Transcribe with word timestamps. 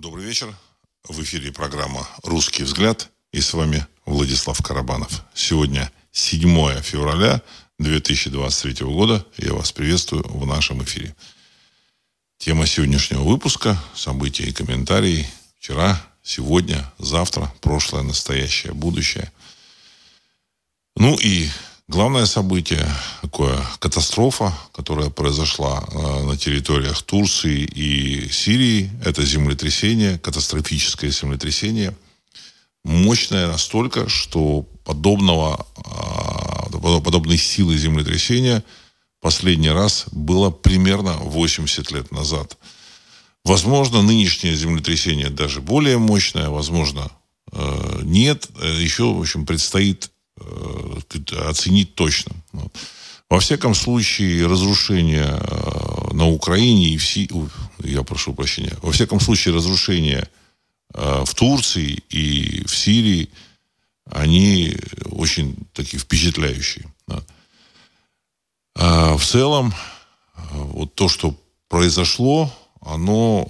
Добрый 0.00 0.24
вечер. 0.24 0.56
В 1.04 1.22
эфире 1.22 1.52
программа 1.52 2.08
«Русский 2.22 2.62
взгляд». 2.62 3.10
И 3.32 3.42
с 3.42 3.52
вами 3.52 3.86
Владислав 4.06 4.62
Карабанов. 4.62 5.26
Сегодня 5.34 5.92
7 6.10 6.80
февраля 6.80 7.42
2023 7.78 8.86
года. 8.86 9.26
Я 9.36 9.52
вас 9.52 9.72
приветствую 9.72 10.26
в 10.26 10.46
нашем 10.46 10.82
эфире. 10.84 11.14
Тема 12.38 12.66
сегодняшнего 12.66 13.24
выпуска– 13.24 13.78
события 13.94 14.44
и 14.44 14.52
комментарии. 14.52 15.28
Вчера, 15.58 16.02
сегодня, 16.22 16.90
завтра, 16.96 17.52
прошлое, 17.60 18.02
настоящее, 18.02 18.72
будущее. 18.72 19.30
Ну 20.96 21.18
и 21.20 21.46
Главное 21.90 22.24
событие, 22.26 22.86
такое 23.20 23.58
катастрофа, 23.80 24.54
которая 24.72 25.10
произошла 25.10 25.82
э, 25.82 26.22
на 26.22 26.36
территориях 26.36 27.02
Турции 27.02 27.64
и 27.64 28.30
Сирии, 28.30 28.88
это 29.04 29.26
землетрясение, 29.26 30.16
катастрофическое 30.20 31.10
землетрясение, 31.10 31.96
мощное 32.84 33.48
настолько, 33.48 34.08
что 34.08 34.62
подобного, 34.84 35.66
э, 35.78 37.00
подобной 37.02 37.38
силы 37.38 37.76
землетрясения 37.76 38.62
последний 39.20 39.70
раз 39.70 40.04
было 40.12 40.50
примерно 40.50 41.14
80 41.14 41.90
лет 41.90 42.12
назад. 42.12 42.56
Возможно, 43.44 44.00
нынешнее 44.00 44.54
землетрясение 44.54 45.28
даже 45.28 45.60
более 45.60 45.98
мощное, 45.98 46.50
возможно, 46.50 47.10
э, 47.50 48.00
нет. 48.04 48.48
Еще, 48.78 49.12
в 49.12 49.20
общем, 49.20 49.44
предстоит 49.44 50.08
Э, 50.08 50.19
оценить 51.48 51.94
точно. 51.94 52.32
Вот. 52.52 52.72
Во 53.28 53.38
всяком 53.38 53.74
случае, 53.74 54.46
разрушение 54.46 55.38
э, 55.40 56.14
на 56.14 56.28
Украине 56.28 56.90
и 56.90 56.96
в 56.96 57.04
Си... 57.04 57.30
я 57.84 58.02
прошу 58.02 58.34
прощения, 58.34 58.76
во 58.82 58.90
всяком 58.90 59.20
случае, 59.20 59.54
разрушение 59.54 60.28
э, 60.94 61.24
в 61.24 61.34
Турции 61.34 62.02
и 62.10 62.64
в 62.66 62.76
Сирии, 62.76 63.30
они 64.10 64.76
очень 65.04 65.56
такие 65.72 66.00
впечатляющие. 66.00 66.86
А 68.74 69.16
в 69.16 69.24
целом, 69.24 69.72
вот 70.52 70.94
то, 70.94 71.08
что 71.08 71.36
произошло, 71.68 72.52
оно, 72.80 73.46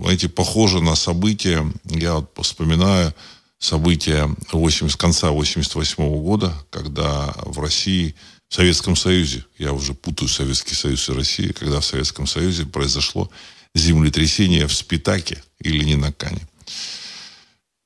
знаете, 0.00 0.28
похоже 0.28 0.80
на 0.80 0.96
события, 0.96 1.64
я 1.84 2.14
вот 2.14 2.30
вспоминаю, 2.42 3.14
события 3.58 4.28
80, 4.52 4.96
конца 4.96 5.30
88 5.30 6.04
-го 6.04 6.22
года, 6.22 6.54
когда 6.70 7.34
в 7.44 7.58
России, 7.60 8.14
в 8.48 8.54
Советском 8.54 8.96
Союзе, 8.96 9.44
я 9.58 9.72
уже 9.72 9.94
путаю 9.94 10.28
Советский 10.28 10.74
Союз 10.74 11.08
и 11.08 11.12
Россию, 11.12 11.54
когда 11.54 11.80
в 11.80 11.84
Советском 11.84 12.26
Союзе 12.26 12.64
произошло 12.64 13.30
землетрясение 13.74 14.66
в 14.66 14.74
Спитаке 14.74 15.42
и 15.60 15.68
Ленинакане. 15.68 16.46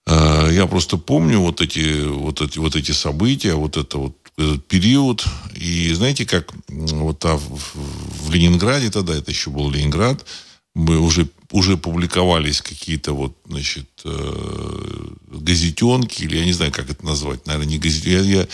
А, 0.07 0.49
я 0.49 0.67
просто 0.67 0.97
помню 0.97 1.41
вот 1.41 1.61
эти, 1.61 2.05
вот 2.05 2.41
эти, 2.41 2.59
вот 2.59 2.77
эти 2.77 2.93
события, 2.93 3.55
вот 3.55 3.77
это 3.77 3.99
вот 3.99 4.17
этот 4.37 4.67
период. 4.67 5.25
И 5.55 5.93
знаете, 5.95 6.27
как 6.27 6.53
вот 6.69 7.25
а 7.25 7.37
в, 7.37 7.59
в 7.75 8.31
Ленинграде 8.33 8.91
тогда, 8.91 9.15
это 9.15 9.31
еще 9.31 9.51
был 9.51 9.71
Ленинград, 9.71 10.25
мы 10.75 10.99
уже, 10.99 11.29
уже 11.51 11.77
публиковались 11.77 12.63
какие-то 12.63 13.13
вот, 13.13 13.37
значит, 13.47 13.89
э, 14.05 15.09
газетенки, 15.29 16.23
или 16.23 16.39
я 16.39 16.45
не 16.45 16.53
знаю, 16.53 16.73
как 16.73 16.91
это 16.91 17.05
назвать, 17.05 17.47
наверное, 17.47 17.73
не 17.73 17.79
газетенки. 17.79 18.29
Я, 18.29 18.41
я, 18.41 18.49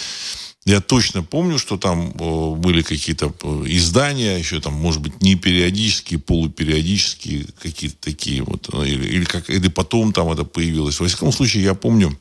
я 0.64 0.80
точно 0.80 1.22
помню, 1.22 1.58
что 1.58 1.76
там 1.76 2.10
э, 2.10 2.54
были 2.56 2.82
какие-то 2.82 3.34
э, 3.42 3.64
издания, 3.66 4.38
еще 4.38 4.60
там, 4.60 4.74
может 4.74 5.02
быть, 5.02 5.22
не 5.22 5.36
периодические, 5.36 6.18
полупериодические, 6.18 7.46
какие-то 7.60 7.96
такие 8.00 8.42
вот, 8.42 8.72
или, 8.74 9.06
или, 9.06 9.24
как, 9.24 9.50
или 9.50 9.68
потом 9.68 10.12
там 10.12 10.30
это 10.32 10.44
появилось. 10.44 10.98
Во 10.98 11.06
всяком 11.06 11.32
случае, 11.32 11.64
я 11.64 11.74
помню 11.74 12.18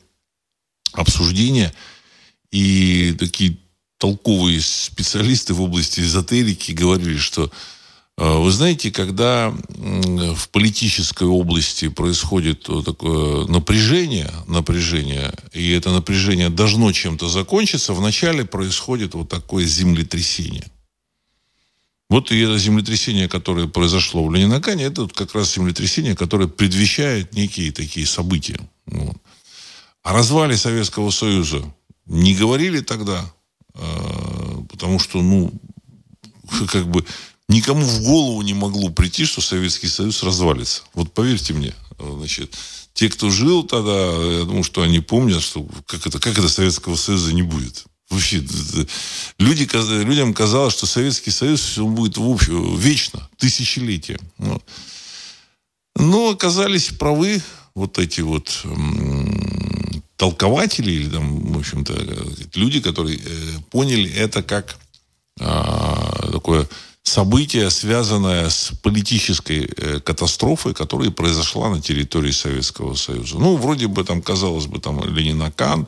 обсуждения 0.92 1.74
и 2.52 3.16
такие 3.18 3.58
толковые 3.98 4.62
специалисты 4.62 5.54
в 5.54 5.62
области 5.62 6.02
эзотерики 6.02 6.72
говорили, 6.72 7.18
что 7.18 7.52
вы 8.18 8.50
знаете, 8.52 8.92
когда 8.92 9.54
в 9.68 10.50
политической 10.50 11.28
области 11.28 11.90
происходит 11.90 12.64
такое 12.86 13.46
напряжение, 13.48 14.32
напряжение, 14.48 15.34
и 15.52 15.72
это 15.72 15.92
напряжение 15.92 16.50
должно 16.50 16.92
чем-то 16.94 17.28
закончиться, 17.28 17.94
вначале 17.94 18.46
происходит 18.46 19.16
вот 19.16 19.28
такое 19.28 19.66
землетрясение. 19.66 20.66
Вот 22.10 22.32
и 22.32 22.40
это 22.40 22.58
землетрясение, 22.58 23.28
которое 23.28 23.68
произошло 23.68 24.26
в 24.26 24.34
Ленинакане, 24.34 24.86
это 24.86 25.08
как 25.08 25.34
раз 25.34 25.56
землетрясение, 25.56 26.16
которое 26.16 26.48
предвещает 26.48 27.34
некие 27.34 27.72
такие 27.72 28.06
события. 28.06 28.60
Вот. 28.86 29.18
О 30.04 30.14
развале 30.14 30.56
Советского 30.56 31.10
Союза 31.10 31.64
не 32.06 32.36
говорили 32.36 32.82
тогда, 32.82 33.26
а, 33.74 34.64
потому 34.70 35.00
что, 35.00 35.22
ну, 35.22 35.52
как 36.72 36.88
бы 36.88 37.04
никому 37.50 37.86
в 37.86 38.02
голову 38.02 38.42
не 38.42 38.54
могло 38.54 38.90
прийти, 38.90 39.26
что 39.26 39.42
Советский 39.42 39.88
Союз 39.88 40.24
развалится. 40.24 40.84
Вот 40.94 41.14
поверьте 41.14 41.54
мне, 41.54 41.74
значит, 42.00 42.56
те, 42.94 43.10
кто 43.10 43.30
жил 43.30 43.64
тогда, 43.64 43.92
я 43.92 44.44
думаю, 44.46 44.64
что 44.64 44.82
они 44.82 45.00
помнят, 45.00 45.42
что 45.42 45.68
как 45.86 46.08
это, 46.08 46.20
как 46.20 46.38
это 46.38 46.50
Советского 46.50 46.96
Союза 46.96 47.34
не 47.34 47.44
будет. 47.44 47.86
Вообще, 48.10 48.44
люди, 49.40 49.68
людям 50.06 50.34
казалось, 50.34 50.74
что 50.74 50.86
Советский 50.86 51.32
Союз 51.32 51.78
он 51.78 51.96
будет 51.96 52.18
в 52.18 52.30
общем, 52.30 52.78
вечно, 52.78 53.28
тысячелетия. 53.38 54.20
Но 55.96 56.30
оказались 56.30 56.90
правы 56.90 57.42
вот 57.74 57.98
эти 58.00 58.22
вот 58.22 58.64
толкователи 60.18 60.92
или 60.92 61.10
там, 61.10 61.54
в 61.54 61.58
общем-то, 61.58 61.94
люди, 62.56 62.80
которые 62.80 63.20
э, 63.20 63.60
поняли 63.70 64.10
это 64.14 64.42
как 64.44 64.78
а, 65.40 66.30
такое 66.32 66.70
событие, 67.06 67.70
связанное 67.70 68.50
с 68.50 68.72
политической 68.82 69.72
э, 69.78 70.00
катастрофой, 70.00 70.74
которая 70.74 71.12
произошла 71.12 71.70
на 71.70 71.82
территории 71.82 72.32
Советского 72.32 72.96
Союза. 72.96 73.38
Ну, 73.38 73.56
вроде 73.58 73.88
бы 73.88 74.04
там, 74.04 74.22
казалось 74.22 74.66
бы, 74.66 74.80
там 74.80 75.02
Ленинакан, 75.04 75.88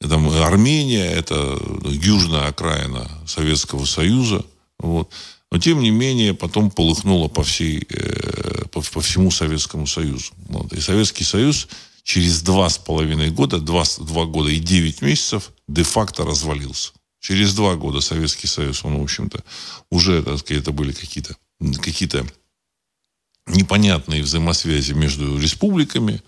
там 0.00 0.28
Армения, 0.28 1.06
это 1.06 1.58
южная 1.84 2.48
окраина 2.48 3.08
Советского 3.26 3.84
Союза. 3.84 4.44
Вот. 4.78 5.10
Но, 5.50 5.58
тем 5.58 5.80
не 5.80 5.90
менее, 5.90 6.34
потом 6.34 6.70
полыхнуло 6.70 7.28
по, 7.28 7.42
всей, 7.42 7.86
э, 7.88 8.64
по, 8.72 8.82
по 8.82 9.00
всему 9.00 9.30
Советскому 9.30 9.86
Союзу. 9.86 10.32
Вот. 10.48 10.72
И 10.72 10.80
Советский 10.80 11.24
Союз 11.24 11.68
через 12.02 12.42
два 12.42 12.68
с 12.68 12.78
половиной 12.78 13.30
года, 13.30 13.58
два, 13.58 13.84
два 13.98 14.24
года 14.24 14.50
и 14.50 14.58
девять 14.58 15.02
месяцев 15.02 15.52
де-факто 15.68 16.24
развалился. 16.24 16.90
Через 17.20 17.54
два 17.54 17.74
года 17.74 18.00
Советский 18.00 18.46
Союз, 18.46 18.84
он, 18.84 18.98
в 18.98 19.02
общем-то, 19.02 19.42
уже, 19.90 20.22
так 20.22 20.38
сказать, 20.38 20.62
это 20.62 20.72
были 20.72 20.92
какие-то 20.92 21.36
какие 21.82 22.08
непонятные 23.48 24.22
взаимосвязи 24.22 24.92
между 24.92 25.38
республиками. 25.38 26.22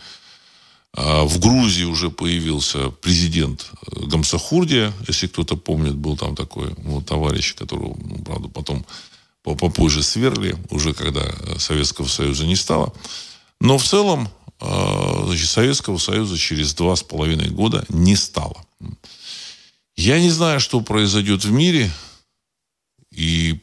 А 0.93 1.25
в 1.25 1.39
Грузии 1.39 1.85
уже 1.85 2.11
появился 2.11 2.91
президент 2.91 3.71
э, 3.87 4.07
Гамсахурдия, 4.07 4.93
если 5.07 5.29
кто-то 5.29 5.57
помнит, 5.57 5.95
был 5.95 6.17
там 6.17 6.35
такой 6.35 6.75
вот, 6.79 7.07
товарищ, 7.07 7.55
которого, 7.55 7.97
ну, 8.03 8.19
правда, 8.25 8.49
потом 8.49 8.85
попозже 9.43 10.03
сверли, 10.03 10.57
уже 10.69 10.93
когда 10.93 11.25
Советского 11.59 12.09
Союза 12.09 12.45
не 12.45 12.57
стало. 12.57 12.93
Но 13.61 13.79
в 13.79 13.85
целом 13.85 14.29
э, 14.61 15.23
значит, 15.27 15.49
Советского 15.49 15.99
Союза 15.99 16.37
через 16.37 16.75
два 16.75 16.97
с 16.97 17.05
половиной 17.05 17.51
года 17.51 17.85
не 17.89 18.17
стало. 18.17 18.65
Я 20.01 20.19
не 20.19 20.31
знаю, 20.31 20.61
что 20.61 20.81
произойдет 20.81 21.45
в 21.45 21.53
мире 21.53 21.91
и, 23.13 23.61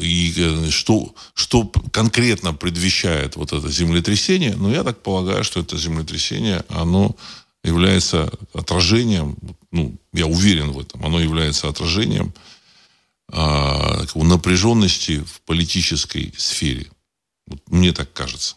и 0.00 0.34
э, 0.36 0.70
что, 0.70 1.14
что 1.32 1.70
конкретно 1.92 2.52
предвещает 2.52 3.36
вот 3.36 3.52
это 3.52 3.70
землетрясение, 3.70 4.56
но 4.56 4.72
я 4.72 4.82
так 4.82 5.00
полагаю, 5.00 5.44
что 5.44 5.60
это 5.60 5.78
землетрясение, 5.78 6.64
оно 6.68 7.14
является 7.62 8.32
отражением, 8.52 9.36
ну, 9.70 9.94
я 10.12 10.26
уверен 10.26 10.72
в 10.72 10.80
этом, 10.80 11.06
оно 11.06 11.20
является 11.20 11.68
отражением 11.68 12.34
а, 13.30 14.04
напряженности 14.16 15.22
в 15.22 15.40
политической 15.42 16.34
сфере. 16.36 16.90
Вот 17.46 17.60
мне 17.68 17.92
так 17.92 18.12
кажется. 18.12 18.56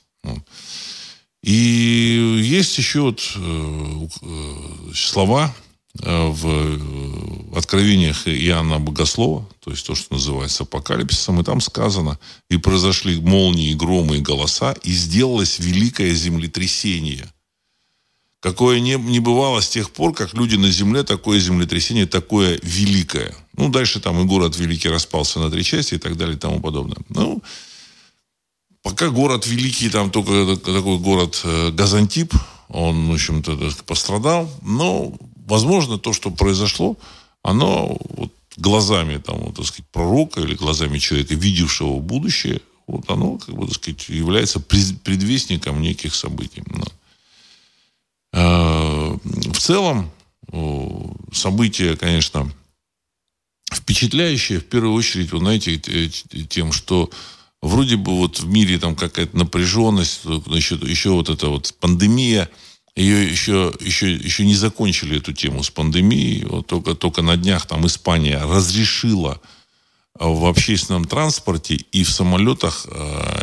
И 1.43 2.39
есть 2.41 2.75
еще 2.79 3.01
вот, 3.01 3.21
э, 3.35 4.07
э, 4.23 4.93
слова 4.95 5.53
в 6.03 6.45
э, 6.47 7.57
откровениях 7.57 8.27
Иоанна 8.27 8.79
Богослова, 8.79 9.47
то 9.63 9.71
есть 9.71 9.85
то, 9.85 9.95
что 9.95 10.13
называется 10.13 10.63
апокалипсисом, 10.63 11.39
и 11.39 11.43
там 11.43 11.61
сказано, 11.61 12.19
и 12.49 12.57
произошли 12.57 13.19
молнии, 13.19 13.73
громы 13.73 14.17
и 14.17 14.21
голоса, 14.21 14.73
и 14.83 14.91
сделалось 14.91 15.59
великое 15.59 16.13
землетрясение, 16.13 17.31
какое 18.41 18.79
не, 18.79 18.95
не 18.95 19.19
бывало 19.19 19.61
с 19.61 19.69
тех 19.69 19.91
пор, 19.91 20.13
как 20.13 20.33
люди 20.33 20.55
на 20.55 20.69
земле, 20.69 21.03
такое 21.03 21.39
землетрясение, 21.39 22.05
такое 22.05 22.59
великое. 22.61 23.33
Ну, 23.53 23.69
дальше 23.69 23.99
там 23.99 24.21
и 24.21 24.25
город 24.25 24.57
великий 24.57 24.89
распался 24.89 25.39
на 25.39 25.49
три 25.49 25.63
части 25.63 25.95
и 25.95 25.99
так 25.99 26.17
далее 26.17 26.35
и 26.35 26.39
тому 26.39 26.59
подобное. 26.59 26.97
Ну, 27.09 27.41
Пока 28.85 29.09
город 29.09 29.47
великий, 29.47 29.89
там 29.89 30.11
только 30.11 30.57
такой 30.57 30.99
город 30.99 31.41
э, 31.43 31.71
Газантип, 31.71 32.35
он, 32.69 33.09
в 33.09 33.13
общем-то, 33.13 33.57
пострадал. 33.87 34.47
Но, 34.61 35.11
возможно, 35.45 35.97
то, 35.97 36.13
что 36.13 36.31
произошло, 36.31 36.97
оно 37.41 37.97
вот 38.09 38.31
глазами, 38.57 39.17
там, 39.17 39.39
вот, 39.39 39.55
так 39.55 39.65
сказать, 39.65 39.87
пророка 39.91 40.41
или 40.41 40.55
глазами 40.55 40.97
человека, 40.97 41.35
видевшего 41.35 41.99
будущее, 41.99 42.61
вот 42.87 43.09
оно, 43.09 43.37
как 43.37 43.55
бы, 43.55 43.65
так 43.67 43.75
сказать, 43.75 44.09
является 44.09 44.59
предвестником 44.59 45.81
неких 45.81 46.13
событий. 46.15 46.63
Э, 48.33 49.17
в 49.23 49.57
целом, 49.59 50.11
события, 51.33 51.95
конечно, 51.95 52.51
впечатляющие, 53.71 54.59
в 54.59 54.65
первую 54.65 54.93
очередь, 54.93 55.31
вы 55.31 55.39
знаете, 55.39 55.77
тем, 56.49 56.71
что 56.71 57.09
вроде 57.61 57.97
бы 57.97 58.15
вот 58.15 58.39
в 58.39 58.47
мире 58.47 58.77
там 58.79 58.95
какая-то 58.95 59.37
напряженность, 59.37 60.21
еще, 60.23 60.75
еще 60.75 61.09
вот 61.11 61.29
эта 61.29 61.47
вот 61.47 61.73
пандемия, 61.79 62.49
ее 62.95 63.29
еще, 63.29 63.73
еще, 63.79 64.13
еще 64.13 64.45
не 64.45 64.55
закончили 64.55 65.17
эту 65.17 65.33
тему 65.33 65.63
с 65.63 65.69
пандемией. 65.69 66.45
Вот 66.45 66.67
только, 66.67 66.95
только 66.95 67.21
на 67.21 67.35
днях 67.35 67.65
там 67.65 67.85
Испания 67.85 68.41
разрешила 68.41 69.41
в 70.17 70.45
общественном 70.45 71.05
транспорте 71.05 71.75
и 71.75 72.03
в 72.05 72.09
самолетах 72.09 72.87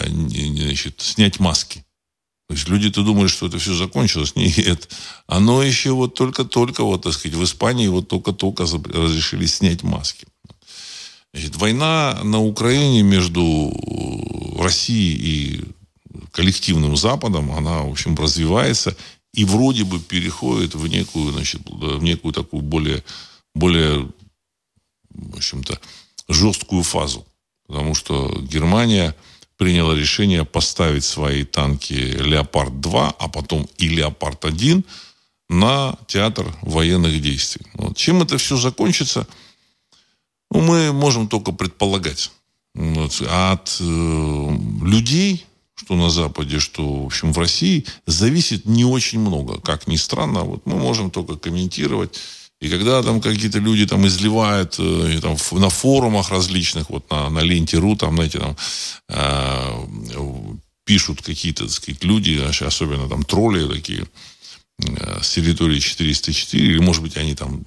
значит, 0.06 1.00
снять 1.00 1.38
маски. 1.38 1.84
То 2.48 2.54
есть 2.54 2.68
люди-то 2.68 3.02
думали, 3.02 3.28
что 3.28 3.46
это 3.46 3.58
все 3.58 3.74
закончилось. 3.74 4.34
Нет. 4.36 4.90
Оно 5.26 5.62
еще 5.62 5.92
вот 5.92 6.14
только-только, 6.14 6.82
вот, 6.82 7.02
так 7.02 7.12
сказать, 7.12 7.36
в 7.36 7.44
Испании 7.44 7.88
вот 7.88 8.08
только-только 8.08 8.64
разрешили 8.64 9.46
снять 9.46 9.82
маски. 9.82 10.26
Значит, 11.32 11.56
война 11.56 12.20
на 12.24 12.42
Украине 12.42 13.02
между 13.02 13.72
Россией 14.58 15.14
и 15.14 15.64
коллективным 16.30 16.96
Западом, 16.96 17.52
она, 17.52 17.82
в 17.82 17.90
общем, 17.90 18.14
развивается 18.16 18.96
и 19.32 19.44
вроде 19.44 19.84
бы 19.84 19.98
переходит 19.98 20.74
в 20.74 20.86
некую, 20.86 21.32
значит, 21.32 21.62
в 21.66 22.02
некую 22.02 22.32
такую 22.32 22.62
более, 22.62 23.02
более, 23.54 24.10
в 25.10 25.36
общем-то, 25.36 25.80
жесткую 26.28 26.82
фазу. 26.82 27.26
Потому 27.66 27.94
что 27.94 28.28
Германия 28.42 29.16
приняло 29.56 29.92
решение 29.94 30.44
поставить 30.44 31.04
свои 31.04 31.44
танки 31.44 31.92
«Леопард-2», 31.92 33.16
а 33.18 33.28
потом 33.28 33.68
и 33.78 33.88
«Леопард-1» 33.88 34.84
на 35.48 35.96
театр 36.06 36.54
военных 36.62 37.20
действий. 37.20 37.66
Вот. 37.74 37.96
Чем 37.96 38.22
это 38.22 38.38
все 38.38 38.56
закончится, 38.56 39.26
ну, 40.50 40.60
мы 40.60 40.92
можем 40.92 41.28
только 41.28 41.52
предполагать. 41.52 42.30
Вот. 42.74 43.22
А 43.28 43.52
от 43.52 43.78
э, 43.80 44.58
людей, 44.82 45.46
что 45.82 45.96
на 45.96 46.10
Западе, 46.10 46.60
что, 46.60 47.02
в 47.02 47.06
общем, 47.06 47.32
в 47.32 47.38
России, 47.38 47.84
зависит 48.06 48.66
не 48.66 48.84
очень 48.84 49.20
много. 49.20 49.60
Как 49.60 49.86
ни 49.86 49.96
странно, 49.96 50.44
вот 50.44 50.66
мы 50.66 50.76
можем 50.78 51.10
только 51.10 51.36
комментировать 51.36 52.18
и 52.62 52.68
когда 52.68 53.02
там 53.02 53.20
какие-то 53.20 53.58
люди 53.58 53.86
там 53.86 54.06
изливают 54.06 54.76
э, 54.78 55.18
там, 55.20 55.36
на 55.50 55.68
форумах 55.68 56.30
различных, 56.30 56.90
вот 56.90 57.10
на, 57.10 57.28
на 57.28 57.40
ленте.ру, 57.40 57.96
там, 57.96 58.14
знаете, 58.14 58.38
там 58.38 58.56
э, 59.08 60.54
пишут 60.84 61.22
какие-то, 61.22 61.64
так 61.64 61.72
сказать, 61.72 62.04
люди, 62.04 62.40
особенно 62.64 63.08
там 63.08 63.24
тролли 63.24 63.66
такие 63.66 64.04
э, 64.78 65.18
с 65.20 65.32
территории 65.32 65.80
404, 65.80 66.64
или, 66.64 66.78
может 66.78 67.02
быть, 67.02 67.16
они 67.16 67.34
там 67.34 67.64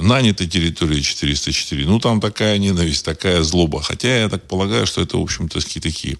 наняты 0.00 0.46
территории 0.46 1.00
404. 1.00 1.86
Ну, 1.86 1.98
там 1.98 2.20
такая 2.20 2.58
ненависть, 2.58 3.04
такая 3.04 3.42
злоба. 3.42 3.82
Хотя 3.82 4.22
я 4.22 4.28
так 4.28 4.46
полагаю, 4.46 4.86
что 4.86 5.00
это, 5.00 5.18
в 5.18 5.22
общем-то, 5.22 5.60
такие 5.80 6.18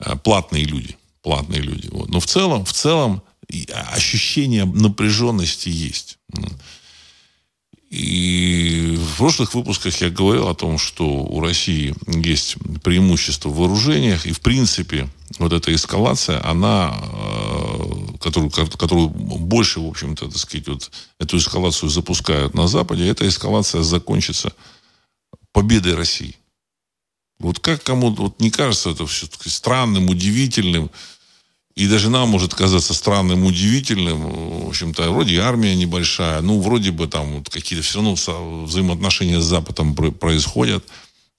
э, 0.00 0.16
платные 0.16 0.64
люди. 0.64 0.96
Платные 1.22 1.60
люди. 1.60 1.88
Вот. 1.90 2.08
Но 2.08 2.20
в 2.20 2.26
целом, 2.26 2.64
в 2.64 2.72
целом 2.72 3.22
ощущение 3.92 4.64
напряженности 4.64 5.68
есть. 5.68 6.18
И 7.90 8.98
в 8.98 9.18
прошлых 9.18 9.54
выпусках 9.54 10.00
я 10.00 10.10
говорил 10.10 10.48
о 10.48 10.54
том, 10.54 10.76
что 10.76 11.06
у 11.06 11.40
России 11.40 11.94
есть 12.06 12.56
преимущество 12.82 13.48
в 13.48 13.56
вооружениях, 13.56 14.26
и 14.26 14.32
в 14.32 14.40
принципе 14.40 15.08
вот 15.38 15.52
эта 15.52 15.72
эскалация, 15.72 16.44
она, 16.44 16.98
э, 17.00 18.05
которую, 18.18 18.50
которую 18.50 19.08
больше, 19.08 19.80
в 19.80 19.86
общем-то, 19.86 20.28
так 20.28 20.36
сказать, 20.36 20.68
вот 20.68 20.90
эту 21.18 21.38
эскалацию 21.38 21.88
запускают 21.90 22.54
на 22.54 22.66
Западе, 22.68 23.08
эта 23.08 23.26
эскалация 23.26 23.82
закончится 23.82 24.52
победой 25.52 25.94
России. 25.94 26.36
Вот 27.38 27.58
как 27.58 27.82
кому-то 27.82 28.22
вот 28.22 28.40
не 28.40 28.50
кажется 28.50 28.90
это 28.90 29.06
все-таки 29.06 29.50
странным, 29.50 30.08
удивительным, 30.08 30.90
и 31.74 31.86
даже 31.86 32.08
нам 32.08 32.30
может 32.30 32.54
казаться 32.54 32.94
странным, 32.94 33.44
удивительным. 33.44 34.64
В 34.64 34.68
общем-то, 34.68 35.10
вроде 35.10 35.40
армия 35.40 35.74
небольшая, 35.74 36.40
ну, 36.40 36.60
вроде 36.60 36.90
бы 36.90 37.06
там 37.06 37.38
вот 37.38 37.50
какие-то 37.50 37.84
все 37.84 37.98
равно 37.98 38.14
взаимоотношения 38.64 39.40
с 39.40 39.44
Западом 39.44 39.94
происходят. 39.94 40.84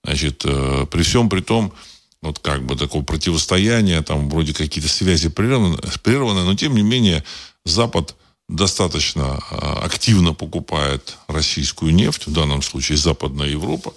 Значит, 0.03 0.43
э, 0.45 0.85
при 0.91 1.01
всем 1.01 1.27
при 1.27 1.41
том, 1.41 1.73
вот 2.21 2.39
как 2.39 2.65
бы 2.65 2.75
такое 2.75 3.03
противостояние, 3.03 4.01
там 4.01 4.29
вроде 4.29 4.53
какие-то 4.53 4.89
связи 4.89 5.29
прерваны, 5.29 5.77
прерваны, 6.03 6.43
но 6.43 6.55
тем 6.55 6.75
не 6.75 6.83
менее 6.83 7.23
Запад 7.65 8.15
достаточно 8.49 9.39
э, 9.51 9.55
активно 9.83 10.33
покупает 10.33 11.17
российскую 11.27 11.93
нефть, 11.93 12.27
в 12.27 12.33
данном 12.33 12.61
случае 12.61 12.97
Западная 12.97 13.49
Европа. 13.49 13.93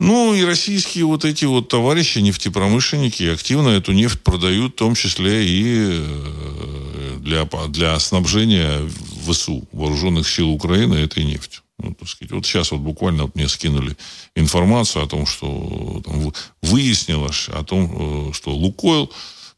Ну, 0.00 0.32
и 0.32 0.44
российские 0.44 1.06
вот 1.06 1.24
эти 1.24 1.44
вот 1.44 1.68
товарищи, 1.68 2.20
нефтепромышленники, 2.20 3.24
активно 3.24 3.70
эту 3.70 3.92
нефть 3.92 4.20
продают, 4.22 4.74
в 4.74 4.76
том 4.76 4.94
числе 4.94 5.44
и 5.44 5.88
э, 5.90 7.16
для, 7.18 7.44
для 7.68 7.98
снабжения 7.98 8.88
ВСУ, 9.26 9.68
Вооруженных 9.72 10.28
сил 10.28 10.50
Украины, 10.50 10.94
этой 10.94 11.24
нефтью. 11.24 11.62
Ну, 11.78 11.94
так 11.94 12.08
сказать, 12.08 12.32
вот 12.32 12.44
сейчас 12.44 12.72
вот 12.72 12.80
буквально 12.80 13.24
вот 13.24 13.36
мне 13.36 13.48
скинули 13.48 13.96
информацию 14.34 15.04
о 15.04 15.08
том, 15.08 15.26
что 15.26 16.02
там, 16.04 16.32
выяснилось 16.60 17.48
о 17.48 17.62
том, 17.62 18.30
э, 18.30 18.32
что 18.32 18.54
Лукойл 18.54 19.12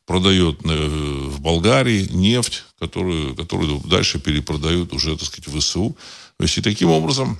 продает 0.04 0.60
э, 0.64 1.28
в 1.28 1.40
Болгарии 1.40 2.08
нефть, 2.10 2.64
которую, 2.78 3.34
которую 3.36 3.80
дальше 3.80 4.18
перепродают 4.18 4.92
уже, 4.92 5.16
так 5.16 5.26
сказать, 5.26 5.46
в 5.46 5.58
ВСУ. 5.58 5.96
То 6.36 6.44
есть 6.44 6.58
и 6.58 6.62
таким 6.62 6.90
образом 6.90 7.38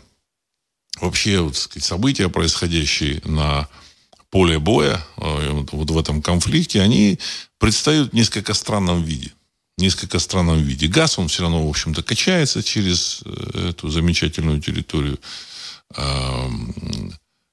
вообще 1.01 1.41
вот, 1.41 1.57
сказать, 1.57 1.85
события, 1.85 2.29
происходящие 2.29 3.21
на 3.25 3.69
поле 4.31 4.59
боя, 4.59 5.05
э, 5.17 5.65
вот 5.73 5.91
в 5.91 5.99
этом 5.99 6.23
конфликте, 6.23 6.81
они 6.81 7.19
предстают 7.59 8.13
в 8.13 8.15
несколько 8.15 8.55
странном 8.55 9.03
виде. 9.03 9.33
Несколько 9.81 10.19
странном 10.19 10.63
виде. 10.63 10.87
Газ, 10.87 11.19
он 11.19 11.29
все 11.29 11.43
равно, 11.43 11.67
в 11.67 11.71
общем-то, 11.71 12.03
качается 12.03 12.63
через 12.63 13.23
э, 13.25 13.71
эту 13.71 13.89
замечательную 13.89 14.61
территорию. 14.61 15.19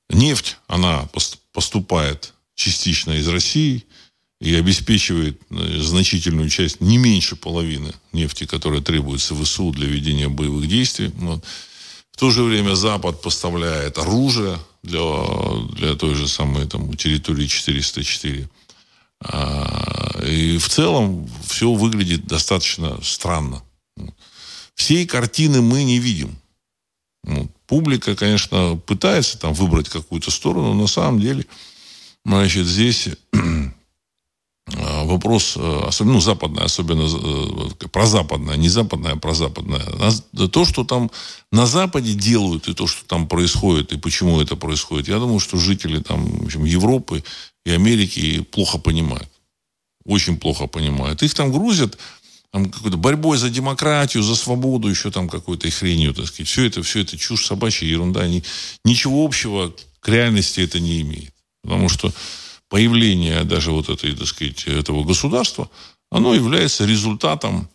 Нефть, 0.09 0.57
она 0.67 1.09
поступает 1.53 2.33
частично 2.55 3.11
из 3.13 3.27
России 3.27 3.85
и 4.39 4.53
обеспечивает 4.55 5.41
э, 5.49 5.79
значительную 5.79 6.49
часть, 6.49 6.81
не 6.81 6.97
меньше 6.97 7.35
половины 7.35 7.93
нефти, 8.13 8.45
которая 8.45 8.81
требуется 8.81 9.35
ВСУ 9.35 9.71
для 9.71 9.87
ведения 9.87 10.27
боевых 10.27 10.67
действий. 10.67 11.11
Вот. 11.15 11.43
В 12.11 12.17
то 12.17 12.29
же 12.31 12.43
время 12.43 12.75
Запад 12.75 13.21
поставляет 13.21 13.97
оружие 13.97 14.59
для, 14.83 15.01
для 15.73 15.95
той 15.95 16.15
же 16.15 16.27
самой 16.27 16.67
там, 16.67 16.95
территории 16.95 17.47
404. 17.47 18.47
А, 19.21 20.19
и 20.23 20.57
в 20.57 20.69
целом 20.69 21.29
все 21.47 21.71
выглядит 21.73 22.25
достаточно 22.25 23.01
странно. 23.01 23.63
Всей 24.75 25.07
картины 25.07 25.61
мы 25.61 25.83
не 25.83 25.99
видим. 25.99 26.37
Ну, 27.23 27.49
публика, 27.65 28.15
конечно, 28.15 28.77
пытается 28.85 29.37
там 29.39 29.53
выбрать 29.53 29.89
какую-то 29.89 30.31
сторону, 30.31 30.73
но 30.73 30.81
на 30.81 30.87
самом 30.87 31.19
деле, 31.19 31.45
значит, 32.23 32.65
здесь 32.65 33.09
вопрос, 34.67 35.53
э, 35.55 35.83
особенно 35.87 36.15
ну, 36.15 36.21
западная, 36.21 36.65
особенно 36.65 37.07
э, 37.07 37.87
прозападная, 37.87 38.57
не 38.57 38.69
западная, 38.69 39.13
а 39.13 39.17
прозападная. 39.17 39.81
То, 40.51 40.65
что 40.65 40.83
там 40.83 41.09
на 41.51 41.65
Западе 41.65 42.13
делают, 42.13 42.67
и 42.67 42.73
то, 42.73 42.85
что 42.87 43.05
там 43.05 43.27
происходит, 43.27 43.93
и 43.93 43.97
почему 43.97 44.41
это 44.41 44.55
происходит, 44.55 45.07
я 45.07 45.19
думаю, 45.19 45.39
что 45.39 45.57
жители 45.57 45.99
там, 45.99 46.25
в 46.25 46.45
общем, 46.45 46.65
Европы 46.65 47.23
и 47.65 47.71
Америки 47.71 48.41
плохо 48.41 48.77
понимают. 48.77 49.29
Очень 50.05 50.37
плохо 50.37 50.67
понимают. 50.67 51.23
Их 51.23 51.33
там 51.33 51.51
грузят 51.51 51.97
там, 52.51 52.69
какой-то 52.69 52.97
борьбой 52.97 53.37
за 53.37 53.49
демократию, 53.49 54.23
за 54.23 54.35
свободу, 54.35 54.89
еще 54.89 55.11
там 55.11 55.29
какой-то 55.29 55.69
хренью, 55.69 56.13
так 56.13 56.27
сказать. 56.27 56.47
Все 56.47 56.65
это, 56.65 56.83
все 56.83 57.01
это 57.01 57.17
чушь 57.17 57.45
собачья, 57.45 57.85
ерунда. 57.85 58.27
Ни, 58.27 58.43
ничего 58.83 59.25
общего 59.25 59.73
к 59.99 60.09
реальности 60.09 60.61
это 60.61 60.79
не 60.79 61.01
имеет. 61.01 61.33
Потому 61.63 61.89
что 61.89 62.13
появление 62.69 63.43
даже 63.43 63.71
вот 63.71 63.89
этой, 63.89 64.15
так 64.15 64.27
сказать, 64.27 64.65
этого 64.65 65.03
государства, 65.03 65.69
оно 66.09 66.33
является 66.33 66.85
результатом 66.85 67.69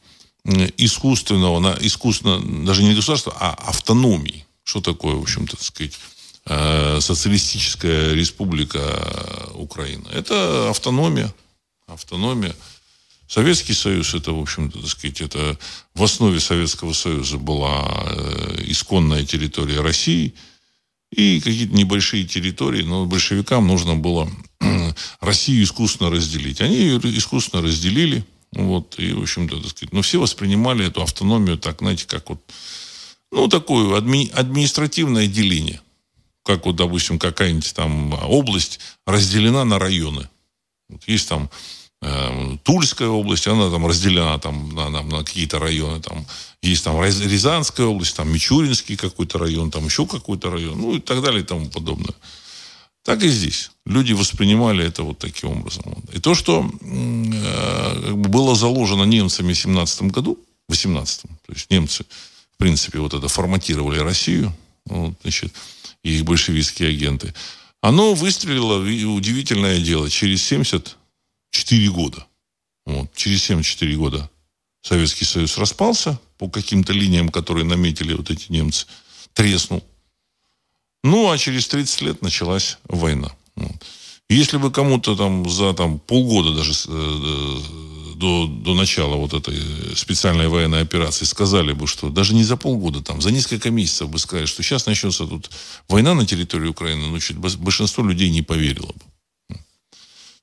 искусственного, 0.45 1.77
искусственно, 1.81 2.65
даже 2.65 2.83
не 2.83 2.95
государства, 2.95 3.35
а 3.39 3.55
автономии. 3.69 4.47
Что 4.65 4.81
такое, 4.81 5.15
в 5.15 5.23
общем-то, 5.23 5.57
так 5.57 5.65
сказать, 5.65 5.99
э, 6.47 7.01
социалистическая 7.01 8.15
республика 8.15 8.81
Украина? 9.55 10.09
Это 10.13 10.71
автономия. 10.71 11.33
автономия. 11.87 12.55
Советский 13.29 13.73
Союз, 13.73 14.15
это, 14.15 14.33
в 14.33 14.41
общем-то, 14.41 14.81
так 14.81 14.91
сказать, 14.91 15.21
это 15.21 15.59
в 15.95 16.03
основе 16.03 16.39
Советского 16.39 16.93
Союза 16.93 17.39
была 17.39 18.05
э, 18.07 18.65
исконная 18.67 19.25
территория 19.25 19.81
России 19.81 20.35
и 21.13 21.41
какие-то 21.41 21.75
небольшие 21.75 22.25
территории, 22.25 22.83
но 22.83 23.05
большевикам 23.05 23.67
нужно 23.67 23.95
было 23.97 24.31
Россию 25.21 25.63
искусственно 25.63 26.11
разделить. 26.11 26.61
Они 26.63 26.77
ее 26.77 26.99
искусственно 27.17 27.63
разделили, 27.63 28.25
вот, 28.53 28.99
и, 28.99 29.13
в 29.13 29.23
общем-то, 29.23 29.61
так 29.61 29.71
сказать, 29.71 29.93
но 29.93 30.01
все 30.01 30.19
воспринимали 30.19 30.87
эту 30.87 31.03
автономию 31.03 31.59
так, 31.59 31.79
знаете, 31.79 32.07
как 32.07 32.31
вот, 32.31 32.41
ну, 33.31 33.47
такое 33.49 34.01
адми- 34.01 34.33
административное 34.33 35.27
деление. 35.27 35.81
Как 36.45 36.65
вот, 36.67 36.77
допустим, 36.77 37.19
какая-нибудь 37.19 37.73
там 37.75 38.15
область 38.15 38.81
разделена 39.07 39.65
на 39.65 39.79
районы. 39.79 40.29
Вот 40.89 41.03
есть 41.07 41.29
там 41.29 41.51
Тульская 42.65 43.09
область, 43.09 43.47
она 43.47 43.71
там 43.71 43.87
разделена 43.87 44.37
там, 44.39 44.75
на, 44.75 44.89
на, 44.89 45.03
на 45.03 45.19
какие-то 45.23 45.61
районы. 45.61 46.01
Там 46.01 46.27
есть 46.61 46.83
там 46.85 47.03
Рязанская 47.03 47.87
область, 47.87 48.17
там 48.17 48.33
Мичуринский 48.33 48.97
какой-то 48.97 49.39
район, 49.39 49.71
там 49.71 49.85
еще 49.85 50.07
какой-то 50.07 50.51
район, 50.51 50.81
ну 50.81 50.97
и 50.97 51.01
так 51.01 51.23
далее 51.23 51.43
и 51.43 51.47
тому 51.47 51.69
подобное. 51.69 52.15
Так 53.05 53.23
и 53.23 53.29
здесь. 53.29 53.71
Люди 53.85 54.13
воспринимали 54.13 54.85
это 54.85 55.03
вот 55.03 55.19
таким 55.19 55.51
образом. 55.51 55.85
И 56.13 56.21
то, 56.21 56.35
что 56.35 56.69
э, 56.81 58.13
было 58.13 58.55
заложено 58.55 59.05
немцами 59.05 59.53
в 59.53 59.59
17 59.59 60.03
году, 60.03 60.39
в 60.69 60.73
18 60.73 61.23
то 61.23 61.53
есть 61.53 61.71
немцы, 61.71 62.05
в 62.55 62.57
принципе, 62.59 62.99
вот 62.99 63.15
это 63.15 63.29
форматировали 63.29 63.99
Россию, 63.99 64.53
вот, 64.87 65.15
значит, 65.23 65.53
и 66.03 66.15
их 66.15 66.25
большевистские 66.25 66.91
агенты, 66.91 67.35
оно 67.81 68.15
выстрелило, 68.15 68.79
удивительное 69.17 69.81
дело, 69.81 70.09
через 70.09 70.43
74 71.53 71.91
года. 71.91 72.27
Вот, 72.85 73.15
через 73.15 73.45
74 73.45 73.97
года 73.97 74.31
Советский 74.83 75.25
Союз 75.25 75.59
распался 75.59 76.19
по 76.39 76.49
каким-то 76.49 76.93
линиям, 76.93 77.29
которые 77.29 77.65
наметили 77.65 78.15
вот 78.15 78.31
эти 78.31 78.51
немцы, 78.51 78.87
треснул. 79.35 79.85
Ну, 81.05 81.31
а 81.31 81.39
через 81.39 81.69
30 81.69 82.01
лет 82.03 82.23
началась 82.23 82.79
война. 82.85 83.31
Если 84.29 84.57
бы 84.57 84.73
кому-то 84.73 85.15
там 85.15 85.49
за 85.49 85.75
там, 85.75 85.99
полгода 85.99 86.55
даже 86.55 86.73
э, 86.89 87.59
до, 88.17 88.47
до 88.47 88.75
начала 88.75 89.17
вот 89.17 89.35
этой 89.35 89.61
специальной 89.95 90.49
военной 90.49 90.81
операции 90.81 91.27
сказали 91.27 91.73
бы, 91.73 91.87
что 91.87 92.09
даже 92.09 92.35
не 92.35 92.45
за 92.45 92.57
полгода, 92.57 93.03
там, 93.03 93.21
за 93.21 93.31
несколько 93.31 93.71
месяцев 93.71 94.09
бы 94.09 94.19
сказали, 94.19 94.47
что 94.47 94.63
сейчас 94.63 94.87
начнется 94.87 95.27
тут 95.27 95.51
война 95.89 96.15
на 96.15 96.25
территории 96.25 96.69
Украины, 96.69 97.09
ну, 97.09 97.21
чуть 97.21 97.37
большинство 97.37 98.05
людей 98.05 98.31
не 98.31 98.43
поверило 98.43 98.87
бы. 98.87 99.12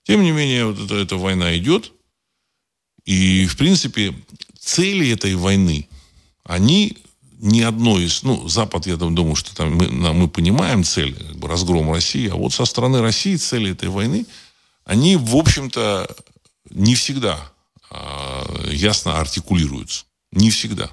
Тем 0.09 0.23
не 0.23 0.31
менее, 0.31 0.65
вот 0.65 0.79
эта, 0.79 0.95
эта 0.95 1.17
война 1.17 1.55
идет, 1.55 1.91
и, 3.05 3.45
в 3.45 3.55
принципе, 3.57 4.15
цели 4.59 5.11
этой 5.11 5.35
войны, 5.35 5.87
они 6.43 6.97
ни 7.37 7.61
одной 7.61 8.05
из, 8.05 8.23
ну, 8.23 8.47
Запад, 8.47 8.87
я 8.87 8.95
думаю, 8.95 9.35
что 9.35 9.55
там 9.55 9.75
мы, 9.75 9.87
мы 9.87 10.27
понимаем 10.27 10.83
цель, 10.83 11.13
как 11.13 11.35
бы 11.35 11.47
разгром 11.47 11.93
России, 11.93 12.27
а 12.27 12.33
вот 12.33 12.53
со 12.53 12.65
стороны 12.65 13.01
России 13.01 13.35
цели 13.35 13.73
этой 13.73 13.89
войны, 13.89 14.25
они, 14.83 15.15
в 15.15 15.35
общем-то, 15.35 16.09
не 16.71 16.95
всегда 16.95 17.39
э, 17.91 18.71
ясно 18.71 19.19
артикулируются. 19.19 20.05
Не 20.31 20.49
всегда. 20.49 20.89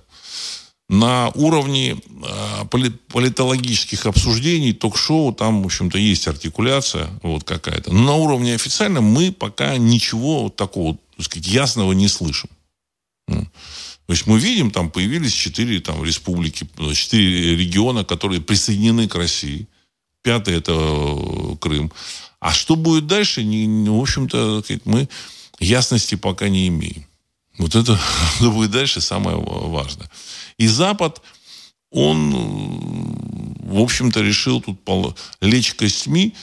На 0.89 1.31
уровне 1.35 1.97
э, 1.97 2.65
политологических 3.09 4.07
обсуждений, 4.07 4.73
ток-шоу, 4.73 5.33
там, 5.33 5.63
в 5.63 5.67
общем-то, 5.67 5.99
есть 5.99 6.29
артикуляция 6.29 7.09
вот 7.23 7.43
какая-то. 7.43 7.93
Но 7.93 8.03
на 8.05 8.15
уровне 8.15 8.55
официальном 8.55 9.05
мы 9.05 9.33
пока 9.33 9.77
ничего 9.79 10.49
такого, 10.49 10.97
так 11.17 11.27
сказать, 11.27 11.49
ясного 11.49 11.93
не 11.93 12.07
слышим. 12.07 12.49
То 14.07 14.13
есть 14.13 14.27
мы 14.27 14.39
видим, 14.39 14.71
там 14.71 14.91
появились 14.91 15.33
четыре 15.33 15.81
там, 15.81 16.05
республики, 16.05 16.69
четыре 16.95 17.57
региона, 17.57 18.05
которые 18.05 18.41
присоединены 18.41 19.09
к 19.09 19.17
России. 19.17 19.67
Пятый– 20.23 20.55
это 20.57 20.73
э, 20.73 21.57
Крым. 21.61 21.93
А 22.39 22.53
что 22.53 22.77
будет 22.77 23.09
дальше, 23.09 23.43
не, 23.43 23.67
в 23.89 24.01
общем-то, 24.01 24.63
мы 24.85 25.09
ясности 25.59 26.15
пока 26.15 26.49
не 26.49 26.69
имеем. 26.69 27.07
Вот 27.59 27.75
это, 27.75 27.99
что 28.37 28.53
будет 28.53 28.71
дальше, 28.71 29.01
самое 29.01 29.37
важное. 29.37 30.09
И 30.59 30.67
Запад, 30.69 31.23
он, 31.91 32.33
в 33.61 33.79
общем-то, 33.81 34.21
решил 34.21 34.61
тут 34.61 34.79
лечь 35.41 35.75
костьми, 35.75 36.35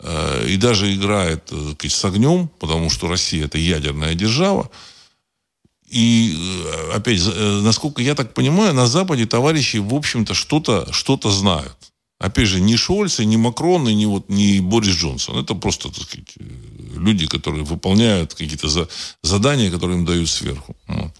э, 0.00 0.46
и 0.48 0.56
даже 0.56 0.94
играет 0.94 1.50
э, 1.50 1.88
с 1.88 2.04
огнем, 2.04 2.48
потому 2.58 2.90
что 2.90 3.08
Россия 3.08 3.44
это 3.46 3.58
ядерная 3.58 4.14
держава. 4.14 4.70
И, 5.88 6.34
э, 6.36 6.92
опять, 6.94 7.20
э, 7.24 7.60
насколько 7.62 8.02
я 8.02 8.14
так 8.14 8.34
понимаю, 8.34 8.74
на 8.74 8.86
Западе 8.86 9.26
товарищи, 9.26 9.76
в 9.76 9.94
общем-то, 9.94 10.34
что-то 10.34 10.92
что 10.92 11.16
знают. 11.30 11.76
Опять 12.18 12.48
же, 12.48 12.60
ни 12.60 12.76
Шольц, 12.76 13.18
ни 13.18 13.36
Макрон, 13.36 13.88
и 13.88 13.94
ни, 13.94 14.06
вот, 14.06 14.28
ни 14.28 14.60
Борис 14.60 14.96
Джонсон. 14.96 15.38
Это 15.38 15.54
просто, 15.54 15.90
так 15.90 16.02
сказать, 16.02 16.32
э, 16.38 16.44
люди, 16.96 17.26
которые 17.26 17.64
выполняют 17.64 18.34
какие-то 18.34 18.68
за, 18.68 18.88
задания, 19.22 19.70
которые 19.70 19.98
им 19.98 20.04
дают 20.04 20.28
сверху. 20.28 20.74
Вот. 20.88 21.12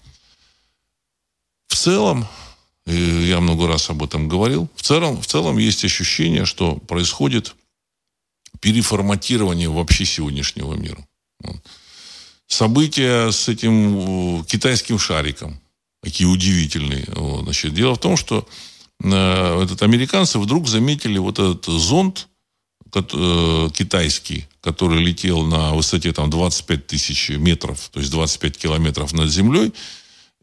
В 1.67 1.75
целом, 1.75 2.27
я 2.85 3.39
много 3.39 3.67
раз 3.67 3.89
об 3.89 4.03
этом 4.03 4.27
говорил, 4.27 4.69
в 4.75 4.81
целом, 4.81 5.21
в 5.21 5.27
целом 5.27 5.57
есть 5.57 5.83
ощущение, 5.83 6.45
что 6.45 6.75
происходит 6.75 7.55
переформатирование 8.59 9.69
вообще 9.69 10.05
сегодняшнего 10.05 10.73
мира. 10.73 11.05
События 12.47 13.29
с 13.31 13.49
этим 13.49 14.43
китайским 14.45 14.97
шариком. 14.97 15.59
Такие 16.01 16.29
удивительные. 16.29 17.05
Значит, 17.43 17.73
дело 17.73 17.95
в 17.95 17.99
том, 17.99 18.15
что 18.15 18.47
э, 19.03 19.63
этот 19.63 19.81
американцы 19.81 20.39
вдруг 20.39 20.67
заметили 20.67 21.17
вот 21.17 21.39
этот 21.39 21.65
зонд 21.65 22.29
э, 22.93 23.69
китайский, 23.73 24.45
который 24.61 25.03
летел 25.03 25.43
на 25.43 25.73
высоте 25.73 26.13
там 26.13 26.29
25 26.29 26.87
тысяч 26.87 27.29
метров, 27.29 27.89
то 27.89 27.99
есть 27.99 28.11
25 28.11 28.57
километров 28.57 29.11
над 29.11 29.29
землей, 29.29 29.73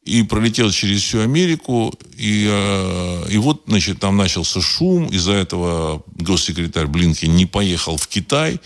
и 0.05 0.23
пролетел 0.23 0.71
через 0.71 1.03
всю 1.03 1.21
Америку, 1.21 1.93
и, 2.17 2.47
э, 2.51 3.27
и 3.31 3.39
вот, 3.39 3.63
значит, 3.67 4.01
там 4.01 4.17
начался 4.17 4.61
шум, 4.61 5.07
из-за 5.07 5.33
этого 5.33 6.03
госсекретарь 6.17 6.87
Блинкен 6.87 7.35
не 7.35 7.47
поехал 7.47 7.97
в 7.97 8.07
Китай, 8.07 8.61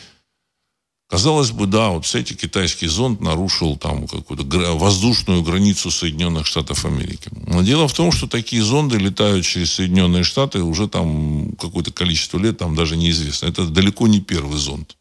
Казалось 1.10 1.52
бы, 1.52 1.66
да, 1.66 1.88
вот, 1.88 2.04
кстати, 2.04 2.34
китайский 2.34 2.86
зонд 2.86 3.22
нарушил 3.22 3.78
там 3.78 4.06
какую-то 4.06 4.44
воздушную 4.74 5.42
границу 5.42 5.90
Соединенных 5.90 6.46
Штатов 6.46 6.84
Америки. 6.84 7.30
Но 7.46 7.62
дело 7.62 7.88
в 7.88 7.94
том, 7.94 8.12
что 8.12 8.26
такие 8.26 8.62
зонды 8.62 8.98
летают 8.98 9.46
через 9.46 9.72
Соединенные 9.72 10.22
Штаты 10.22 10.62
уже 10.62 10.86
там 10.86 11.52
какое-то 11.58 11.92
количество 11.92 12.38
лет, 12.38 12.58
там 12.58 12.74
даже 12.74 12.98
неизвестно. 12.98 13.46
Это 13.46 13.66
далеко 13.66 14.06
не 14.06 14.20
первый 14.20 14.58
зонд. 14.58 14.98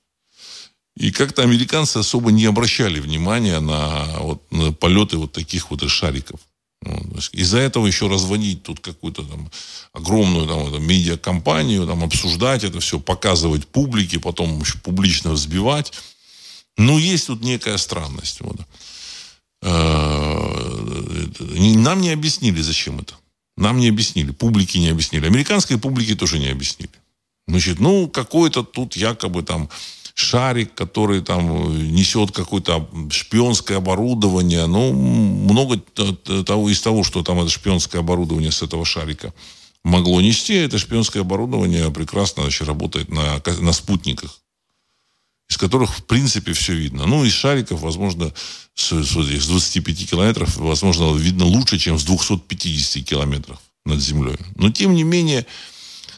И 0.98 1.12
как-то 1.12 1.44
американцы 1.44 1.98
особо 1.98 2.32
не 2.32 2.46
обращали 2.46 3.00
внимания 3.00 3.60
на, 3.60 4.06
вот, 4.20 4.52
на 4.52 4.74
полеты 4.74 5.18
вот 5.18 5.32
таких 5.32 5.70
вот 5.70 5.88
шариков. 5.90 6.40
Из-за 7.34 7.60
этого 7.60 7.86
еще 7.86 8.08
разводить 8.08 8.64
тут 8.64 8.80
какую-то 8.80 9.24
там 9.24 9.50
огромную 9.94 10.48
там, 10.48 10.68
это, 10.68 10.80
медиакомпанию, 10.80 11.86
там, 11.86 12.04
обсуждать 12.04 12.64
это 12.64 12.80
все, 12.80 13.00
показывать 13.00 13.68
публике, 13.68 14.20
потом 14.20 14.60
еще 14.60 14.80
публично 14.80 15.32
взбивать. 15.32 15.94
Ну, 16.78 16.98
есть 16.98 17.28
тут 17.28 17.42
некая 17.42 17.78
странность. 17.78 18.42
Вот. 18.42 18.58
Э, 19.62 21.28
нам 21.76 22.02
не 22.02 22.10
объяснили, 22.10 22.62
зачем 22.62 23.00
это. 23.00 23.14
Нам 23.56 23.78
не 23.78 23.90
объяснили, 23.90 24.32
публике 24.32 24.80
не 24.80 24.90
объяснили. 24.90 25.28
Американской 25.28 25.78
публике 25.78 26.16
тоже 26.16 26.40
не 26.40 26.48
объяснили. 26.48 26.92
Значит, 27.48 27.80
ну, 27.80 28.08
какой-то 28.08 28.64
тут 28.64 28.98
якобы 28.98 29.42
там 29.42 29.70
шарик, 30.18 30.74
который 30.74 31.22
там 31.22 31.94
несет 31.94 32.32
какое-то 32.32 32.90
шпионское 33.12 33.78
оборудование. 33.78 34.66
Ну, 34.66 34.92
много 34.92 35.78
того 35.78 36.70
из 36.72 36.82
того, 36.82 37.04
что 37.04 37.22
там 37.22 37.40
это 37.40 37.50
шпионское 37.52 38.02
оборудование 38.02 38.52
с 38.52 38.64
этого 38.64 38.84
шарика 38.84 39.32
могло 39.84 40.20
нести, 40.20 40.56
это 40.56 40.80
шпионское 40.80 41.22
оборудование 41.22 41.92
прекрасно 41.92 42.44
значит, 42.44 42.68
работает 42.68 43.10
на, 43.10 43.42
на 43.60 43.74
спутниках 43.74 44.42
из 45.50 45.58
которых, 45.58 45.96
в 45.96 46.04
принципе, 46.04 46.52
все 46.52 46.74
видно. 46.74 47.06
Ну, 47.06 47.24
из 47.24 47.32
шариков, 47.32 47.80
возможно, 47.80 48.34
с, 48.76 48.92
с 48.92 49.48
25 49.48 50.10
километров, 50.10 50.58
возможно, 50.58 51.16
видно 51.16 51.46
лучше, 51.46 51.80
чем 51.80 51.98
с 51.98 52.04
250 52.04 53.06
километров 53.06 53.58
над 53.86 54.02
землей. 54.02 54.36
Но, 54.56 54.72
тем 54.72 54.94
не 54.94 55.04
менее, 55.04 55.46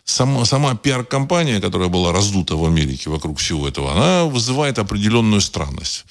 сама, 0.09 0.45
сама 0.45 0.75
пиар-компания, 0.75 1.61
которая 1.61 1.89
была 1.89 2.11
раздута 2.11 2.55
в 2.55 2.65
Америке 2.65 3.09
вокруг 3.09 3.37
всего 3.37 3.67
этого, 3.67 3.91
она 3.91 4.25
вызывает 4.25 4.79
определенную 4.79 5.41
странность. 5.41 6.05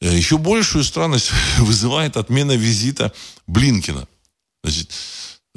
Э, 0.00 0.16
еще 0.16 0.38
большую 0.38 0.84
странность 0.84 1.30
вызывает 1.58 2.16
отмена 2.16 2.56
визита 2.56 3.12
Блинкина. 3.46 4.06
Значит, 4.64 4.90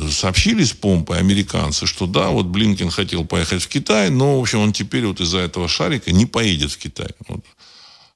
сообщили 0.09 0.63
с 0.63 0.71
помпой 0.71 1.17
американцы, 1.17 1.87
что 1.87 2.05
да, 2.05 2.29
вот 2.29 2.45
Блинкин 2.45 2.91
хотел 2.91 3.25
поехать 3.25 3.63
в 3.63 3.67
Китай, 3.67 4.09
но, 4.09 4.37
в 4.37 4.41
общем, 4.41 4.59
он 4.59 4.73
теперь 4.73 5.05
вот 5.05 5.19
из-за 5.19 5.39
этого 5.39 5.67
шарика 5.67 6.11
не 6.11 6.25
поедет 6.25 6.71
в 6.71 6.77
Китай. 6.77 7.09
Вот. 7.27 7.43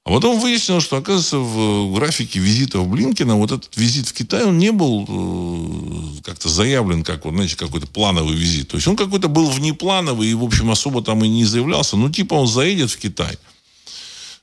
А 0.06 0.10
потом 0.10 0.38
выяснилось, 0.38 0.84
что, 0.84 0.98
оказывается, 0.98 1.38
в 1.38 1.92
графике 1.92 2.38
визитов 2.38 2.86
Блинкина 2.86 3.34
вот 3.34 3.50
этот 3.50 3.76
визит 3.76 4.06
в 4.06 4.12
Китай, 4.12 4.44
он 4.44 4.56
не 4.56 4.70
был 4.70 5.04
э, 5.08 6.22
как-то 6.22 6.48
заявлен 6.48 7.02
как, 7.02 7.24
вот, 7.24 7.34
знаете, 7.34 7.56
какой-то 7.56 7.88
плановый 7.88 8.36
визит. 8.36 8.68
То 8.68 8.76
есть 8.76 8.86
он 8.86 8.94
какой-то 8.94 9.26
был 9.26 9.50
внеплановый 9.50 10.28
и, 10.28 10.34
в 10.34 10.44
общем, 10.44 10.70
особо 10.70 11.02
там 11.02 11.24
и 11.24 11.28
не 11.28 11.44
заявлялся. 11.44 11.96
Ну, 11.96 12.08
типа 12.08 12.34
он 12.34 12.46
заедет 12.46 12.92
в 12.92 12.98
Китай. 12.98 13.36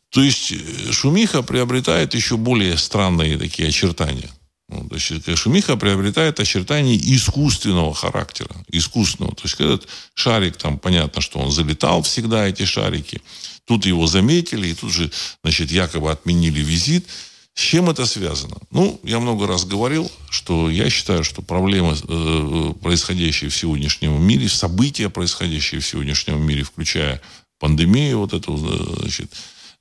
То 0.09 0.21
есть 0.21 0.51
э, 0.51 0.91
шумиха 0.91 1.43
приобретает 1.43 2.13
еще 2.13 2.35
более 2.35 2.77
странные 2.77 3.37
такие 3.37 3.69
очертания. 3.69 4.29
Ну, 4.67 4.89
то 4.89 4.95
есть 4.95 5.11
э, 5.29 5.35
шумиха 5.37 5.77
приобретает 5.77 6.41
очертания 6.41 6.97
искусственного 6.97 7.93
характера. 7.93 8.53
Искусственного. 8.69 9.33
То 9.33 9.43
есть 9.43 9.55
этот 9.61 9.87
шарик, 10.13 10.57
там 10.57 10.77
понятно, 10.77 11.21
что 11.21 11.39
он 11.39 11.51
залетал 11.51 12.01
всегда, 12.01 12.49
эти 12.49 12.65
шарики. 12.65 13.21
Тут 13.65 13.85
его 13.85 14.07
заметили, 14.07 14.67
и 14.67 14.73
тут 14.73 14.91
же, 14.91 15.11
значит, 15.43 15.71
якобы 15.71 16.11
отменили 16.11 16.59
визит. 16.59 17.07
С 17.55 17.61
чем 17.61 17.89
это 17.89 18.05
связано? 18.05 18.57
Ну, 18.71 18.99
я 19.03 19.19
много 19.19 19.47
раз 19.47 19.63
говорил, 19.63 20.11
что 20.29 20.69
я 20.69 20.89
считаю, 20.89 21.23
что 21.23 21.41
проблемы, 21.41 21.95
э, 21.95 22.73
происходящие 22.81 23.49
в 23.51 23.55
сегодняшнем 23.55 24.21
мире, 24.21 24.49
события, 24.49 25.09
происходящие 25.09 25.79
в 25.79 25.85
сегодняшнем 25.85 26.41
мире, 26.41 26.63
включая 26.63 27.21
пандемию, 27.59 28.19
вот 28.19 28.33
эту, 28.33 28.55
э, 28.55 29.01
значит, 29.01 29.31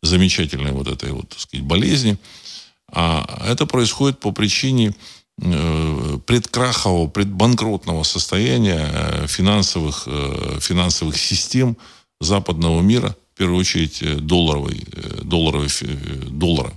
замечательной 0.02 0.72
вот 0.72 0.86
этой 0.86 1.12
вот, 1.12 1.30
так 1.30 1.40
сказать, 1.40 1.64
болезни, 1.64 2.18
а 2.92 3.42
это 3.48 3.64
происходит 3.64 4.20
по 4.20 4.32
причине 4.32 4.94
э, 5.40 6.18
предкрахового, 6.26 7.08
предбанкротного 7.08 8.02
состояния 8.02 9.26
финансовых, 9.26 10.06
финансовых 10.60 11.16
систем 11.16 11.78
западного 12.20 12.82
мира, 12.82 13.16
в 13.34 13.38
первую 13.38 13.58
очередь, 13.58 14.02
э, 14.02 14.16
долларовой, 14.16 14.84
э, 14.92 15.20
долларовой, 15.24 15.68
э, 15.80 16.24
доллара. 16.28 16.72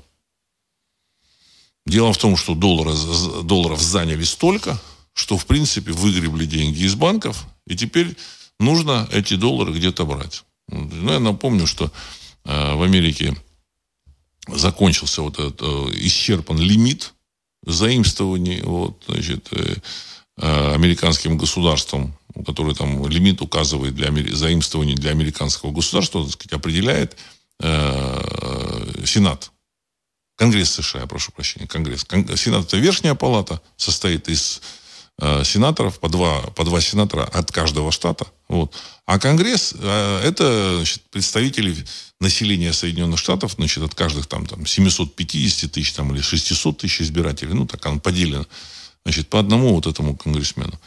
Дело 1.86 2.14
в 2.14 2.18
том, 2.18 2.36
что 2.38 2.56
доллара, 2.56 2.96
долларов 3.44 3.82
заняли 3.82 4.24
столько, 4.24 4.80
что, 5.14 5.38
в 5.38 5.46
принципе, 5.46 5.92
выгребли 5.92 6.46
деньги 6.46 6.84
из 6.84 6.96
банков, 6.96 7.46
и 7.68 7.76
теперь 7.76 8.16
нужно 8.60 9.08
эти 9.12 9.36
доллары 9.36 9.74
где-то 9.74 10.06
брать. 10.06 10.44
Ну, 10.68 11.12
я 11.12 11.20
напомню, 11.20 11.68
что 11.68 11.92
э, 12.46 12.76
в 12.76 12.82
Америке 12.82 13.36
закончился 14.48 15.22
вот 15.22 15.40
этот 15.40 15.62
э, 15.62 15.66
исчерпан 16.08 16.60
лимит 16.60 17.14
заимствований 17.66 18.62
вот, 18.62 19.04
значит, 19.08 19.50
э, 19.52 19.76
американским 20.38 21.38
государством 21.38 22.18
который 22.44 22.76
там 22.76 23.08
лимит 23.08 23.42
указывает 23.42 23.96
для 23.96 24.12
заимствований 24.36 24.96
для 24.96 25.12
американского 25.12 25.72
государства, 25.72 26.24
так 26.24 26.34
сказать, 26.34 26.54
определяет 26.54 27.18
э, 27.62 29.04
Сенат. 29.06 29.52
Конгресс 30.38 30.72
США, 30.72 31.06
прошу 31.08 31.32
прощения, 31.32 31.68
Конгресс. 31.68 32.04
Кон, 32.04 32.28
Сенат 32.36 32.66
это 32.66 32.78
верхняя 32.78 33.16
палата, 33.16 33.62
состоит 33.78 34.28
из 34.28 34.62
э, 35.20 35.44
сенаторов, 35.46 36.00
по 36.00 36.10
два, 36.10 36.42
по 36.42 36.66
два 36.66 36.82
сенатора 36.82 37.24
от 37.24 37.52
каждого 37.52 37.92
штата. 37.92 38.28
Вот. 38.50 38.76
А 39.06 39.18
Конгресс 39.18 39.74
э, 39.78 40.22
это 40.26 40.76
значит, 40.78 41.04
представители 41.10 41.86
населения 42.20 42.74
Соединенных 42.74 43.20
Штатов, 43.20 43.54
значит, 43.54 43.84
от 43.84 43.96
каждых 43.96 44.28
там, 44.28 44.46
там 44.46 44.66
750 44.66 45.72
тысяч 45.72 45.94
там, 45.94 46.14
или 46.14 46.22
600 46.22 46.80
тысяч 46.80 47.02
избирателей, 47.02 47.54
ну 47.54 47.66
так 47.66 47.86
он 47.86 48.00
поделен, 48.00 48.46
значит, 49.04 49.30
по 49.30 49.40
одному 49.40 49.74
вот 49.74 49.88
этому 49.88 50.16
конгрессмену. 50.16 50.80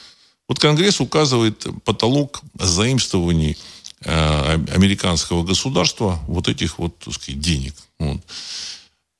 Вот 0.49 0.59
Конгресс 0.59 1.01
указывает 1.01 1.67
потолок 1.85 2.41
заимствований 2.55 3.59
э, 4.01 4.55
американского 4.75 5.45
государства 5.45 6.19
вот 6.27 6.49
этих 6.49 6.79
вот, 6.79 6.99
так 6.99 7.15
сказать, 7.15 7.41
денег. 7.41 7.75
Вот. 7.99 8.21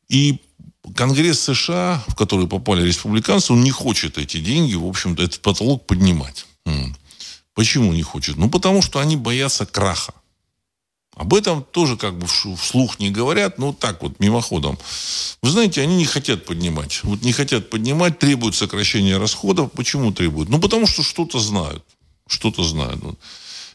И 0.09 0.41
Конгресс 0.95 1.41
США, 1.41 2.03
в 2.09 2.15
который 2.15 2.49
попали 2.49 2.87
республиканцы, 2.87 3.53
он 3.53 3.63
не 3.63 3.71
хочет 3.71 4.17
эти 4.17 4.39
деньги, 4.39 4.75
в 4.75 4.87
общем-то, 4.87 5.23
этот 5.23 5.41
потолок 5.41 5.87
поднимать. 5.87 6.47
Почему 7.55 7.93
не 7.93 8.03
хочет? 8.03 8.37
Ну, 8.37 8.49
потому 8.49 8.83
что 8.83 9.01
они 9.01 9.17
боятся 9.17 9.67
краха. 9.67 10.15
Об 11.19 11.35
этом 11.35 11.65
тоже 11.65 11.97
как 11.97 12.17
бы 12.17 12.29
вслух 12.29 13.01
не 13.01 13.11
говорят, 13.11 13.59
но 13.59 13.73
так 13.73 14.03
вот, 14.03 14.21
мимоходом. 14.21 14.79
Вы 15.43 15.51
знаете, 15.51 15.83
они 15.83 15.97
не 15.97 16.05
хотят 16.05 16.45
поднимать. 16.45 17.01
Вот 17.03 17.23
не 17.23 17.33
хотят 17.33 17.71
поднимать, 17.71 18.21
требуют 18.21 18.55
сокращения 18.55 19.19
расходов. 19.19 19.73
Почему 19.73 20.13
требуют? 20.13 20.49
Ну, 20.49 20.61
потому 20.61 20.87
что 20.87 21.03
что-то 21.03 21.41
знают. 21.41 21.85
Что-то 22.29 22.63
знают. 22.63 23.03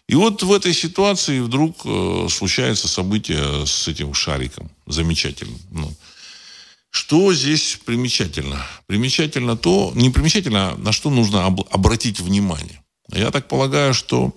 И 0.07 0.15
вот 0.15 0.41
в 0.41 0.53
этой 0.53 0.73
ситуации 0.73 1.41
вдруг 1.41 1.81
э, 1.83 2.27
случается 2.29 2.87
событие 2.87 3.65
с 3.65 3.89
этим 3.89 4.13
шариком. 4.13 4.71
Замечательно. 4.87 5.57
Ну. 5.71 5.93
Что 6.91 7.33
здесь 7.33 7.77
примечательно? 7.83 8.65
Примечательно 8.87 9.57
то, 9.57 9.91
не 9.95 10.09
примечательно, 10.11 10.71
а 10.71 10.77
на 10.77 10.93
что 10.93 11.09
нужно 11.09 11.45
об, 11.45 11.61
обратить 11.71 12.21
внимание. 12.21 12.81
Я 13.11 13.31
так 13.31 13.49
полагаю, 13.49 13.93
что 13.93 14.33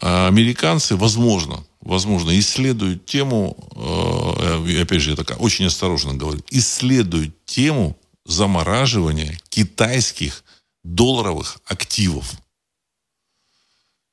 американцы, 0.00 0.96
возможно, 0.96 1.64
возможно, 1.80 2.38
исследуют 2.38 3.06
тему, 3.06 3.56
э, 3.76 4.82
опять 4.82 5.00
же, 5.00 5.10
я 5.10 5.16
так 5.16 5.40
очень 5.40 5.66
осторожно 5.66 6.14
говорю, 6.14 6.42
исследуют 6.50 7.44
тему 7.44 7.96
замораживания 8.24 9.38
китайских 9.48 10.44
долларовых 10.82 11.60
активов. 11.66 12.32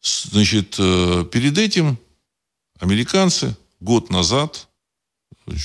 Значит, 0.01 0.75
э, 0.77 1.25
перед 1.31 1.57
этим 1.57 1.97
американцы 2.79 3.55
год 3.79 4.09
назад, 4.09 4.67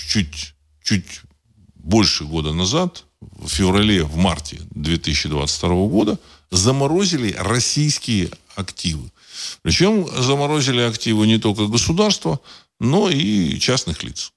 чуть, 0.09 0.55
чуть 0.83 1.23
больше 1.75 2.25
года 2.25 2.53
назад, 2.53 3.05
в 3.21 3.49
феврале, 3.49 4.05
в 4.05 4.17
марте 4.17 4.61
2022 4.71 5.69
года, 5.89 6.19
заморозили 6.51 7.33
российские 7.33 8.31
активы. 8.55 9.11
Причем 9.63 10.09
заморозили 10.23 10.81
активы 10.81 11.27
не 11.27 11.39
только 11.39 11.67
государства, 11.67 12.41
но 12.81 13.11
и 13.11 13.59
частных 13.59 14.03
лиц. 14.03 14.33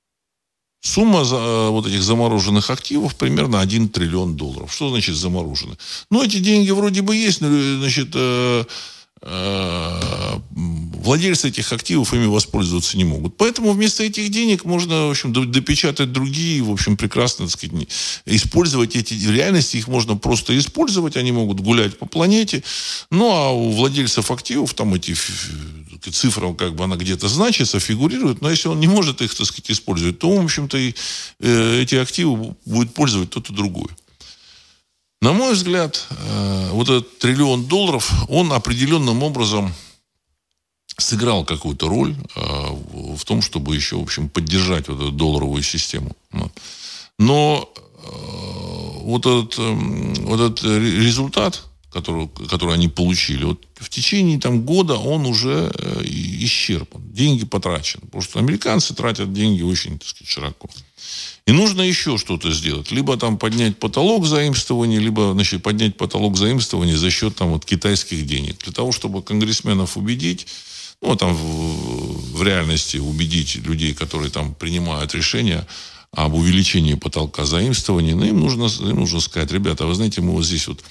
Сумма 0.83 1.23
за, 1.23 1.35
э, 1.35 1.69
вот 1.69 1.85
этих 1.85 2.01
замороженных 2.01 2.69
активов 2.69 3.15
примерно 3.15 3.61
1 3.61 3.89
триллион 3.89 4.35
долларов. 4.35 4.73
Что 4.73 4.89
значит 4.89 5.15
заморожены? 5.15 5.77
Ну, 6.09 6.23
эти 6.23 6.37
деньги 6.37 6.71
вроде 6.71 7.01
бы 7.03 7.15
есть, 7.15 7.41
но, 7.41 7.47
значит, 7.79 8.09
э, 8.15 8.63
Э, 8.63 8.65
владельцы 11.03 11.49
этих 11.49 11.71
активов 11.73 12.13
ими 12.13 12.25
воспользоваться 12.25 12.97
не 12.97 13.03
могут. 13.03 13.37
Поэтому 13.37 13.71
вместо 13.71 14.03
этих 14.03 14.29
денег 14.29 14.65
можно, 14.65 15.07
в 15.07 15.11
общем, 15.11 15.33
допечатать 15.33 16.11
другие, 16.11 16.61
в 16.63 16.71
общем, 16.71 16.97
прекрасно, 16.97 17.45
так 17.45 17.53
сказать, 17.53 17.87
использовать 18.25 18.95
эти 18.95 19.13
реальности, 19.13 19.77
их 19.77 19.87
можно 19.87 20.15
просто 20.15 20.57
использовать, 20.57 21.17
они 21.17 21.31
могут 21.31 21.59
гулять 21.59 21.97
по 21.97 22.05
планете. 22.05 22.63
Ну, 23.09 23.31
а 23.31 23.51
у 23.51 23.71
владельцев 23.71 24.31
активов 24.31 24.73
там 24.73 24.93
эти 24.93 25.15
цифры, 26.09 26.53
как 26.55 26.75
бы 26.75 26.83
она 26.83 26.95
где-то 26.95 27.27
значится, 27.27 27.79
фигурирует, 27.79 28.41
но 28.41 28.49
если 28.49 28.69
он 28.69 28.79
не 28.79 28.87
может 28.87 29.21
их, 29.21 29.35
так 29.35 29.45
сказать, 29.45 29.69
использовать, 29.69 30.19
то, 30.19 30.35
в 30.35 30.43
общем-то, 30.43 30.77
и, 30.77 30.95
э, 31.39 31.81
эти 31.81 31.95
активы 31.95 32.55
будет 32.65 32.93
пользовать 32.93 33.29
тот 33.29 33.49
и 33.49 33.53
другой. 33.53 33.87
На 35.21 35.33
мой 35.33 35.53
взгляд, 35.53 36.07
э, 36.09 36.69
вот 36.71 36.89
этот 36.89 37.19
триллион 37.19 37.65
долларов, 37.65 38.11
он 38.27 38.51
определенным 38.51 39.21
образом 39.21 39.71
сыграл 40.97 41.45
какую-то 41.45 41.87
роль 41.87 42.15
э, 42.35 42.41
в 43.15 43.23
том, 43.23 43.43
чтобы 43.43 43.75
еще, 43.75 43.97
в 43.97 44.01
общем, 44.01 44.29
поддержать 44.29 44.87
вот 44.87 44.99
эту 44.99 45.11
долларовую 45.11 45.61
систему. 45.61 46.15
Но 47.19 47.71
э, 47.75 48.07
вот 49.03 49.27
этот, 49.27 49.59
эм, 49.59 50.13
вот 50.25 50.39
этот 50.39 50.63
результат, 50.63 51.65
который, 51.93 52.27
который 52.49 52.73
они 52.73 52.87
получили, 52.87 53.43
вот 53.43 53.63
в 53.75 53.89
течение 53.89 54.39
там, 54.39 54.63
года 54.63 54.95
он 54.95 55.27
уже 55.27 55.71
исчерпан. 56.03 57.01
Деньги 57.11 57.45
потрачены. 57.45 58.05
Потому 58.05 58.23
что 58.23 58.39
американцы 58.39 58.95
тратят 58.95 59.31
деньги 59.33 59.61
очень, 59.61 59.99
так 59.99 60.07
сказать, 60.07 60.29
широко. 60.29 60.67
И 61.45 61.51
нужно 61.51 61.81
еще 61.81 62.17
что-то 62.17 62.51
сделать. 62.51 62.91
Либо 62.91 63.17
там 63.17 63.37
поднять 63.37 63.77
потолок 63.77 64.25
заимствования, 64.25 64.99
либо 64.99 65.31
значит, 65.33 65.63
поднять 65.63 65.97
потолок 65.97 66.37
заимствования 66.37 66.97
за 66.97 67.09
счет 67.09 67.35
там, 67.35 67.49
вот, 67.49 67.65
китайских 67.65 68.25
денег. 68.25 68.59
Для 68.63 68.71
того, 68.71 68.91
чтобы 68.91 69.23
конгрессменов 69.23 69.97
убедить, 69.97 70.47
ну, 71.01 71.15
там 71.15 71.33
в, 71.33 72.37
в 72.37 72.43
реальности 72.43 72.97
убедить 72.97 73.55
людей, 73.55 73.93
которые 73.93 74.29
там 74.29 74.53
принимают 74.53 75.15
решения 75.15 75.67
об 76.11 76.35
увеличении 76.35 76.93
потолка 76.93 77.45
заимствования, 77.45 78.15
ну, 78.15 78.25
им 78.25 78.39
нужно, 78.39 78.65
им 78.87 78.99
нужно 78.99 79.19
сказать, 79.19 79.51
ребята, 79.51 79.85
вы 79.85 79.95
знаете, 79.95 80.21
мы 80.21 80.33
вот 80.33 80.45
здесь 80.45 80.67
вот 80.67 80.83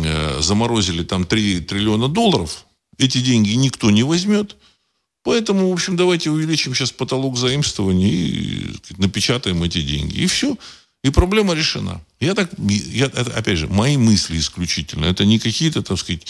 э, 0.00 0.40
заморозили 0.40 1.04
там 1.04 1.26
3 1.26 1.60
триллиона 1.60 2.08
долларов, 2.08 2.66
эти 2.98 3.18
деньги 3.18 3.52
никто 3.52 3.90
не 3.90 4.02
возьмет, 4.02 4.56
Поэтому, 5.26 5.68
в 5.68 5.72
общем, 5.72 5.96
давайте 5.96 6.30
увеличим 6.30 6.72
сейчас 6.72 6.92
потолок 6.92 7.36
заимствования 7.36 8.08
и 8.08 8.76
напечатаем 8.96 9.60
эти 9.64 9.82
деньги. 9.82 10.20
И 10.20 10.26
все. 10.26 10.56
И 11.02 11.10
проблема 11.10 11.54
решена. 11.54 12.00
Я 12.20 12.34
так, 12.34 12.48
я, 12.58 13.06
это, 13.06 13.32
опять 13.36 13.58
же, 13.58 13.66
мои 13.66 13.96
мысли 13.96 14.38
исключительно. 14.38 15.06
Это 15.06 15.24
не 15.24 15.40
какие-то, 15.40 15.82
так 15.82 15.98
сказать, 15.98 16.24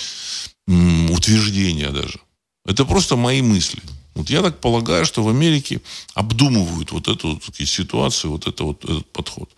утверждения 0.66 1.90
даже. 1.90 2.18
Это 2.64 2.86
просто 2.86 3.16
мои 3.16 3.42
мысли. 3.42 3.82
Вот 4.14 4.30
я 4.30 4.40
так 4.40 4.62
полагаю, 4.62 5.04
что 5.04 5.22
в 5.22 5.28
Америке 5.28 5.82
обдумывают 6.14 6.90
вот 6.90 7.06
эту 7.08 7.34
вот, 7.34 7.68
ситуацию, 7.68 8.30
вот, 8.30 8.46
это, 8.46 8.64
вот 8.64 8.82
этот 8.82 9.04
подход. 9.12 9.50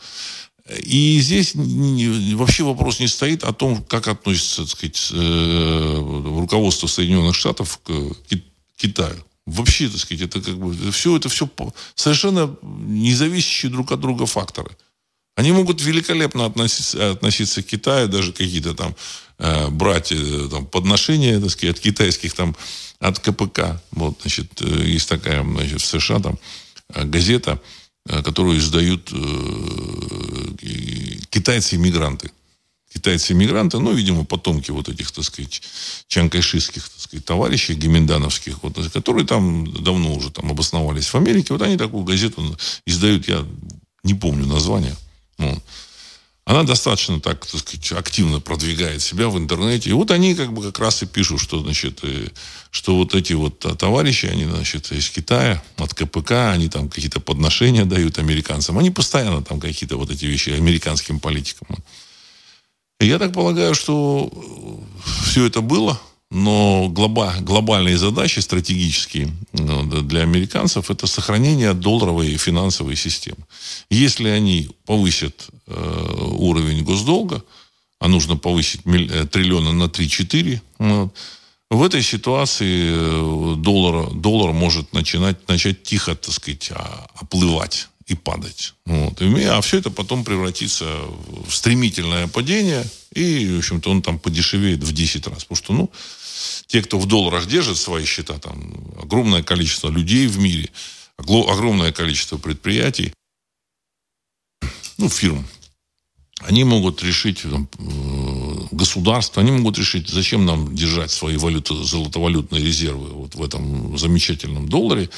И 0.82 1.20
здесь 1.20 1.52
вообще 1.54 2.64
вопрос 2.64 2.98
не 2.98 3.06
стоит 3.06 3.44
о 3.44 3.52
том, 3.52 3.84
как 3.84 4.08
относится 4.08 4.62
так 4.62 4.70
сказать, 4.70 5.10
э, 5.12 6.22
руководство 6.24 6.88
Соединенных 6.88 7.36
Штатов 7.36 7.78
к 7.84 7.92
Китаю. 8.78 9.24
Вообще, 9.44 9.88
так 9.88 9.98
сказать, 9.98 10.22
это 10.22 10.40
как 10.40 10.58
бы 10.58 10.92
все 10.92 11.16
это 11.16 11.28
все 11.28 11.48
совершенно 11.94 12.56
независящие 12.62 13.72
друг 13.72 13.92
от 13.92 14.00
друга 14.00 14.26
факторы. 14.26 14.70
Они 15.36 15.52
могут 15.52 15.80
великолепно 15.80 16.46
относиться, 16.46 17.12
относиться 17.12 17.62
к 17.62 17.66
Китаю, 17.66 18.08
даже 18.08 18.32
какие-то 18.32 18.74
там 18.74 18.94
э, 19.38 19.68
брать 19.68 20.12
э, 20.12 20.48
там, 20.50 20.66
подношения, 20.66 21.40
так 21.40 21.50
сказать, 21.50 21.76
от 21.76 21.82
китайских 21.82 22.34
там, 22.34 22.56
от 22.98 23.20
КПК. 23.20 23.80
Вот, 23.92 24.18
значит, 24.20 24.60
э, 24.60 24.84
есть 24.84 25.08
такая, 25.08 25.42
значит, 25.44 25.80
в 25.80 25.86
США 25.86 26.18
там 26.18 26.38
э, 26.94 27.04
газета, 27.04 27.60
которую 28.24 28.58
издают 28.58 29.12
китайцы-иммигранты. 31.30 32.30
Китайцы-иммигранты, 32.92 33.78
ну, 33.78 33.92
видимо, 33.92 34.24
потомки 34.24 34.70
вот 34.70 34.88
этих, 34.88 35.10
так 35.10 35.24
сказать, 35.24 35.62
чанкайшистских, 36.06 36.88
так 36.88 37.00
сказать, 37.00 37.24
товарищей 37.24 37.74
геминдановских, 37.74 38.62
вот, 38.62 38.78
которые 38.92 39.26
там 39.26 39.70
давно 39.72 40.14
уже 40.14 40.30
там 40.30 40.50
обосновались 40.50 41.08
в 41.08 41.14
Америке. 41.14 41.52
Вот 41.52 41.62
они 41.62 41.76
такую 41.76 42.04
газету 42.04 42.56
издают, 42.86 43.28
я 43.28 43.46
не 44.04 44.14
помню 44.14 44.46
название. 44.46 44.96
Ну, 45.36 45.60
она 46.48 46.62
достаточно 46.62 47.20
так, 47.20 47.44
так 47.44 47.60
сказать, 47.60 47.92
активно 47.92 48.40
продвигает 48.40 49.02
себя 49.02 49.28
в 49.28 49.36
интернете. 49.36 49.90
И 49.90 49.92
вот 49.92 50.10
они 50.10 50.34
как 50.34 50.54
бы 50.54 50.62
как 50.62 50.78
раз 50.78 51.02
и 51.02 51.06
пишут, 51.06 51.42
что, 51.42 51.60
значит, 51.60 52.00
э, 52.04 52.28
что 52.70 52.96
вот 52.96 53.14
эти 53.14 53.34
вот 53.34 53.58
товарищи, 53.78 54.24
они, 54.24 54.46
значит, 54.46 54.90
из 54.90 55.10
Китая, 55.10 55.62
от 55.76 55.92
КПК, 55.92 56.52
они 56.52 56.70
там 56.70 56.88
какие-то 56.88 57.20
подношения 57.20 57.84
дают 57.84 58.18
американцам. 58.18 58.78
Они 58.78 58.90
постоянно 58.90 59.44
там 59.44 59.60
какие-то 59.60 59.98
вот 59.98 60.10
эти 60.10 60.24
вещи 60.24 60.48
американским 60.48 61.20
политикам. 61.20 61.66
Я 63.00 63.18
так 63.18 63.32
полагаю, 63.32 63.74
что 63.74 64.30
все 65.24 65.46
это 65.46 65.60
было, 65.60 66.00
но 66.30 66.88
глоба, 66.88 67.36
глобальные 67.40 67.96
задачи 67.96 68.40
стратегические 68.40 69.30
ну, 69.52 70.02
для 70.02 70.22
американцев 70.22 70.90
это 70.90 71.06
сохранение 71.06 71.74
долларовой 71.74 72.36
финансовой 72.36 72.96
системы. 72.96 73.38
Если 73.88 74.28
они 74.28 74.70
повысят 74.84 75.48
э, 75.66 76.34
уровень 76.38 76.84
госдолга, 76.84 77.42
а 78.00 78.08
нужно 78.08 78.36
повысить 78.36 78.84
миль, 78.84 79.10
э, 79.10 79.26
триллиона 79.26 79.72
на 79.72 79.84
3-4, 79.84 80.60
вот, 80.78 81.14
в 81.70 81.82
этой 81.82 82.02
ситуации 82.02 82.90
э, 82.90 83.54
доллар, 83.58 84.12
доллар 84.12 84.52
может 84.52 84.92
начинать, 84.92 85.48
начать 85.48 85.82
тихо, 85.82 86.16
так 86.16 86.34
сказать, 86.34 86.72
оплывать 87.14 87.88
и 88.08 88.14
падать. 88.14 88.74
Вот. 88.86 89.20
А 89.20 89.60
все 89.60 89.78
это 89.78 89.90
потом 89.90 90.24
превратится 90.24 90.86
в 91.46 91.54
стремительное 91.54 92.26
падение, 92.26 92.84
и, 93.12 93.54
в 93.54 93.58
общем-то, 93.58 93.90
он 93.90 94.02
там 94.02 94.18
подешевеет 94.18 94.82
в 94.82 94.92
10 94.92 95.26
раз. 95.26 95.44
Потому 95.44 95.56
что, 95.56 95.72
ну, 95.74 95.90
те, 96.66 96.82
кто 96.82 96.98
в 96.98 97.06
долларах 97.06 97.46
держит 97.46 97.76
свои 97.76 98.04
счета, 98.04 98.38
там 98.38 98.74
огромное 99.00 99.42
количество 99.42 99.90
людей 99.90 100.26
в 100.26 100.38
мире, 100.38 100.70
огромное 101.18 101.92
количество 101.92 102.38
предприятий, 102.38 103.12
ну, 104.96 105.08
фирм, 105.08 105.46
они 106.40 106.64
могут 106.64 107.02
решить, 107.02 107.42
там, 107.42 107.68
э, 107.78 108.66
государство, 108.70 109.42
они 109.42 109.52
могут 109.52 109.78
решить, 109.78 110.08
зачем 110.08 110.46
нам 110.46 110.74
держать 110.74 111.10
свои 111.10 111.36
валюты, 111.36 111.74
золотовалютные 111.74 112.64
резервы 112.64 113.08
вот 113.08 113.34
в 113.34 113.42
этом 113.42 113.98
замечательном 113.98 114.68
долларе, 114.68 115.10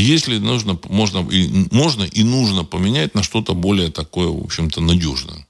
если 0.00 0.38
нужно, 0.38 0.78
можно, 0.88 1.28
и, 1.30 1.66
можно 1.70 2.02
и 2.04 2.24
нужно 2.24 2.64
поменять 2.64 3.14
на 3.14 3.22
что-то 3.22 3.54
более 3.54 3.90
такое, 3.90 4.28
в 4.28 4.44
общем-то, 4.44 4.80
надежное. 4.80 5.46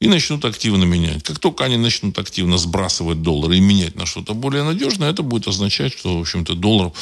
И 0.00 0.08
начнут 0.08 0.44
активно 0.44 0.84
менять. 0.84 1.22
Как 1.22 1.38
только 1.38 1.64
они 1.64 1.76
начнут 1.76 2.18
активно 2.18 2.58
сбрасывать 2.58 3.22
доллары 3.22 3.56
и 3.56 3.60
менять 3.60 3.96
на 3.96 4.04
что-то 4.04 4.34
более 4.34 4.62
надежное, 4.62 5.10
это 5.10 5.22
будет 5.22 5.48
означать, 5.48 5.92
что, 5.92 6.18
в 6.18 6.20
общем-то, 6.20 6.54
доллар 6.54 6.92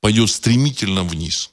пойдет 0.00 0.28
стремительно 0.28 1.02
вниз. 1.02 1.50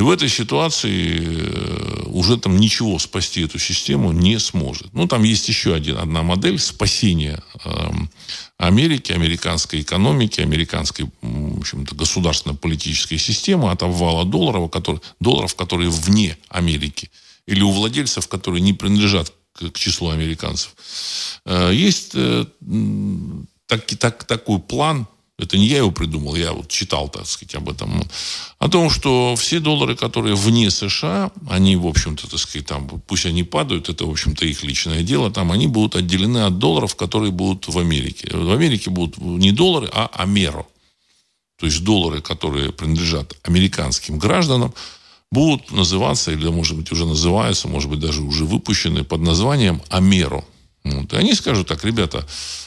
И 0.00 0.02
в 0.02 0.08
этой 0.08 0.30
ситуации 0.30 1.18
э, 1.20 2.02
уже 2.06 2.38
там 2.38 2.56
ничего 2.56 2.98
спасти 2.98 3.42
эту 3.42 3.58
систему 3.58 4.12
не 4.12 4.38
сможет. 4.38 4.94
Ну, 4.94 5.06
там 5.06 5.24
есть 5.24 5.46
еще 5.46 5.74
один, 5.74 5.98
одна 5.98 6.22
модель 6.22 6.58
спасения 6.58 7.42
э, 7.66 7.70
Америки, 8.56 9.12
американской 9.12 9.82
экономики, 9.82 10.40
американской, 10.40 11.04
в 11.20 11.58
общем-то, 11.58 11.94
государственно-политической 11.94 13.18
системы 13.18 13.70
от 13.70 13.82
обвала 13.82 14.24
долларов, 14.24 14.70
который, 14.70 15.02
долларов, 15.20 15.54
которые 15.54 15.90
вне 15.90 16.38
Америки, 16.48 17.10
или 17.44 17.60
у 17.60 17.70
владельцев, 17.70 18.26
которые 18.26 18.62
не 18.62 18.72
принадлежат 18.72 19.34
к, 19.52 19.68
к 19.68 19.78
числу 19.78 20.08
американцев. 20.08 20.76
Э, 21.44 21.72
есть 21.74 22.12
э, 22.14 22.46
так, 23.66 23.84
так, 23.84 24.24
такой 24.24 24.60
план 24.60 25.06
это 25.40 25.58
не 25.58 25.66
я 25.66 25.78
его 25.78 25.90
придумал, 25.90 26.36
я 26.36 26.52
вот 26.52 26.68
читал, 26.68 27.08
так 27.08 27.26
сказать, 27.26 27.54
об 27.54 27.68
этом. 27.68 28.04
О 28.58 28.68
том, 28.68 28.90
что 28.90 29.34
все 29.36 29.60
доллары, 29.60 29.96
которые 29.96 30.34
вне 30.34 30.70
США, 30.70 31.30
они, 31.48 31.76
в 31.76 31.86
общем-то, 31.86 32.28
так 32.30 32.38
сказать, 32.38 32.66
там, 32.66 32.88
пусть 33.06 33.26
они 33.26 33.42
падают, 33.42 33.88
это, 33.88 34.04
в 34.04 34.10
общем-то, 34.10 34.44
их 34.44 34.62
личное 34.62 35.02
дело, 35.02 35.30
там 35.30 35.50
они 35.50 35.66
будут 35.66 35.96
отделены 35.96 36.44
от 36.44 36.58
долларов, 36.58 36.94
которые 36.94 37.32
будут 37.32 37.68
в 37.68 37.78
Америке. 37.78 38.28
В 38.32 38.52
Америке 38.52 38.90
будут 38.90 39.18
не 39.18 39.52
доллары, 39.52 39.88
а 39.92 40.10
Амеро. 40.12 40.66
То 41.58 41.66
есть 41.66 41.84
доллары, 41.84 42.22
которые 42.22 42.72
принадлежат 42.72 43.36
американским 43.42 44.18
гражданам, 44.18 44.72
будут 45.30 45.70
называться, 45.70 46.32
или, 46.32 46.48
может 46.48 46.76
быть, 46.76 46.90
уже 46.92 47.06
называются, 47.06 47.68
может 47.68 47.90
быть, 47.90 48.00
даже 48.00 48.22
уже 48.22 48.44
выпущены 48.44 49.04
под 49.04 49.20
названием 49.20 49.80
Амеро. 49.88 50.44
Вот. 50.84 51.12
И 51.12 51.16
они 51.16 51.34
скажут 51.34 51.68
так, 51.68 51.84
ребята, 51.84 52.26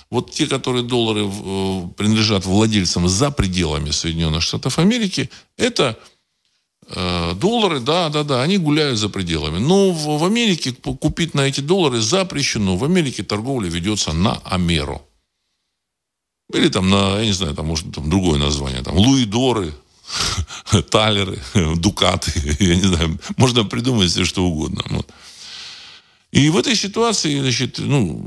вот 0.10 0.32
те, 0.32 0.46
которые 0.48 0.84
доллары 0.84 1.26
э, 1.26 1.88
принадлежат 1.98 2.46
владельцам 2.46 3.08
за 3.08 3.32
пределами 3.32 3.92
Соединенных 3.92 4.44
Штатов 4.44 4.78
Америки, 4.78 5.30
это 5.58 5.98
э, 6.88 7.34
доллары, 7.36 7.80
да, 7.80 8.10
да, 8.10 8.24
да, 8.24 8.44
они 8.44 8.58
гуляют 8.58 9.00
за 9.00 9.10
пределами. 9.10 9.58
Но 9.58 9.92
в, 9.92 10.20
в 10.20 10.26
Америке 10.26 10.74
купить 10.74 11.34
на 11.34 11.42
эти 11.42 11.62
доллары 11.62 12.00
запрещено. 12.02 12.78
В 12.78 12.84
Америке 12.84 13.24
торговля 13.24 13.70
ведется 13.70 14.14
на 14.14 14.34
Амеро. 14.46 15.02
Или 16.54 16.70
там 16.70 16.90
на, 16.90 17.20
я 17.20 17.26
не 17.26 17.34
знаю, 17.34 17.56
там 17.56 17.66
может 17.66 17.92
там 17.94 18.10
другое 18.10 18.38
название, 18.38 18.84
там 18.84 18.96
Луидоры, 18.96 19.74
Талеры, 20.92 21.40
Дукаты, 21.78 22.32
я 22.60 22.76
не 22.76 22.84
знаю, 22.84 23.20
можно 23.38 23.64
придумать 23.64 24.12
все 24.12 24.26
что 24.26 24.44
угодно. 24.46 24.84
Вот. 24.90 25.10
И 26.34 26.50
в 26.50 26.58
этой 26.58 26.76
ситуации, 26.76 27.40
значит, 27.40 27.78
ну, 27.78 28.26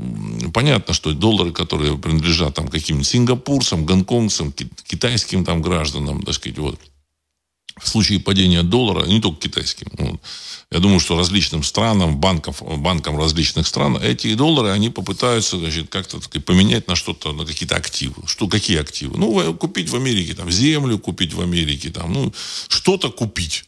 понятно, 0.53 0.93
что 0.93 1.11
доллары, 1.11 1.51
которые 1.51 1.97
принадлежат 1.97 2.55
там 2.55 2.69
каким-нибудь 2.69 3.05
сингапурцам, 3.05 3.85
гонконгцам, 3.85 4.53
китайским 4.53 5.43
там 5.43 5.61
гражданам, 5.61 6.23
так 6.23 6.33
сказать, 6.35 6.57
вот, 6.57 6.79
в 7.77 7.85
случае 7.85 8.21
падения 8.21 8.63
доллара, 8.63 9.05
не 9.05 9.19
только 9.19 9.41
китайским, 9.41 9.87
вот, 9.97 10.21
я 10.71 10.79
думаю, 10.79 11.01
что 11.01 11.17
различным 11.17 11.63
странам, 11.63 12.17
банкам, 12.17 12.53
банкам 12.77 13.17
различных 13.17 13.67
стран, 13.67 13.97
эти 13.97 14.35
доллары, 14.35 14.69
они 14.69 14.89
попытаются, 14.89 15.57
значит, 15.57 15.89
как-то 15.89 16.21
сказать, 16.21 16.45
поменять 16.45 16.87
на 16.87 16.95
что-то, 16.95 17.33
на 17.33 17.45
какие-то 17.45 17.75
активы. 17.75 18.25
Что, 18.25 18.47
какие 18.47 18.79
активы? 18.79 19.17
Ну, 19.17 19.53
купить 19.55 19.89
в 19.89 19.97
Америке, 19.97 20.33
там, 20.33 20.49
землю 20.49 20.97
купить 20.97 21.33
в 21.33 21.41
Америке, 21.41 21.89
там, 21.89 22.13
ну, 22.13 22.33
что-то 22.69 23.11
купить. 23.11 23.65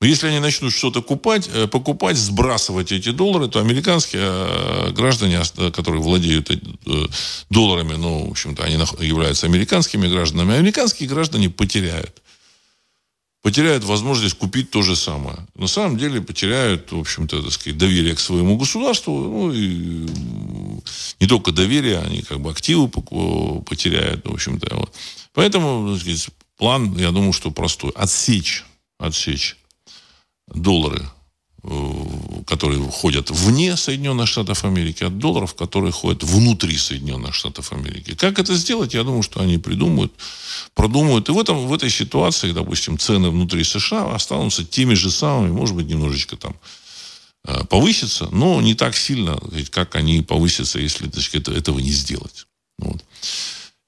Но 0.00 0.08
если 0.08 0.26
они 0.26 0.38
начнут 0.38 0.72
что-то 0.72 1.02
купать, 1.02 1.48
э, 1.52 1.66
покупать, 1.66 2.16
сбрасывать 2.16 2.92
эти 2.92 3.10
доллары, 3.10 3.48
то 3.48 3.60
американские 3.60 4.22
э, 4.22 4.90
граждане, 4.92 5.40
которые 5.72 6.02
владеют 6.02 6.50
э, 6.50 6.58
долларами, 7.48 7.94
ну, 7.94 8.26
в 8.28 8.30
общем-то, 8.32 8.64
они 8.64 8.74
являются 9.00 9.46
американскими 9.46 10.08
гражданами, 10.08 10.56
американские 10.56 11.08
граждане 11.08 11.48
потеряют. 11.48 12.20
Потеряют 13.40 13.84
возможность 13.84 14.36
купить 14.38 14.70
то 14.70 14.82
же 14.82 14.96
самое. 14.96 15.38
На 15.54 15.66
самом 15.66 15.98
деле 15.98 16.20
потеряют, 16.22 16.90
в 16.92 16.98
общем-то, 16.98 17.42
так 17.42 17.52
сказать, 17.52 17.76
доверие 17.76 18.14
к 18.14 18.20
своему 18.20 18.56
государству. 18.56 19.12
Ну, 19.12 19.52
и 19.52 20.06
не 21.20 21.26
только 21.26 21.52
доверие, 21.52 22.00
они 22.00 22.22
как 22.22 22.40
бы 22.40 22.50
активы 22.50 22.88
потеряют, 22.88 24.26
в 24.26 24.32
общем-то. 24.32 24.88
Поэтому, 25.34 25.92
так 25.92 26.00
сказать, 26.00 26.28
план, 26.56 26.96
я 26.96 27.10
думаю, 27.10 27.34
что 27.34 27.50
простой. 27.50 27.92
Отсечь, 27.94 28.64
отсечь 28.98 29.56
доллары, 30.48 31.02
э, 31.62 31.94
которые 32.46 32.80
ходят 32.90 33.30
вне 33.30 33.76
Соединенных 33.76 34.28
Штатов 34.28 34.64
Америки, 34.64 35.04
от 35.04 35.18
долларов, 35.18 35.54
которые 35.54 35.92
ходят 35.92 36.22
внутри 36.22 36.76
Соединенных 36.76 37.34
Штатов 37.34 37.72
Америки. 37.72 38.14
Как 38.14 38.38
это 38.38 38.54
сделать, 38.54 38.94
я 38.94 39.02
думаю, 39.02 39.22
что 39.22 39.40
они 39.40 39.58
придумают, 39.58 40.12
продумают. 40.74 41.28
И 41.28 41.32
в, 41.32 41.38
этом, 41.38 41.66
в 41.66 41.72
этой 41.72 41.90
ситуации, 41.90 42.52
допустим, 42.52 42.98
цены 42.98 43.30
внутри 43.30 43.64
США 43.64 44.14
останутся 44.14 44.64
теми 44.64 44.94
же 44.94 45.10
самыми, 45.10 45.52
может 45.52 45.74
быть, 45.74 45.86
немножечко 45.86 46.36
там 46.36 46.54
э, 47.46 47.64
повысятся, 47.64 48.28
но 48.30 48.60
не 48.60 48.74
так 48.74 48.96
сильно, 48.96 49.40
как 49.70 49.96
они 49.96 50.20
повысятся, 50.22 50.78
если 50.78 51.08
так 51.08 51.22
сказать, 51.22 51.48
этого 51.48 51.78
не 51.78 51.92
сделать. 51.92 52.46
Вот. 52.78 53.02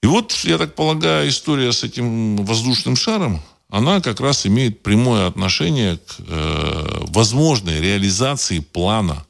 И 0.03 0.07
И 0.07 0.09
вот, 0.09 0.33
я 0.45 0.57
так 0.57 0.77
полагаю, 0.77 1.29
история 1.29 1.73
с 1.73 1.83
этим 1.83 2.37
воздушным 2.45 2.95
шаром, 2.95 3.43
она 3.69 4.01
как 4.01 4.21
раз 4.21 4.47
имеет 4.47 4.83
прямое 4.83 5.27
отношение 5.27 5.99
к 5.99 6.17
э, 6.19 7.05
возможной 7.09 7.81
реализации 7.81 8.61
плана 8.61 9.27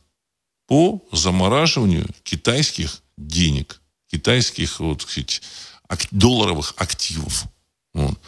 по 0.66 1.02
замораживанию 1.12 2.06
китайских 2.22 3.02
денег, 3.16 3.80
китайских 4.10 4.80
вот, 4.80 5.02
сказать, 5.02 5.42
долларовых 6.10 6.74
активов. 6.76 7.44
Вот. 7.94 8.18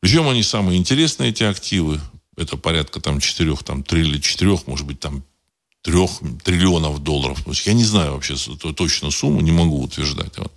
Причем 0.00 0.28
они 0.28 0.42
самые 0.42 0.78
интересные, 0.78 1.30
эти 1.30 1.42
активы. 1.42 2.00
Это 2.36 2.56
порядка 2.56 3.00
там 3.00 3.20
4, 3.20 3.56
там, 3.56 3.82
3 3.82 4.00
или 4.00 4.18
4, 4.18 4.58
может 4.66 4.86
быть, 4.86 5.00
там 5.00 5.24
3 5.82 5.94
триллионов 6.42 7.02
долларов. 7.02 7.42
То 7.44 7.50
есть 7.50 7.66
я 7.66 7.74
не 7.74 7.84
знаю 7.84 8.14
вообще 8.14 8.36
точно 8.76 9.10
сумму, 9.10 9.40
не 9.40 9.52
могу 9.52 9.82
утверждать. 9.82 10.36
Вот. 10.38 10.52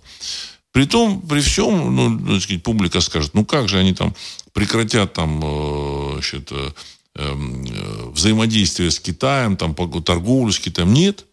При 0.72 0.84
том, 0.84 1.22
при 1.22 1.40
всем, 1.40 1.94
ну, 1.94 2.18
так 2.34 2.42
сказать, 2.42 2.62
публика 2.62 3.00
скажет, 3.00 3.34
ну 3.34 3.44
как 3.44 3.68
же 3.68 3.78
они 3.78 3.94
там 3.94 4.14
прекратят 4.52 5.14
там, 5.14 5.40
э, 5.42 6.12
значит, 6.14 6.52
э, 6.52 6.72
эм, 7.14 7.64
э, 7.64 8.10
взаимодействие 8.10 8.90
с 8.90 9.00
Китаем, 9.00 9.56
там, 9.56 9.74
торговлю 9.74 10.52
с 10.52 10.58
Китаем. 10.58 10.92
Нет. 10.92 11.26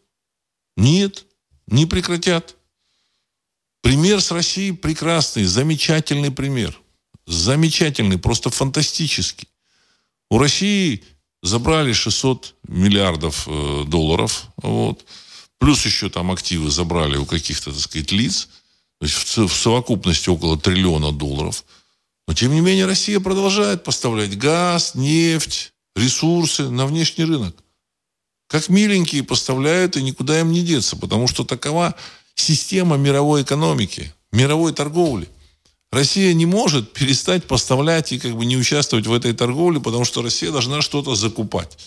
Нет. 0.78 1.26
Не 1.68 1.86
прекратят. 1.86 2.56
Пример 3.82 4.22
с 4.22 4.32
Россией 4.32 4.72
прекрасный, 4.72 5.44
замечательный 5.44 6.32
пример. 6.32 6.80
Замечательный, 7.28 8.18
просто 8.18 8.50
фантастический. 8.50 9.48
У 10.30 10.38
России 10.38 11.04
забрали 11.44 11.94
600 11.94 12.56
миллиардов 12.68 13.48
долларов. 13.88 14.48
Вот. 14.58 15.06
Плюс 15.60 15.86
еще 15.86 16.10
там 16.10 16.32
активы 16.32 16.70
забрали 16.70 17.18
у 17.18 17.26
каких-то, 17.26 17.72
так 17.72 17.80
сказать, 17.80 18.12
лиц. 18.12 18.50
То 19.00 19.06
есть 19.06 19.38
в, 19.38 19.54
совокупности 19.54 20.30
около 20.30 20.58
триллиона 20.58 21.12
долларов. 21.12 21.64
Но, 22.28 22.34
тем 22.34 22.54
не 22.54 22.62
менее, 22.62 22.86
Россия 22.86 23.20
продолжает 23.20 23.84
поставлять 23.84 24.38
газ, 24.38 24.96
нефть, 24.96 25.74
ресурсы 25.96 26.70
на 26.70 26.86
внешний 26.86 27.26
рынок. 27.26 27.56
Как 28.48 28.70
миленькие 28.70 29.24
поставляют, 29.24 29.98
и 29.98 30.04
никуда 30.04 30.40
им 30.40 30.52
не 30.52 30.62
деться, 30.62 30.96
потому 30.96 31.28
что 31.28 31.44
такова 31.44 31.96
система 32.36 32.98
мировой 32.98 33.44
экономики, 33.44 34.14
мировой 34.32 34.74
торговли. 34.74 35.28
Россия 35.92 36.34
не 36.34 36.46
может 36.46 36.94
перестать 36.94 37.46
поставлять 37.46 38.12
и 38.12 38.20
как 38.20 38.36
бы 38.36 38.46
не 38.46 38.58
участвовать 38.58 39.08
в 39.08 39.14
этой 39.14 39.34
торговле, 39.34 39.80
потому 39.80 40.04
что 40.04 40.22
Россия 40.22 40.52
должна 40.52 40.82
что-то 40.82 41.16
закупать. 41.16 41.78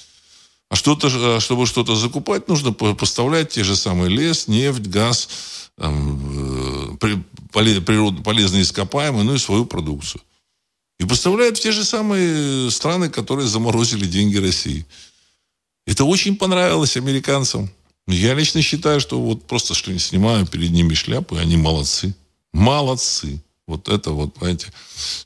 А 0.70 0.76
что-то, 0.76 1.08
а 1.36 1.40
чтобы 1.40 1.66
что-то 1.66 1.94
закупать, 1.94 2.48
нужно 2.48 2.72
поставлять 2.72 3.50
те 3.50 3.64
же 3.64 3.76
самые 3.76 4.10
лес, 4.10 4.48
нефть, 4.48 4.86
газ, 4.86 5.28
э, 5.78 6.96
природ, 7.80 8.22
полезные 8.22 8.62
ископаемые, 8.62 9.24
ну 9.24 9.34
и 9.34 9.38
свою 9.38 9.64
продукцию. 9.64 10.20
И 11.00 11.04
поставляют 11.04 11.58
в 11.58 11.62
те 11.62 11.72
же 11.72 11.84
самые 11.84 12.70
страны, 12.70 13.08
которые 13.08 13.46
заморозили 13.46 14.06
деньги 14.06 14.36
России. 14.36 14.84
Это 15.86 16.04
очень 16.04 16.36
понравилось 16.36 16.96
американцам. 16.96 17.70
Я 18.08 18.34
лично 18.34 18.62
считаю, 18.62 19.00
что 19.00 19.20
вот 19.20 19.46
просто 19.46 19.74
что 19.74 19.92
не 19.92 19.98
снимаю 19.98 20.46
перед 20.46 20.70
ними 20.70 20.94
шляпы, 20.94 21.38
они 21.38 21.56
молодцы. 21.56 22.14
Молодцы. 22.52 23.40
Вот 23.66 23.88
это 23.90 24.12
вот, 24.12 24.32
понимаете, 24.32 24.72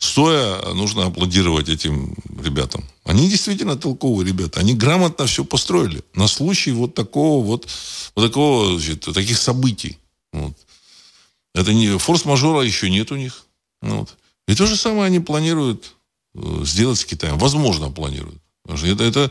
стоя 0.00 0.60
нужно 0.74 1.06
аплодировать 1.06 1.68
этим 1.68 2.16
ребятам. 2.42 2.84
Они 3.04 3.28
действительно 3.28 3.76
толковые 3.76 4.26
ребята. 4.26 4.58
Они 4.58 4.74
грамотно 4.74 5.26
все 5.26 5.44
построили 5.44 6.02
на 6.14 6.26
случай 6.26 6.72
вот 6.72 6.94
такого 6.94 7.44
вот, 7.44 7.68
вот 8.16 8.26
такого, 8.26 8.78
значит, 8.78 9.06
таких 9.14 9.38
событий. 9.38 9.96
Вот. 10.32 10.54
Это 11.54 11.72
не 11.72 11.98
форс-мажора 11.98 12.62
еще 12.62 12.90
нет 12.90 13.12
у 13.12 13.16
них. 13.16 13.44
Вот. 13.80 14.16
И 14.48 14.54
то 14.54 14.66
же 14.66 14.76
самое 14.76 15.06
они 15.06 15.20
планируют 15.20 15.94
э, 16.34 16.62
сделать 16.64 16.98
с 16.98 17.04
Китаем. 17.04 17.38
Возможно, 17.38 17.90
планируют. 17.90 18.40
Это, 18.66 19.04
это 19.04 19.30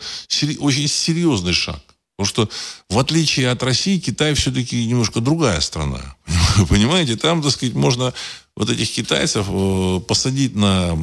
очень 0.59 0.87
серьезный 0.87 1.53
шаг. 1.53 1.81
Потому 2.17 2.27
что, 2.27 2.49
в 2.89 2.99
отличие 2.99 3.49
от 3.49 3.63
России, 3.63 3.97
Китай 3.97 4.33
все-таки 4.35 4.85
немножко 4.85 5.21
другая 5.21 5.59
страна. 5.61 6.15
Понимаете, 6.69 7.15
там, 7.15 7.41
так 7.41 7.51
сказать, 7.51 7.73
можно 7.73 8.13
вот 8.55 8.69
этих 8.69 8.91
китайцев 8.91 9.47
э, 9.49 9.99
посадить 10.07 10.55
на 10.55 10.97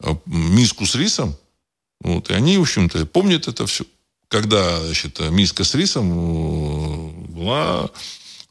э, 0.00 0.14
миску 0.26 0.86
с 0.86 0.94
рисом, 0.96 1.36
вот, 2.00 2.30
и 2.30 2.34
они, 2.34 2.58
в 2.58 2.62
общем-то, 2.62 3.06
помнят 3.06 3.46
это 3.46 3.66
все. 3.66 3.84
Когда, 4.26 4.80
значит, 4.80 5.20
миска 5.30 5.62
с 5.62 5.74
рисом 5.74 7.22
была 7.32 7.90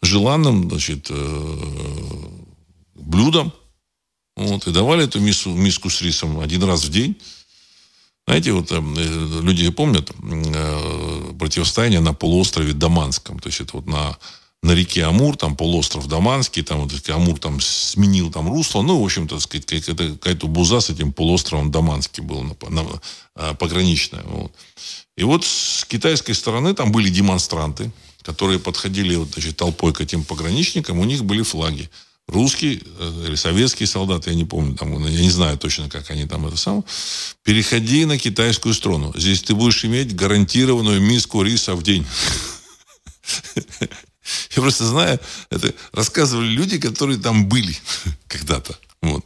желанным, 0.01 0.69
значит, 0.69 1.11
блюдом, 2.95 3.53
вот, 4.35 4.67
и 4.67 4.71
давали 4.71 5.05
эту 5.05 5.19
миску, 5.19 5.49
миску 5.49 5.89
с 5.89 6.01
рисом 6.01 6.39
один 6.39 6.63
раз 6.63 6.85
в 6.85 6.89
день. 6.89 7.15
Знаете, 8.25 8.53
вот 8.53 8.71
люди 8.71 9.69
помнят 9.71 10.11
противостояние 11.37 11.99
на 11.99 12.13
полуострове 12.13 12.73
Даманском. 12.73 13.39
То 13.39 13.47
есть 13.47 13.61
это 13.61 13.77
вот 13.77 13.87
на 13.87 14.17
на 14.63 14.73
реке 14.73 15.05
Амур, 15.05 15.37
там 15.37 15.55
полуостров 15.55 16.07
Даманский, 16.07 16.61
там 16.61 16.81
вот 16.81 17.09
Амур 17.09 17.39
там 17.39 17.59
сменил 17.59 18.31
там 18.31 18.47
русло, 18.47 18.83
ну, 18.83 19.01
в 19.01 19.03
общем-то, 19.03 19.39
сказать, 19.39 19.65
какая-то 19.65 20.47
буза 20.47 20.81
с 20.81 20.89
этим 20.89 21.13
полуостровом 21.13 21.71
Даманский 21.71 22.21
был 22.21 22.43
на, 22.43 22.55
на, 22.69 22.85
а, 23.35 23.53
пограничная. 23.55 24.23
Вот. 24.23 24.51
И 25.17 25.23
вот 25.23 25.45
с 25.45 25.83
китайской 25.85 26.33
стороны 26.33 26.75
там 26.75 26.91
были 26.91 27.09
демонстранты, 27.09 27.91
которые 28.23 28.59
подходили 28.59 29.15
вот, 29.15 29.33
значит, 29.33 29.57
толпой 29.57 29.93
к 29.93 30.01
этим 30.01 30.23
пограничникам, 30.23 30.99
у 30.99 31.05
них 31.05 31.23
были 31.23 31.41
флаги. 31.41 31.89
Русские 32.27 32.81
э, 32.99 33.25
или 33.27 33.35
советские 33.35 33.87
солдаты, 33.87 34.29
я 34.29 34.35
не 34.35 34.45
помню, 34.45 34.75
там, 34.75 35.05
я 35.05 35.21
не 35.21 35.29
знаю 35.29 35.57
точно, 35.57 35.89
как 35.89 36.09
они 36.11 36.25
там 36.25 36.47
это 36.47 36.55
самое. 36.55 36.83
Переходи 37.43 38.05
на 38.05 38.17
китайскую 38.17 38.73
сторону. 38.73 39.11
Здесь 39.15 39.41
ты 39.41 39.53
будешь 39.53 39.83
иметь 39.83 40.15
гарантированную 40.15 41.01
миску 41.01 41.43
риса 41.43 41.75
в 41.75 41.83
день. 41.83 42.05
Я 44.55 44.61
просто 44.61 44.85
знаю, 44.85 45.19
это 45.49 45.73
рассказывали 45.91 46.47
люди, 46.47 46.79
которые 46.79 47.19
там 47.19 47.49
были 47.49 47.75
когда-то. 48.27 48.77
Вот. 49.01 49.25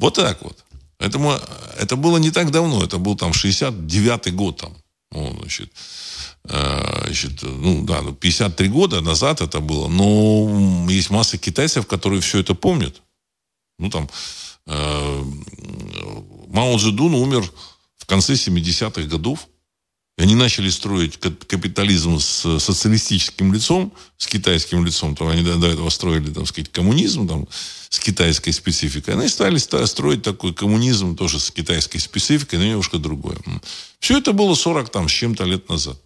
Вот 0.00 0.14
так 0.14 0.42
вот. 0.42 0.64
Этому, 0.98 1.38
это 1.78 1.96
было 1.96 2.18
не 2.18 2.30
так 2.30 2.50
давно, 2.50 2.82
это 2.82 2.98
был 2.98 3.16
там 3.16 3.32
69-й 3.32 4.30
год 4.30 4.56
там. 4.60 4.76
Вот, 5.10 5.38
значит, 5.38 5.70
э, 5.70 6.03
значит, 6.46 7.42
ну 7.42 7.84
да, 7.84 8.02
53 8.02 8.68
ну, 8.68 8.74
года 8.74 9.00
назад 9.00 9.40
это 9.40 9.60
было, 9.60 9.88
но 9.88 10.86
есть 10.90 11.10
масса 11.10 11.38
китайцев, 11.38 11.86
которые 11.86 12.20
все 12.20 12.40
это 12.40 12.54
помнят. 12.54 13.02
Ну 13.78 13.90
там 13.90 14.08
э, 14.66 15.24
Мао 16.48 16.76
Цзэдун 16.76 17.14
умер 17.14 17.50
в 17.96 18.06
конце 18.06 18.34
70-х 18.34 19.02
годов. 19.02 19.48
И 20.16 20.22
они 20.22 20.36
начали 20.36 20.70
строить 20.70 21.18
капитализм 21.18 22.20
с 22.20 22.60
социалистическим 22.60 23.52
лицом, 23.52 23.92
с 24.16 24.28
китайским 24.28 24.84
лицом. 24.84 25.16
То 25.16 25.26
они 25.26 25.42
до 25.42 25.66
этого 25.66 25.88
строили, 25.90 26.32
там, 26.32 26.46
сказать, 26.46 26.70
коммунизм 26.70 27.26
там, 27.26 27.48
с 27.88 27.98
китайской 27.98 28.52
спецификой. 28.52 29.14
Они 29.14 29.26
стали 29.26 29.58
строить 29.58 30.22
такой 30.22 30.54
коммунизм 30.54 31.16
тоже 31.16 31.40
с 31.40 31.50
китайской 31.50 31.98
спецификой, 31.98 32.60
но 32.60 32.64
немножко 32.64 32.98
другое. 32.98 33.38
Все 33.98 34.18
это 34.18 34.32
было 34.32 34.54
40 34.54 34.88
там, 34.90 35.08
с 35.08 35.12
чем-то 35.12 35.42
лет 35.44 35.68
назад. 35.68 36.00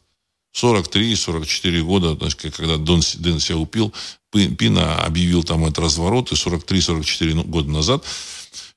43-44 0.62 1.82
года, 1.82 2.14
значит, 2.14 2.56
когда 2.56 2.76
Дон, 2.76 3.00
Дэн 3.18 3.40
Сяопил, 3.40 3.92
Пина 4.30 5.04
объявил 5.04 5.44
там 5.44 5.64
этот 5.64 5.78
разворот, 5.78 6.32
и 6.32 6.34
43-44 6.34 7.34
ну, 7.34 7.44
года 7.44 7.70
назад 7.70 8.04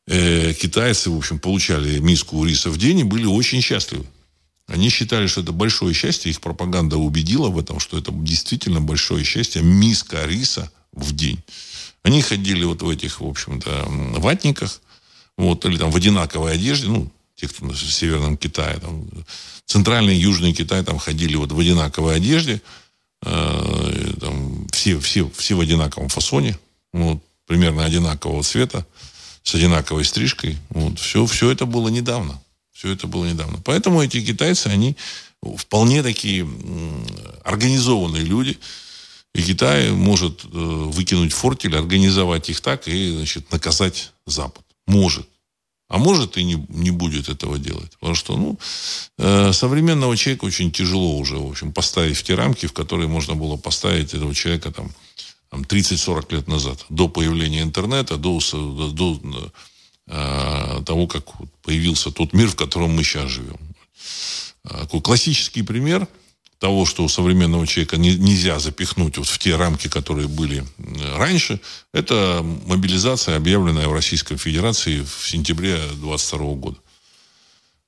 э, 0.08 0.54
китайцы, 0.54 1.10
в 1.10 1.17
общем, 1.17 1.39
получали 1.39 2.00
миску 2.00 2.46
риса 2.46 2.70
в 2.70 2.78
день 2.78 3.00
и 3.00 3.04
были 3.04 3.26
очень 3.26 3.62
счастливы. 3.62 4.06
Они 4.67 4.89
считали, 4.89 5.28
что 5.28 5.41
это 5.41 5.52
большое 5.52 5.94
счастье. 5.94 6.32
Их 6.32 6.39
пропаганда 6.39 6.98
убедила 6.98 7.50
в 7.50 7.60
этом, 7.60 7.80
что 7.80 7.98
это 7.98 8.12
действительно 8.12 8.80
большое 8.80 9.26
счастье. 9.26 9.62
Миска 9.62 10.26
риса 10.26 10.72
в 10.94 11.13
день. 11.13 11.39
Они 12.04 12.22
ходили 12.22 12.63
вот 12.63 12.82
в 12.82 12.89
этих, 12.89 13.20
в 13.20 13.28
общем-то, 13.28 13.86
ватниках, 14.17 14.82
вот, 15.38 15.65
или 15.65 15.78
там 15.78 15.91
в 15.91 15.96
одинаковой 15.96 16.54
одежде, 16.54 16.88
ну, 16.88 17.12
те, 17.41 17.47
кто 17.47 17.65
в 17.65 17.75
Северном 17.75 18.38
Китае, 18.38 18.80
там, 18.80 19.08
Центральный 19.65 20.15
и 20.15 20.19
Южный 20.19 20.54
Китай 20.54 20.84
там 20.84 20.99
ходили 20.99 21.36
вот 21.36 21.51
в 21.51 21.60
одинаковой 21.60 22.15
одежде, 22.15 22.62
э, 23.23 24.13
там, 24.19 24.67
все, 24.71 24.99
все, 24.99 25.30
все 25.36 25.56
в 25.56 25.60
одинаковом 25.60 26.10
фасоне, 26.10 26.58
вот, 26.93 27.19
примерно 27.47 27.84
одинакового 27.84 28.43
цвета, 28.43 28.86
с 29.43 29.56
одинаковой 29.56 30.06
стрижкой. 30.06 30.58
Вот, 30.69 30.99
все, 30.99 31.25
все 31.25 31.49
это 31.49 31.65
было 31.65 31.89
недавно. 31.89 32.39
Все 32.71 32.91
это 32.91 33.08
было 33.08 33.25
недавно. 33.25 33.60
Поэтому 33.63 34.04
эти 34.04 34.23
китайцы, 34.23 34.67
они 34.67 34.95
вполне 35.58 36.04
такие 36.04 36.47
организованные 37.43 38.23
люди. 38.23 38.58
И 39.34 39.41
Китай 39.41 39.91
может 39.91 40.43
э, 40.43 40.47
выкинуть 40.47 41.34
фортель, 41.34 41.75
организовать 41.75 42.49
их 42.49 42.60
так 42.62 42.88
и 42.88 43.15
значит, 43.15 43.51
наказать 43.51 44.12
Запад. 44.25 44.63
Может. 44.86 45.27
А 45.91 45.97
может 45.97 46.38
и 46.38 46.43
не, 46.45 46.65
не 46.69 46.89
будет 46.89 47.27
этого 47.27 47.60
делать. 47.60 47.91
Потому 47.99 48.15
что 48.15 48.38
ну, 48.38 48.58
э, 49.17 49.51
современного 49.51 50.15
человека 50.15 50.45
очень 50.45 50.71
тяжело 50.71 51.17
уже 51.17 51.38
в 51.38 51.49
общем, 51.49 51.73
поставить 51.73 52.15
в 52.15 52.23
те 52.23 52.36
рамки, 52.36 52.65
в 52.65 52.71
которые 52.71 53.10
можно 53.10 53.36
было 53.36 53.58
поставить 53.58 54.13
этого 54.13 54.34
человека 54.34 54.71
там, 54.71 54.89
30-40 55.51 56.34
лет 56.34 56.47
назад, 56.47 56.86
до 56.88 57.10
появления 57.10 57.62
интернета, 57.62 58.15
до, 58.15 58.39
до 58.93 59.51
э, 60.08 60.82
того, 60.86 61.08
как 61.08 61.25
появился 61.62 62.10
тот 62.10 62.32
мир, 62.32 62.47
в 62.47 62.56
котором 62.56 62.91
мы 62.91 63.04
сейчас 63.04 63.30
живем. 63.30 63.60
Такой 64.63 65.01
классический 65.01 65.62
пример 65.62 66.08
того, 66.62 66.86
что 66.86 67.04
у 67.04 67.10
современного 67.10 67.65
человека 67.65 67.97
не, 67.97 68.13
нельзя 68.13 68.60
запихнуть 68.60 69.17
вот 69.17 69.28
в 69.28 69.39
те 69.39 69.56
рамки, 69.56 69.88
которые 69.88 70.28
были 70.28 70.63
раньше, 71.15 71.60
это 71.91 72.45
мобилизация, 72.67 73.36
объявленная 73.36 73.88
в 73.88 73.93
Российской 73.93 74.38
Федерации 74.38 75.02
в 75.02 75.28
сентябре 75.28 75.82
22 75.95 76.54
года. 76.54 76.78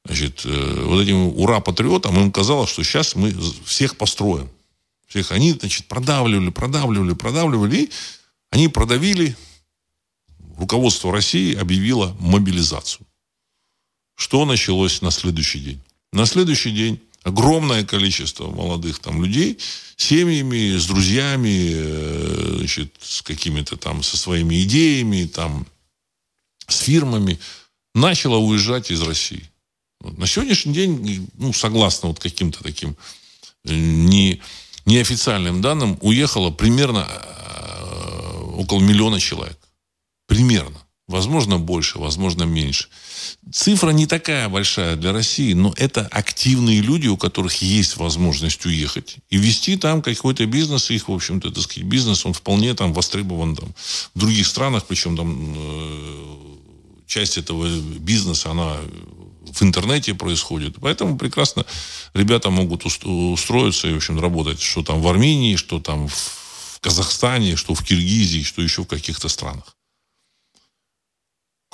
Значит, 0.06 0.42
э, 0.46 0.84
вот 0.88 1.02
этим 1.04 1.28
ура-патриотам 1.40 2.20
им 2.20 2.32
казалось, 2.32 2.72
что 2.72 2.84
сейчас 2.84 3.16
мы 3.16 3.32
всех 3.64 3.96
построим. 3.96 4.50
Всех 5.08 5.32
они, 5.32 5.52
значит, 5.52 5.86
продавливали, 5.88 6.50
продавливали, 6.50 7.14
продавливали, 7.14 7.76
и 7.76 7.92
они 8.50 8.70
продавили. 8.70 9.38
Руководство 10.58 11.12
России 11.12 11.54
объявило 11.54 12.18
мобилизацию. 12.20 13.06
Что 14.16 14.46
началось 14.46 15.04
на 15.04 15.12
следующий 15.12 15.60
день? 15.60 15.82
На 16.12 16.26
следующий 16.26 16.72
день 16.72 17.00
огромное 17.24 17.86
количество 17.86 18.50
молодых 18.50 19.00
там 19.00 19.24
людей 19.24 19.58
семьями, 19.96 20.78
с 20.78 20.86
друзьями, 20.86 21.72
э, 21.74 22.56
значит, 22.58 22.94
с 23.02 23.22
какими-то 23.22 23.78
там, 23.78 24.04
со 24.04 24.18
своими 24.18 24.64
идеями, 24.64 25.26
там, 25.26 25.66
с 26.68 26.80
фирмами, 26.80 27.40
начало 27.94 28.38
уезжать 28.38 28.92
из 28.92 29.02
России. 29.02 29.50
На 30.02 30.28
сегодняшний 30.28 30.74
день, 30.74 31.30
ну, 31.38 31.54
согласно 31.54 32.10
вот 32.10 32.20
каким-то 32.20 32.62
таким 32.64 32.98
э, 33.66 33.74
не, 33.74 34.42
неофициальным 34.86 35.62
данным, 35.62 35.98
уехало 36.02 36.52
примерно 36.52 37.08
э, 37.10 38.40
около 38.56 38.82
миллиона 38.82 39.20
человек. 39.20 39.58
Примерно. 40.28 40.80
Возможно, 41.08 41.60
больше, 41.60 42.00
возможно, 42.00 42.44
меньше. 42.44 42.90
Цифра 43.52 43.92
не 43.92 44.08
такая 44.08 44.50
большая 44.50 44.96
для 44.96 45.12
России, 45.12 45.54
но 45.54 45.74
это 45.78 46.08
активные 46.12 46.82
люди, 46.82 47.08
у 47.08 47.18
которых 47.18 47.62
есть 47.62 47.98
возможность 47.98 48.66
уехать 48.66 49.18
и 49.30 49.38
вести 49.38 49.78
там 49.78 50.02
какой-то 50.02 50.46
бизнес. 50.46 50.90
Их, 50.92 51.08
в 51.08 51.14
общем-то, 51.14 51.52
так 51.52 51.64
сказать, 51.64 51.84
бизнес, 51.84 52.26
он 52.26 52.34
вполне 52.34 52.74
там 52.74 52.94
востребован 52.94 53.56
там, 53.56 53.74
в 54.16 54.20
других 54.20 54.48
странах, 54.48 54.86
причем 54.88 55.18
там 55.18 55.56
э, 55.56 56.36
часть 57.08 57.38
этого 57.38 57.68
бизнеса, 58.00 58.52
она 58.52 58.78
в 59.46 59.62
интернете 59.62 60.14
происходит. 60.14 60.76
Поэтому 60.82 61.18
прекрасно 61.18 61.66
ребята 62.14 62.50
могут 62.50 62.86
устроиться 62.86 63.88
и, 63.88 63.94
в 63.94 63.98
общем, 63.98 64.20
работать, 64.20 64.62
что 64.62 64.84
там 64.84 65.02
в 65.02 65.08
Армении, 65.08 65.56
что 65.56 65.80
там 65.80 66.08
в 66.08 66.80
Казахстане, 66.82 67.56
что 67.56 67.74
в 67.74 67.84
Киргизии, 67.84 68.44
что 68.44 68.62
еще 68.62 68.84
в 68.84 68.88
каких-то 68.88 69.30
странах. 69.30 69.76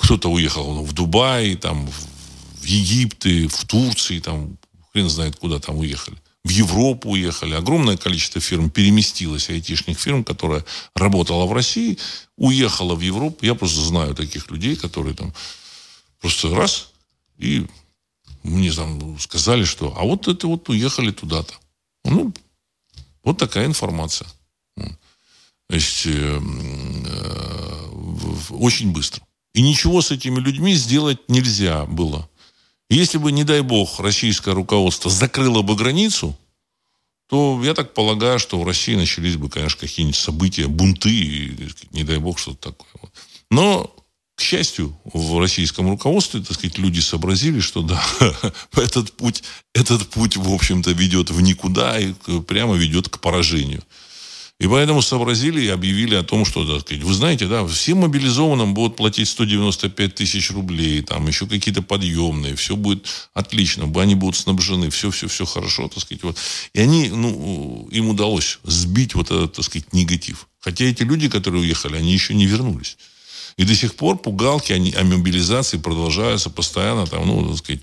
Кто-то 0.00 0.30
уехал 0.30 0.82
в 0.82 0.92
Дубай, 0.92 1.54
там, 1.56 1.86
в 1.86 2.64
Египет, 2.64 3.52
в 3.52 3.66
Турции, 3.66 4.18
там, 4.18 4.56
хрен 4.92 5.08
знает 5.08 5.36
куда 5.36 5.58
там 5.58 5.78
уехали. 5.78 6.16
В 6.42 6.48
Европу 6.48 7.10
уехали. 7.10 7.54
Огромное 7.54 7.96
количество 7.96 8.40
фирм 8.40 8.70
переместилось, 8.70 9.50
айтишных 9.50 9.98
фирм, 9.98 10.24
которая 10.24 10.64
работала 10.94 11.44
в 11.44 11.52
России, 11.52 11.98
уехала 12.36 12.94
в 12.94 13.00
Европу. 13.00 13.44
Я 13.44 13.54
просто 13.54 13.82
знаю 13.82 14.14
таких 14.14 14.50
людей, 14.50 14.74
которые 14.74 15.14
там 15.14 15.34
просто 16.20 16.54
раз 16.54 16.90
и 17.38 17.66
мне 18.42 18.72
там 18.72 19.18
сказали, 19.18 19.64
что 19.64 19.94
а 19.96 20.04
вот 20.04 20.28
это 20.28 20.46
вот 20.46 20.68
уехали 20.68 21.10
туда-то. 21.10 21.54
Ну, 22.04 22.32
вот 23.22 23.38
такая 23.38 23.66
информация. 23.66 24.28
То 24.76 25.76
есть 25.76 26.06
э, 26.06 26.40
э, 27.06 27.88
очень 28.50 28.92
быстро. 28.92 29.22
И 29.54 29.62
ничего 29.62 30.00
с 30.00 30.10
этими 30.10 30.38
людьми 30.38 30.74
сделать 30.74 31.28
нельзя 31.28 31.84
было. 31.86 32.28
Если 32.88 33.18
бы, 33.18 33.32
не 33.32 33.44
дай 33.44 33.60
бог, 33.60 34.00
российское 34.00 34.54
руководство 34.54 35.10
закрыло 35.10 35.62
бы 35.62 35.76
границу, 35.76 36.36
то 37.28 37.60
я 37.62 37.74
так 37.74 37.94
полагаю, 37.94 38.40
что 38.40 38.58
в 38.60 38.66
России 38.66 38.96
начались 38.96 39.36
бы, 39.36 39.48
конечно, 39.48 39.78
какие-нибудь 39.78 40.18
события, 40.18 40.66
бунты, 40.66 41.10
и, 41.10 41.68
не 41.92 42.02
дай 42.02 42.18
бог, 42.18 42.38
что-то 42.38 42.72
такое. 42.72 43.10
Но 43.50 43.94
к 44.40 44.42
счастью, 44.42 44.98
в 45.04 45.38
российском 45.38 45.90
руководстве, 45.90 46.40
так 46.40 46.54
сказать, 46.54 46.78
люди 46.78 46.98
сообразили, 46.98 47.60
что 47.60 47.82
да, 47.82 48.02
этот 48.72 49.12
путь, 49.12 49.44
этот 49.74 50.08
путь, 50.08 50.38
в 50.38 50.52
общем-то, 50.52 50.92
ведет 50.92 51.30
в 51.30 51.40
никуда 51.42 52.00
и 52.00 52.14
прямо 52.48 52.74
ведет 52.74 53.10
к 53.10 53.20
поражению. 53.20 53.82
И 54.60 54.68
поэтому 54.68 55.00
сообразили 55.00 55.62
и 55.62 55.68
объявили 55.68 56.14
о 56.14 56.22
том, 56.22 56.44
что, 56.44 56.66
так 56.70 56.82
сказать, 56.82 57.02
вы 57.02 57.14
знаете, 57.14 57.46
да, 57.46 57.66
всем 57.66 57.98
мобилизованным 57.98 58.74
будут 58.74 58.94
платить 58.94 59.26
195 59.28 60.14
тысяч 60.14 60.50
рублей, 60.50 61.00
там 61.00 61.26
еще 61.26 61.46
какие-то 61.46 61.80
подъемные, 61.80 62.54
все 62.56 62.76
будет 62.76 63.06
отлично, 63.32 63.90
они 64.02 64.14
будут 64.14 64.36
снабжены, 64.36 64.90
все-все-все 64.90 65.46
хорошо, 65.46 65.88
так 65.88 66.02
сказать. 66.02 66.22
Вот. 66.24 66.36
И 66.74 66.80
они, 66.80 67.08
ну, 67.08 67.88
им 67.90 68.10
удалось 68.10 68.58
сбить 68.64 69.14
вот 69.14 69.30
этот, 69.30 69.54
так 69.54 69.64
сказать, 69.64 69.94
негатив. 69.94 70.46
Хотя 70.60 70.84
эти 70.84 71.04
люди, 71.04 71.30
которые 71.30 71.62
уехали, 71.62 71.96
они 71.96 72.12
еще 72.12 72.34
не 72.34 72.44
вернулись. 72.44 72.98
И 73.56 73.64
до 73.64 73.74
сих 73.74 73.94
пор 73.94 74.18
пугалки 74.18 74.74
о, 74.74 75.00
о 75.00 75.04
мобилизации 75.04 75.78
продолжаются 75.78 76.50
постоянно. 76.50 77.06
Там, 77.06 77.26
ну, 77.26 77.48
так 77.48 77.56
сказать, 77.56 77.80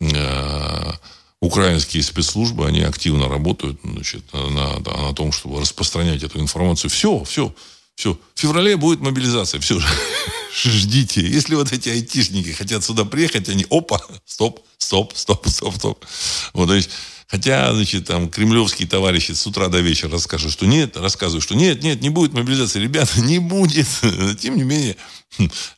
э, 0.00 0.92
украинские 1.40 2.02
спецслужбы, 2.02 2.66
они 2.66 2.80
активно 2.80 3.28
работают 3.28 3.78
значит, 3.84 4.32
на, 4.32 4.78
на 4.78 5.14
том, 5.14 5.32
чтобы 5.32 5.60
распространять 5.60 6.22
эту 6.22 6.40
информацию. 6.40 6.90
Все, 6.90 7.22
все, 7.24 7.54
все. 7.94 8.18
В 8.34 8.40
феврале 8.40 8.76
будет 8.76 9.00
мобилизация. 9.00 9.60
Все, 9.60 9.80
ждите. 10.64 11.20
Если 11.20 11.54
вот 11.54 11.72
эти 11.72 11.88
айтишники 11.88 12.52
хотят 12.52 12.84
сюда 12.84 13.04
приехать, 13.04 13.48
они, 13.48 13.66
опа, 13.70 14.00
стоп, 14.24 14.60
стоп, 14.78 15.12
стоп, 15.16 15.48
стоп, 15.48 15.74
стоп. 15.74 16.04
Вот, 16.54 16.66
то 16.66 16.74
есть, 16.74 16.90
Хотя, 17.30 17.74
значит, 17.74 18.06
там 18.06 18.30
кремлевские 18.30 18.88
товарищи 18.88 19.32
с 19.32 19.46
утра 19.46 19.68
до 19.68 19.80
вечера 19.80 20.12
расскажут, 20.12 20.50
что 20.50 20.66
нет, 20.66 20.96
рассказывают, 20.96 21.44
что 21.44 21.54
нет, 21.54 21.82
нет, 21.82 22.00
не 22.00 22.08
будет 22.08 22.32
мобилизации. 22.32 22.80
Ребята, 22.80 23.20
не 23.20 23.38
будет. 23.38 23.86
Тем 24.40 24.56
не 24.56 24.62
менее, 24.62 24.96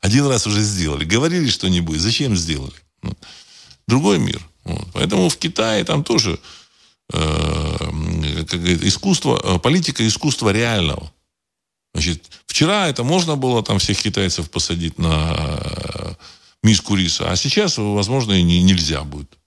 один 0.00 0.26
раз 0.26 0.46
уже 0.46 0.60
сделали. 0.62 1.04
Говорили, 1.04 1.50
что 1.50 1.68
не 1.68 1.80
будет. 1.80 2.02
Зачем 2.02 2.36
сделали? 2.36 2.72
Ну, 3.02 3.16
другой 3.88 4.20
мир. 4.20 4.40
Вот. 4.64 4.88
Поэтому 4.92 5.28
в 5.28 5.36
Китае 5.36 5.84
там 5.84 6.04
тоже 6.04 6.38
э, 7.12 8.44
как 8.48 8.60
искусство, 8.60 9.40
э, 9.42 9.58
политика 9.58 10.06
искусства 10.06 10.50
реального. 10.50 11.12
Значит, 11.94 12.30
вчера 12.46 12.88
это 12.88 13.02
можно 13.02 13.36
было 13.36 13.62
там 13.62 13.78
всех 13.78 14.00
китайцев 14.00 14.50
посадить 14.50 14.98
на 14.98 15.34
э, 15.34 16.14
миску 16.62 16.94
риса, 16.94 17.30
а 17.30 17.36
сейчас, 17.36 17.78
возможно, 17.78 18.32
и 18.32 18.42
не, 18.42 18.62
нельзя 18.62 19.02
будет. 19.02 19.38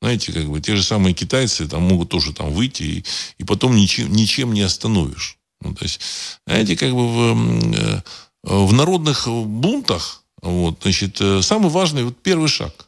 Знаете, 0.00 0.32
как 0.32 0.48
бы 0.48 0.60
те 0.60 0.76
же 0.76 0.84
самые 0.84 1.12
китайцы 1.12 1.66
там 1.66 1.82
могут 1.82 2.08
тоже 2.08 2.32
там 2.32 2.52
выйти, 2.52 2.82
и, 2.82 3.04
и 3.38 3.44
потом 3.44 3.74
ничем, 3.74 4.12
ничем 4.12 4.52
не 4.52 4.60
остановишь. 4.60 5.38
Ну, 5.60 5.74
то 5.74 5.82
есть, 5.84 6.00
знаете, 6.46 6.76
как 6.76 6.92
бы 6.92 7.08
в, 7.08 7.74
э, 7.74 8.02
в 8.44 8.72
народных 8.72 9.26
бунтах, 9.26 10.22
вот, 10.40 10.78
значит, 10.82 11.20
самый 11.42 11.68
важный 11.68 12.04
вот 12.04 12.22
первый 12.22 12.48
шаг. 12.48 12.87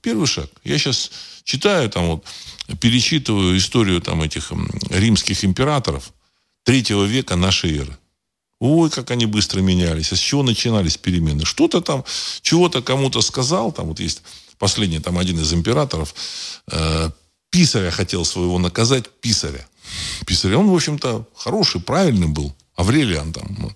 Первый 0.00 0.26
шаг. 0.26 0.50
Я 0.64 0.78
сейчас 0.78 1.10
читаю, 1.44 1.88
там 1.90 2.06
вот, 2.06 2.24
перечитываю 2.80 3.56
историю 3.56 4.00
там 4.00 4.22
этих 4.22 4.52
римских 4.90 5.44
императоров 5.44 6.12
третьего 6.62 7.04
века 7.04 7.36
нашей 7.36 7.78
эры. 7.78 7.98
Ой, 8.60 8.88
как 8.90 9.10
они 9.10 9.26
быстро 9.26 9.60
менялись. 9.60 10.12
А 10.12 10.16
с 10.16 10.18
чего 10.18 10.42
начинались 10.42 10.96
перемены? 10.96 11.44
Что-то 11.44 11.80
там, 11.80 12.04
чего-то 12.42 12.82
кому-то 12.82 13.20
сказал, 13.20 13.72
там 13.72 13.88
вот 13.88 14.00
есть 14.00 14.22
последний, 14.58 15.00
там 15.00 15.18
один 15.18 15.38
из 15.38 15.52
императоров, 15.52 16.14
э, 16.70 17.10
писаря 17.50 17.90
хотел 17.90 18.24
своего 18.24 18.58
наказать, 18.58 19.10
писаря. 19.20 19.66
Писаря, 20.26 20.58
он, 20.58 20.68
в 20.68 20.74
общем-то, 20.74 21.28
хороший, 21.36 21.80
правильный 21.80 22.28
был. 22.28 22.54
Аврелиан 22.76 23.32
там. 23.32 23.74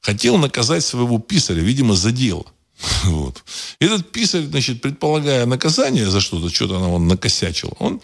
Хотел 0.00 0.36
наказать 0.36 0.84
своего 0.84 1.18
писаря, 1.18 1.62
видимо, 1.62 1.94
за 1.94 2.12
дело. 2.12 2.44
Вот. 3.04 3.42
Этот 3.78 4.10
писарь, 4.12 4.44
значит, 4.44 4.80
предполагая 4.80 5.46
наказание 5.46 6.08
за 6.10 6.20
что-то, 6.20 6.48
что-то 6.50 6.78
он 6.78 7.08
накосячил, 7.08 7.74
он 7.78 8.00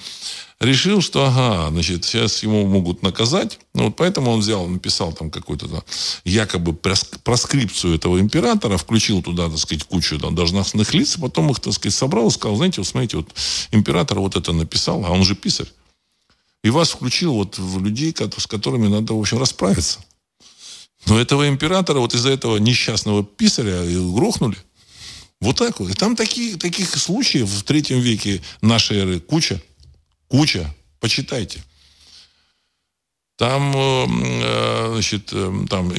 решил, 0.60 1.00
что, 1.00 1.24
ага, 1.24 1.70
значит, 1.70 2.04
сейчас 2.04 2.42
ему 2.42 2.66
могут 2.66 3.02
наказать. 3.02 3.58
Ну, 3.74 3.86
вот 3.86 3.96
поэтому 3.96 4.30
он 4.30 4.40
взял, 4.40 4.66
написал 4.66 5.12
там 5.12 5.30
какую-то 5.30 5.68
да, 5.68 5.82
якобы 6.24 6.74
проскрипцию 6.74 7.94
этого 7.94 8.20
императора, 8.20 8.76
включил 8.76 9.22
туда, 9.22 9.48
так 9.48 9.58
сказать, 9.58 9.84
кучу 9.84 10.18
там, 10.18 10.34
должностных 10.34 10.92
лиц, 10.94 11.16
потом 11.16 11.50
их, 11.50 11.60
так 11.60 11.72
сказать, 11.72 11.96
собрал 11.96 12.28
и 12.28 12.30
сказал, 12.30 12.56
знаете, 12.56 12.80
вот 12.80 12.88
смотрите, 12.88 13.16
вот 13.16 13.34
император 13.72 14.20
вот 14.20 14.36
это 14.36 14.52
написал, 14.52 15.04
а 15.04 15.10
он 15.10 15.24
же 15.24 15.34
писарь. 15.34 15.68
И 16.62 16.68
вас 16.68 16.90
включил 16.90 17.32
вот 17.34 17.58
в 17.58 17.82
людей, 17.82 18.14
с 18.14 18.46
которыми 18.46 18.88
надо, 18.88 19.14
в 19.14 19.20
общем, 19.20 19.38
расправиться. 19.38 20.00
Но 21.06 21.18
этого 21.18 21.48
императора 21.48 21.98
вот 21.98 22.14
из-за 22.14 22.30
этого 22.30 22.58
несчастного 22.58 23.24
писаря 23.24 23.82
грохнули. 24.14 24.56
Вот 25.40 25.56
так 25.56 25.80
вот. 25.80 25.90
И 25.90 25.94
там 25.94 26.16
такие, 26.16 26.56
таких 26.56 26.94
случаев 26.96 27.48
в 27.48 27.62
третьем 27.62 28.00
веке 28.00 28.42
нашей 28.60 28.98
эры 28.98 29.20
куча. 29.20 29.60
Куча. 30.28 30.72
Почитайте. 31.00 31.62
Там, 33.36 33.72
значит, 34.92 35.26
там, 35.26 35.66
там 35.66 35.92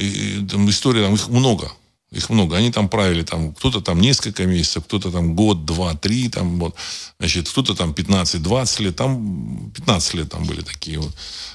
история, 0.70 1.02
там 1.02 1.14
их 1.14 1.28
много. 1.28 1.72
Их 2.12 2.28
много. 2.30 2.56
Они 2.56 2.70
там 2.70 2.88
правили, 2.88 3.22
там, 3.22 3.54
кто-то 3.54 3.80
там 3.80 4.00
несколько 4.00 4.44
месяцев, 4.44 4.84
кто-то 4.84 5.10
там 5.10 5.34
год, 5.34 5.64
два, 5.64 5.94
три, 5.94 6.28
там, 6.28 6.58
вот, 6.58 6.74
значит, 7.18 7.48
кто-то 7.48 7.74
там 7.74 7.92
15-20 7.92 8.82
лет, 8.82 8.96
там 8.96 9.70
15 9.74 10.14
лет 10.14 10.30
там 10.30 10.44
были 10.44 10.60
такие 10.60 10.98
вот. 10.98 11.12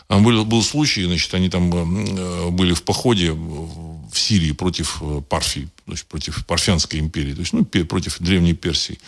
Там 0.08 0.24
был, 0.24 0.46
был 0.46 0.64
случай, 0.64 1.06
значит, 1.06 1.34
они 1.34 1.50
там 1.50 1.72
э, 1.72 2.50
были 2.50 2.74
в 2.74 2.82
походе 2.84 3.34
в 3.34 4.18
Сирии 4.18 4.54
против 4.54 4.98
э, 5.02 5.22
Парфии, 5.30 5.70
есть 5.88 6.06
против 6.06 6.46
Парфянской 6.46 7.00
империи, 7.00 7.34
то 7.34 7.42
есть, 7.42 7.54
ну, 7.54 7.66
против 7.66 8.18
Древней 8.20 8.54
Персии. 8.54 9.00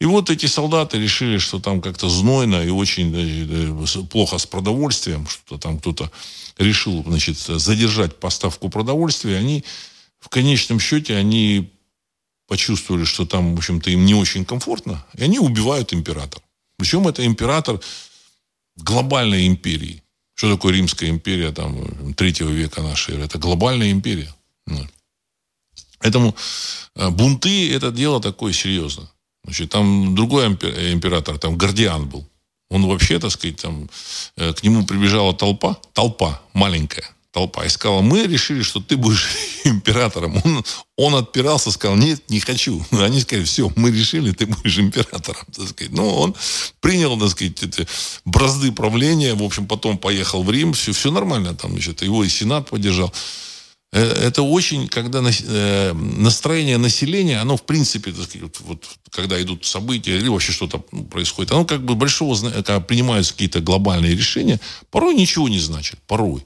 И 0.00 0.06
вот 0.06 0.28
эти 0.28 0.46
солдаты 0.46 0.98
решили, 0.98 1.38
что 1.38 1.60
там 1.60 1.80
как-то 1.80 2.08
знойно 2.08 2.62
и 2.62 2.70
очень 2.70 3.10
плохо 4.08 4.38
с 4.38 4.46
продовольствием, 4.46 5.26
что 5.28 5.56
там 5.56 5.78
кто-то 5.78 6.10
решил, 6.58 7.04
значит, 7.06 7.38
задержать 7.38 8.20
поставку 8.20 8.68
продовольствия, 8.68 9.38
они 9.38 9.64
в 10.20 10.28
конечном 10.28 10.78
счете 10.80 11.16
они 11.16 11.72
почувствовали, 12.46 13.04
что 13.04 13.26
там, 13.26 13.54
в 13.54 13.58
общем-то, 13.58 13.90
им 13.90 14.04
не 14.04 14.14
очень 14.14 14.44
комфортно, 14.44 15.04
и 15.14 15.22
они 15.24 15.38
убивают 15.38 15.92
императора. 15.92 16.42
Причем 16.76 17.08
это 17.08 17.24
император 17.24 17.80
глобальной 18.76 19.46
империи. 19.46 20.02
Что 20.34 20.54
такое 20.54 20.72
Римская 20.74 21.10
империя 21.10 21.52
там, 21.52 22.14
третьего 22.14 22.50
века 22.50 22.82
нашей 22.82 23.14
эры? 23.14 23.24
Это 23.24 23.38
глобальная 23.38 23.90
империя. 23.90 24.34
Поэтому 25.98 26.34
э, 26.96 27.10
бунты– 27.10 27.72
это 27.74 27.90
дело 27.90 28.20
такое 28.20 28.54
серьезное. 28.54 29.08
Значит, 29.44 29.70
там 29.70 30.14
другой 30.14 30.46
император, 30.46 31.38
там 31.38 31.58
Гордиан 31.58 32.08
был. 32.08 32.26
Он 32.70 32.86
вообще, 32.86 33.18
так 33.18 33.30
сказать, 33.30 33.56
там, 33.56 33.90
э, 34.36 34.54
к 34.54 34.62
нему 34.62 34.86
прибежала 34.86 35.34
толпа, 35.34 35.76
толпа 35.92 36.40
маленькая, 36.54 37.08
толпа 37.32 37.66
искала. 37.66 38.00
Мы 38.00 38.26
решили, 38.26 38.62
что 38.62 38.80
ты 38.80 38.96
будешь 38.96 39.28
императором. 39.64 40.40
Он, 40.44 40.64
он 40.96 41.14
отпирался, 41.14 41.70
сказал, 41.70 41.96
нет, 41.96 42.22
не 42.28 42.40
хочу. 42.40 42.84
Они 42.90 43.20
сказали, 43.20 43.44
все, 43.44 43.70
мы 43.76 43.90
решили, 43.90 44.32
ты 44.32 44.46
будешь 44.46 44.78
императором. 44.78 45.46
Так. 45.54 45.90
Ну, 45.90 46.08
он 46.08 46.34
принял, 46.80 47.18
так 47.18 47.30
сказать, 47.30 47.62
эти 47.62 47.86
бразды 48.24 48.72
правления. 48.72 49.34
В 49.34 49.42
общем, 49.42 49.66
потом 49.66 49.98
поехал 49.98 50.42
в 50.42 50.50
Рим. 50.50 50.72
Все, 50.72 50.92
все 50.92 51.10
нормально 51.10 51.54
там. 51.54 51.72
Значит, 51.72 52.02
его 52.02 52.24
и 52.24 52.28
Сенат 52.28 52.68
поддержал. 52.68 53.12
Э, 53.92 54.02
это 54.02 54.42
очень, 54.42 54.88
когда 54.88 55.20
э, 55.20 55.92
настроение 55.92 56.78
населения, 56.78 57.40
оно 57.40 57.56
в 57.56 57.62
принципе, 57.62 58.12
так 58.12 58.24
сказать, 58.24 58.60
вот, 58.60 58.84
когда 59.10 59.40
идут 59.40 59.64
события 59.64 60.16
или 60.16 60.28
вообще 60.28 60.52
что-то 60.52 60.84
ну, 60.92 61.04
происходит, 61.04 61.52
оно 61.52 61.64
как 61.64 61.84
бы 61.84 61.94
большого, 61.94 62.36
когда 62.50 62.80
принимаются 62.80 63.32
какие-то 63.32 63.60
глобальные 63.60 64.16
решения, 64.16 64.60
порой 64.90 65.14
ничего 65.14 65.48
не 65.48 65.58
значит, 65.58 65.98
порой. 66.06 66.44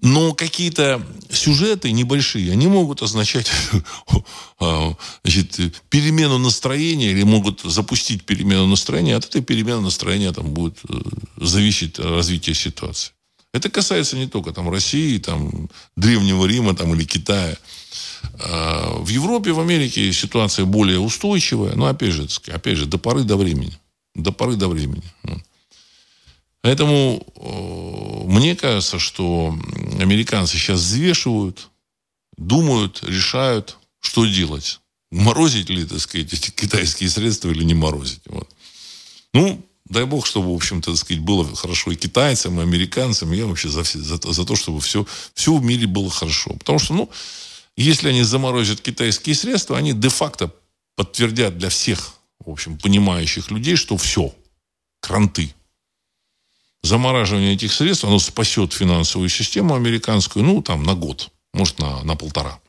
Но 0.00 0.32
какие-то 0.32 1.04
сюжеты 1.28 1.90
небольшие, 1.90 2.52
они 2.52 2.68
могут 2.68 3.02
означать 3.02 3.50
а, 4.60 4.94
перемену 5.90 6.38
настроения 6.38 7.10
или 7.10 7.24
могут 7.24 7.62
запустить 7.62 8.24
перемену 8.24 8.66
настроения. 8.66 9.16
От 9.16 9.24
этой 9.26 9.42
перемены 9.42 9.80
настроения 9.80 10.32
там 10.32 10.50
будет 10.50 10.78
э, 10.88 10.94
зависеть 11.36 11.98
развитие 11.98 12.54
ситуации. 12.54 13.10
Это 13.52 13.70
касается 13.70 14.16
не 14.16 14.28
только 14.28 14.52
там, 14.52 14.70
России, 14.70 15.18
там, 15.18 15.68
Древнего 15.96 16.46
Рима 16.46 16.76
там, 16.76 16.94
или 16.94 17.04
Китая. 17.04 17.56
А, 18.38 18.98
в 18.98 19.08
Европе, 19.08 19.50
в 19.50 19.58
Америке 19.58 20.12
ситуация 20.12 20.64
более 20.64 21.00
устойчивая, 21.00 21.74
но 21.74 21.86
опять 21.86 22.12
же, 22.12 22.28
опять 22.52 22.76
же, 22.76 22.86
до 22.86 22.98
поры 22.98 23.24
до 23.24 23.36
времени. 23.36 23.76
До 24.14 24.30
поры 24.30 24.54
до 24.54 24.68
времени. 24.68 25.02
Поэтому 26.62 27.24
э, 27.36 28.28
мне 28.28 28.56
кажется, 28.56 28.98
что 28.98 29.56
американцы 30.00 30.58
сейчас 30.58 30.80
взвешивают, 30.80 31.70
думают, 32.36 33.02
решают, 33.02 33.78
что 34.00 34.26
делать. 34.26 34.80
Морозить 35.10 35.70
ли, 35.70 35.84
так 35.84 36.00
сказать, 36.00 36.32
эти 36.32 36.50
китайские 36.50 37.08
средства 37.08 37.50
или 37.50 37.64
не 37.64 37.74
морозить. 37.74 38.20
Вот. 38.26 38.48
Ну, 39.32 39.64
дай 39.86 40.04
бог, 40.04 40.26
чтобы, 40.26 40.52
в 40.52 40.56
общем-то, 40.56 40.90
так 40.90 41.00
сказать, 41.00 41.22
было 41.22 41.54
хорошо 41.54 41.92
и 41.92 41.96
китайцам, 41.96 42.58
и 42.58 42.62
американцам. 42.62 43.32
Я 43.32 43.46
вообще 43.46 43.68
за, 43.68 43.84
за, 43.84 44.16
за 44.16 44.44
то, 44.44 44.56
чтобы 44.56 44.80
все, 44.80 45.06
все 45.34 45.56
в 45.56 45.64
мире 45.64 45.86
было 45.86 46.10
хорошо. 46.10 46.50
Потому 46.54 46.78
что, 46.78 46.94
ну, 46.94 47.10
если 47.76 48.08
они 48.08 48.22
заморозят 48.24 48.80
китайские 48.80 49.34
средства, 49.34 49.78
они 49.78 49.92
де-факто 49.92 50.52
подтвердят 50.96 51.56
для 51.56 51.68
всех, 51.68 52.14
в 52.44 52.50
общем, 52.50 52.76
понимающих 52.76 53.50
людей, 53.50 53.76
что 53.76 53.96
все, 53.96 54.34
кранты 55.00 55.54
замораживание 56.82 57.54
этих 57.54 57.72
средств, 57.72 58.04
оно 58.04 58.18
спасет 58.18 58.72
финансовую 58.72 59.28
систему 59.28 59.74
американскую, 59.74 60.44
ну, 60.44 60.62
там, 60.62 60.82
на 60.82 60.94
год, 60.94 61.30
может, 61.52 61.78
на, 61.78 62.02
на 62.04 62.16
полтора. 62.16 62.60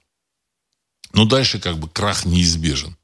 Но 1.13 1.25
дальше 1.25 1.59
как 1.59 1.77
бы 1.77 1.89
крах 1.89 2.25
неизбежен. 2.25 2.95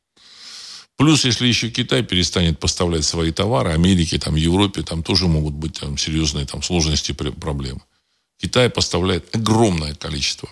Плюс, 0.98 1.26
если 1.26 1.48
еще 1.48 1.70
Китай 1.70 2.04
перестанет 2.04 2.60
поставлять 2.60 3.04
свои 3.04 3.32
товары, 3.32 3.72
Америке, 3.72 4.18
там, 4.18 4.36
Европе, 4.36 4.82
там 4.82 5.04
тоже 5.04 5.28
могут 5.28 5.54
быть 5.54 5.80
там, 5.80 5.98
серьезные 5.98 6.46
там, 6.46 6.64
сложности, 6.64 7.12
проблемы. 7.12 7.82
Китай 8.38 8.70
поставляет 8.70 9.36
огромное 9.36 9.94
количество 9.96 10.50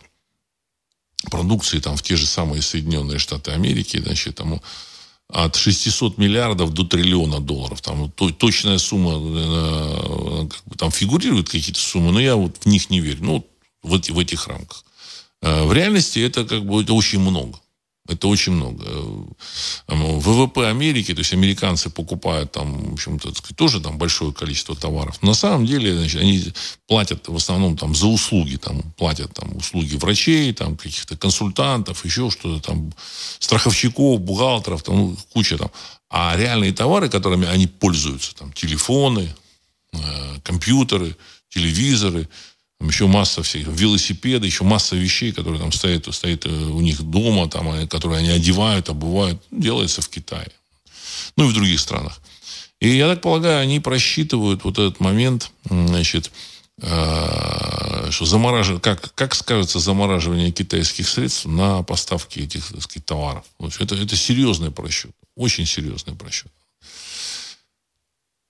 продукции 1.32 1.80
там, 1.80 1.96
в 1.96 2.02
те 2.02 2.16
же 2.16 2.26
самые 2.26 2.62
Соединенные 2.62 3.20
Штаты 3.20 3.52
Америки, 3.52 3.98
значит, 3.98 4.36
тому, 4.36 4.62
от 5.30 5.56
600 5.56 6.18
миллиардов 6.18 6.74
до 6.74 6.84
триллиона 6.84 7.40
долларов. 7.40 7.82
Там 7.82 8.12
то, 8.12 8.30
точная 8.30 8.78
сумма, 8.78 9.14
э, 9.16 10.48
там 10.78 10.92
фигурируют 10.92 11.50
какие-то 11.50 11.80
суммы, 11.80 12.12
но 12.12 12.20
я 12.20 12.36
вот 12.36 12.58
в 12.64 12.66
них 12.68 12.90
не 12.90 13.00
верю. 13.00 13.20
Ну, 13.22 13.48
вот 13.82 14.08
в, 14.08 14.14
в 14.14 14.20
этих 14.20 14.48
рамках. 14.48 14.84
Э, 15.42 15.64
в 15.66 15.74
реальности 15.74 16.20
это 16.20 16.46
как 16.46 16.66
бы 16.66 16.84
это 16.84 16.94
очень 16.94 17.20
много. 17.20 17.60
Это 18.06 18.28
очень 18.28 18.52
много. 18.52 18.84
Э, 18.86 19.96
ВВП 19.96 20.68
Америки, 20.68 21.14
то 21.14 21.20
есть 21.20 21.32
американцы 21.32 21.90
покупают 21.90 22.52
там, 22.52 22.92
в 22.92 22.94
общем-то, 22.94 23.32
тоже 23.56 23.80
там 23.80 23.98
большое 23.98 24.34
количество 24.34 24.76
товаров. 24.76 25.20
Но 25.22 25.30
на 25.30 25.34
самом 25.34 25.66
деле, 25.66 25.96
значит, 25.96 26.22
они 26.22 26.44
платят 26.86 27.30
в 27.30 27.36
основном 27.36 27.78
там 27.78 27.96
за 27.96 28.08
услуги, 28.08 28.58
там 28.58 28.82
платят 28.98 29.34
там 29.34 29.56
услуги 29.56 29.96
врачей, 29.96 30.54
там 30.54 30.76
каких-то 30.76 31.16
консультантов, 31.16 32.04
еще 32.04 32.30
что-то 32.30 32.62
там, 32.62 32.94
страховщиков, 33.40 34.20
бухгалтеров, 34.20 34.84
там 34.84 34.98
ну, 34.98 35.18
куча 35.32 35.58
там. 35.58 35.72
А 36.10 36.36
реальные 36.36 36.74
товары, 36.74 37.10
которыми 37.10 37.48
они 37.48 37.68
пользуются, 37.68 38.36
там 38.36 38.52
телефоны, 38.52 39.34
э, 39.94 40.40
компьютеры, 40.44 41.16
телевизоры, 41.50 42.28
там 42.80 42.90
еще 42.90 43.08
масса 43.08 43.44
всех, 43.44 43.68
велосипеды, 43.68 44.46
еще 44.46 44.64
масса 44.64 44.96
вещей, 44.96 45.32
которые 45.32 45.60
там 45.60 45.72
стоят, 45.72 46.14
стоят 46.14 46.46
э, 46.46 46.50
у 46.50 46.82
них 46.82 47.02
дома, 47.02 47.50
там, 47.50 47.72
э, 47.72 47.88
которые 47.88 48.20
они 48.20 48.30
одевают, 48.30 48.90
обувают, 48.90 49.42
делается 49.52 50.02
в 50.02 50.10
Китае. 50.10 50.52
Ну 51.38 51.46
и 51.46 51.48
в 51.48 51.54
других 51.54 51.80
странах. 51.80 52.20
И 52.80 52.90
я 52.90 53.08
так 53.08 53.22
полагаю, 53.22 53.62
они 53.62 53.80
просчитывают 53.80 54.66
вот 54.66 54.78
этот 54.78 55.00
момент, 55.00 55.52
значит, 55.70 56.32
э, 56.82 58.10
что 58.12 58.26
замораживание, 58.26 58.82
как, 58.82 59.14
как 59.16 59.36
скажется 59.36 59.80
замораживание 59.80 60.52
китайских 60.52 61.08
средств 61.08 61.46
на 61.46 61.84
поставки 61.84 62.40
этих, 62.40 62.68
так 62.68 62.82
сказать, 62.82 63.06
товаров. 63.06 63.46
Это, 63.80 63.96
это 63.96 64.16
серьезный 64.18 64.72
просчет. 64.72 65.12
Очень 65.36 65.66
серьезный 65.66 66.16
просчет. 66.16 66.52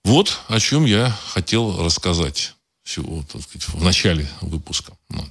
Вот 0.04 0.40
о 0.48 0.60
чем 0.60 0.86
я 0.86 1.16
хотел 1.28 1.84
рассказать 1.84 2.56
сказать, 3.42 3.68
в 3.68 3.84
начале 3.84 4.28
выпуска. 4.42 4.94
Ну. 5.10 5.26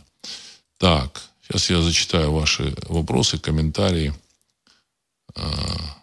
Так, 0.79 1.23
сейчас 1.43 1.71
я 1.71 1.81
зачитаю 1.81 2.33
ваши 2.33 2.75
вопросы, 2.89 3.39
комментарии. 3.39 4.15
А, 5.35 6.03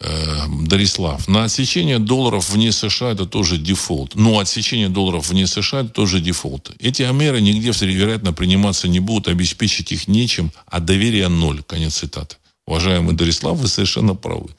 э, 0.00 0.46
Дарислав. 0.66 1.28
На 1.28 1.44
отсечение 1.44 1.98
долларов 1.98 2.50
вне 2.50 2.72
США 2.72 3.12
это 3.12 3.26
тоже 3.26 3.58
дефолт. 3.58 4.14
Но 4.14 4.38
отсечение 4.38 4.88
долларов 4.88 5.28
вне 5.28 5.46
США 5.46 5.80
это 5.80 5.90
тоже 5.90 6.20
дефолт. 6.20 6.72
Эти 6.78 7.02
меры 7.12 7.40
нигде, 7.40 7.70
вероятно, 7.86 8.32
приниматься 8.32 8.88
не 8.88 9.00
будут, 9.00 9.28
обеспечить 9.28 9.92
их 9.92 10.08
нечем, 10.08 10.52
а 10.66 10.80
доверие 10.80 11.28
ноль. 11.28 11.62
Конец 11.62 11.98
цитаты. 11.98 12.36
Уважаемый 12.66 13.14
Дарислав, 13.14 13.58
вы 13.58 13.68
совершенно 13.68 14.14
правы. 14.14 14.50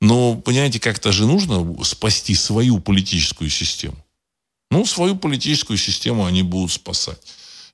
Но, 0.00 0.36
понимаете, 0.36 0.78
как-то 0.78 1.10
же 1.10 1.26
нужно 1.26 1.84
спасти 1.84 2.34
свою 2.34 2.78
политическую 2.78 3.50
систему. 3.50 3.96
Ну, 4.70 4.84
свою 4.84 5.16
политическую 5.16 5.78
систему 5.78 6.26
они 6.26 6.42
будут 6.42 6.72
спасать. 6.72 7.18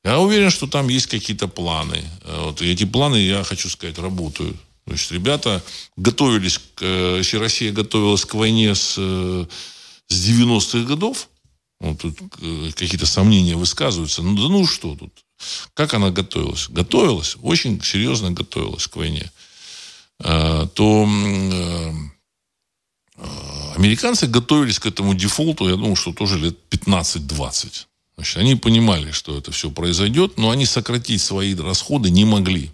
Я 0.05 0.18
уверен, 0.18 0.51
что 0.51 0.66
там 0.66 0.88
есть 0.88 1.07
какие-то 1.07 1.49
планы. 1.49 2.05
Э, 2.22 2.42
вот, 2.45 2.61
эти 2.61 2.84
планы, 2.84 3.16
я 3.16 3.42
хочу 3.42 3.70
сказать, 3.70 3.99
работают. 3.99 4.57
То 4.84 4.92
есть 4.92 5.11
ребята 5.11 5.62
готовились, 5.97 6.59
к, 6.59 6.82
э, 6.82 7.16
если 7.18 7.38
Россия 7.38 7.72
готовилась 7.72 8.26
к 8.26 8.34
войне 8.34 8.74
с, 8.74 8.97
э, 8.99 9.47
с 10.09 10.14
90-х 10.14 10.86
годов, 10.86 11.28
вот 11.80 12.01
тут 12.01 12.18
какие-то 12.74 13.07
сомнения 13.07 13.57
высказываются. 13.57 14.22
Ну 14.22 14.36
да 14.36 14.49
ну 14.49 14.66
что 14.66 14.95
тут? 14.95 15.12
Как 15.72 15.95
она 15.95 16.11
готовилась? 16.11 16.68
Готовилась, 16.68 17.36
очень 17.42 17.82
серьезно 17.82 18.30
готовилась 18.30 18.86
к 18.86 18.97
войне. 18.97 19.30
То 20.18 21.09
Американцы 23.77 24.27
готовились 24.27 24.79
к 24.79 24.87
этому 24.87 25.15
дефолту, 25.15 25.69
я 25.69 25.77
думаю, 25.77 25.97
что 25.97 26.12
тоже 26.12 26.39
лет 26.39 26.57
15-20. 26.71 27.87
Значит, 28.17 28.37
они 28.37 28.55
понимали, 28.55 29.11
что 29.11 29.37
это 29.37 29.51
все 29.51 29.71
произойдет, 29.71 30.39
но 30.39 30.51
они 30.51 30.67
сократить 30.67 31.21
свои 31.21 31.55
расходы 31.55 32.11
не 32.11 32.25
могли. 32.25 32.71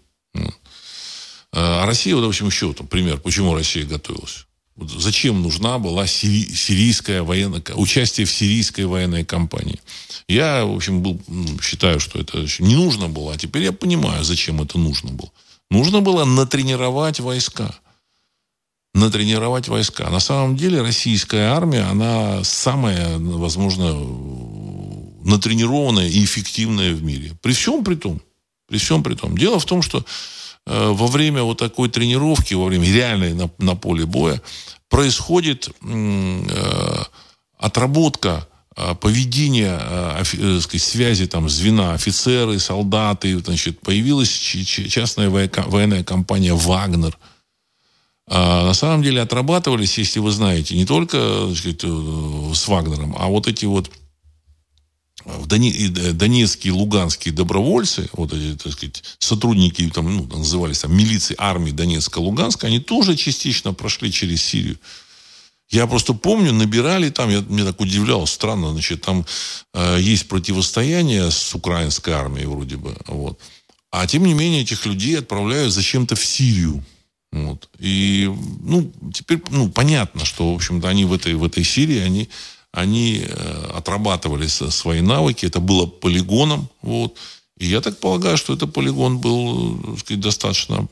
А 1.52 1.86
Россия, 1.86 2.14
вот, 2.14 2.24
в 2.24 2.28
общем, 2.28 2.46
еще 2.46 2.72
там, 2.72 2.86
пример, 2.86 3.18
почему 3.18 3.54
Россия 3.54 3.84
готовилась. 3.84 4.46
Вот 4.76 4.90
зачем 4.90 5.42
нужна 5.42 5.78
была 5.78 6.04
сири- 6.04 6.54
сирийская 6.54 7.22
военная, 7.22 7.62
участие 7.74 8.26
в 8.26 8.32
сирийской 8.32 8.86
военной 8.86 9.24
кампании. 9.24 9.80
Я, 10.28 10.64
в 10.64 10.74
общем, 10.74 11.02
был, 11.02 11.20
считаю, 11.60 11.98
что 12.00 12.18
это 12.20 12.46
не 12.60 12.76
нужно 12.76 13.08
было, 13.08 13.34
а 13.34 13.36
теперь 13.36 13.64
я 13.64 13.72
понимаю, 13.72 14.24
зачем 14.24 14.62
это 14.62 14.78
нужно 14.78 15.10
было. 15.10 15.30
Нужно 15.70 16.00
было 16.00 16.24
натренировать 16.24 17.20
войска. 17.20 17.74
Натренировать 18.92 19.68
войска. 19.68 20.10
На 20.10 20.18
самом 20.18 20.56
деле 20.56 20.82
российская 20.82 21.52
армия, 21.52 21.82
она 21.82 22.42
самая, 22.42 23.18
возможно, 23.18 23.94
натренированная 25.24 26.08
и 26.08 26.24
эффективная 26.24 26.92
в 26.92 27.02
мире. 27.02 27.32
При 27.40 27.52
всем 27.52 27.84
при 27.84 27.94
том. 27.94 28.20
При 28.66 28.78
всем 28.78 29.02
при 29.02 29.14
том. 29.14 29.38
Дело 29.38 29.60
в 29.60 29.64
том, 29.64 29.82
что 29.82 30.04
э, 30.66 30.88
во 30.90 31.06
время 31.06 31.42
вот 31.42 31.58
такой 31.58 31.88
тренировки, 31.88 32.54
во 32.54 32.64
время 32.66 32.92
реальной 32.92 33.32
на, 33.32 33.48
на 33.58 33.76
поле 33.76 34.06
боя, 34.06 34.42
происходит 34.88 35.70
э, 35.82 37.02
отработка 37.58 38.48
э, 38.76 38.94
поведения, 38.96 39.78
э, 39.80 40.22
э, 40.32 40.60
сказать, 40.60 40.82
связи 40.82 41.26
там 41.26 41.48
звена, 41.48 41.94
офицеры, 41.94 42.58
солдаты, 42.58 43.38
значит, 43.38 43.80
появилась 43.80 44.30
частная 44.30 45.30
военная 45.30 46.02
компания 46.02 46.54
«Вагнер», 46.54 47.16
а 48.32 48.64
на 48.64 48.74
самом 48.74 49.02
деле 49.02 49.20
отрабатывались, 49.20 49.98
если 49.98 50.20
вы 50.20 50.30
знаете, 50.30 50.76
не 50.76 50.86
только 50.86 51.52
сказать, 51.52 51.82
с 51.82 52.68
Вагнером, 52.68 53.16
а 53.18 53.26
вот 53.26 53.48
эти 53.48 53.64
вот 53.64 53.90
в 55.24 55.46
Донецкие, 55.46 56.72
Луганские 56.72 57.34
добровольцы, 57.34 58.08
вот 58.12 58.32
эти, 58.32 58.56
так 58.56 58.72
сказать, 58.72 59.02
сотрудники, 59.18 59.90
там, 59.90 60.16
ну, 60.16 60.26
назывались 60.26 60.78
там 60.78 60.96
милиции 60.96 61.34
армии 61.38 61.72
Донецка-Луганска, 61.72 62.68
они 62.68 62.78
тоже 62.78 63.16
частично 63.16 63.74
прошли 63.74 64.12
через 64.12 64.44
Сирию. 64.44 64.78
Я 65.68 65.88
просто 65.88 66.14
помню, 66.14 66.52
набирали 66.52 67.10
там, 67.10 67.30
я, 67.30 67.40
мне 67.40 67.64
так 67.64 67.80
удивлял, 67.80 68.28
странно, 68.28 68.70
значит, 68.70 69.02
там 69.02 69.26
э, 69.74 69.98
есть 70.00 70.28
противостояние 70.28 71.32
с 71.32 71.52
украинской 71.52 72.10
армией 72.10 72.46
вроде 72.46 72.76
бы, 72.76 72.96
вот. 73.08 73.40
А 73.90 74.06
тем 74.06 74.24
не 74.24 74.34
менее 74.34 74.62
этих 74.62 74.86
людей 74.86 75.18
отправляют 75.18 75.72
зачем-то 75.72 76.14
в 76.14 76.24
Сирию. 76.24 76.84
Вот. 77.32 77.68
И, 77.78 78.32
ну, 78.60 78.90
теперь, 79.14 79.42
ну, 79.50 79.70
понятно, 79.70 80.24
что, 80.24 80.52
в 80.52 80.56
общем-то, 80.56 80.88
они 80.88 81.04
в 81.04 81.12
этой, 81.12 81.34
в 81.34 81.44
этой 81.44 81.64
Сирии, 81.64 81.98
они 81.98 82.28
они 82.72 83.24
э, 83.24 83.70
отрабатывали 83.74 84.46
свои 84.46 85.00
навыки, 85.00 85.46
это 85.46 85.60
было 85.60 85.86
полигоном, 85.86 86.68
вот. 86.82 87.16
И 87.58 87.66
я 87.66 87.80
так 87.80 87.98
полагаю, 87.98 88.36
что 88.36 88.54
этот 88.54 88.72
полигон 88.72 89.18
был, 89.18 89.78
так 89.78 89.98
сказать, 89.98 90.20
достаточно 90.20 90.88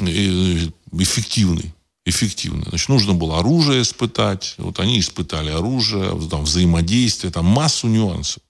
э, 0.00 0.68
эффективный. 0.92 1.74
Эффективный. 2.04 2.64
Значит, 2.68 2.88
нужно 2.88 3.12
было 3.12 3.38
оружие 3.38 3.82
испытать. 3.82 4.54
Вот 4.58 4.80
они 4.80 4.98
испытали 4.98 5.50
оружие, 5.50 6.18
там, 6.28 6.44
взаимодействие, 6.44 7.32
там 7.32 7.44
массу 7.44 7.86
нюансов. 7.86 8.42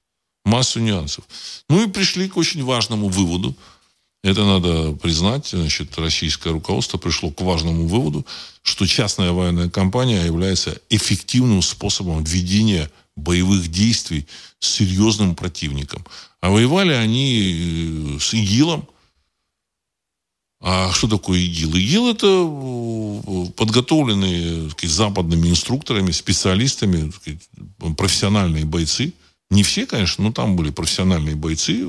Массу 0.44 0.80
нюансов. 0.80 1.24
Ну 1.68 1.84
и 1.84 1.90
пришли 1.90 2.28
к 2.28 2.36
очень 2.36 2.62
важному 2.62 3.08
выводу– 3.08 3.56
это 4.22 4.44
надо 4.44 4.92
признать. 4.92 5.48
Значит, 5.48 5.98
российское 5.98 6.50
руководство 6.50 6.96
пришло 6.96 7.30
к 7.30 7.40
важному 7.40 7.86
выводу, 7.86 8.24
что 8.62 8.86
частная 8.86 9.32
военная 9.32 9.68
компания 9.68 10.24
является 10.24 10.80
эффективным 10.90 11.62
способом 11.62 12.22
ведения 12.22 12.90
боевых 13.16 13.68
действий 13.68 14.26
с 14.60 14.68
серьезным 14.68 15.34
противником. 15.34 16.04
А 16.40 16.50
воевали 16.50 16.92
они 16.92 18.16
э, 18.16 18.18
с 18.20 18.32
ИГИЛом. 18.32 18.88
А 20.60 20.92
что 20.92 21.08
такое 21.08 21.40
ИГИЛ? 21.40 21.74
ИГИЛ 21.74 22.08
это 22.08 22.26
э, 22.26 23.52
подготовленные 23.56 24.70
сказать, 24.70 24.94
западными 24.94 25.48
инструкторами, 25.48 26.12
специалистами, 26.12 27.10
сказать, 27.10 27.40
профессиональные 27.96 28.64
бойцы. 28.64 29.12
Не 29.52 29.62
все, 29.62 29.84
конечно, 29.84 30.24
но 30.24 30.32
там 30.32 30.56
были 30.56 30.70
профессиональные 30.70 31.36
бойцы, 31.36 31.86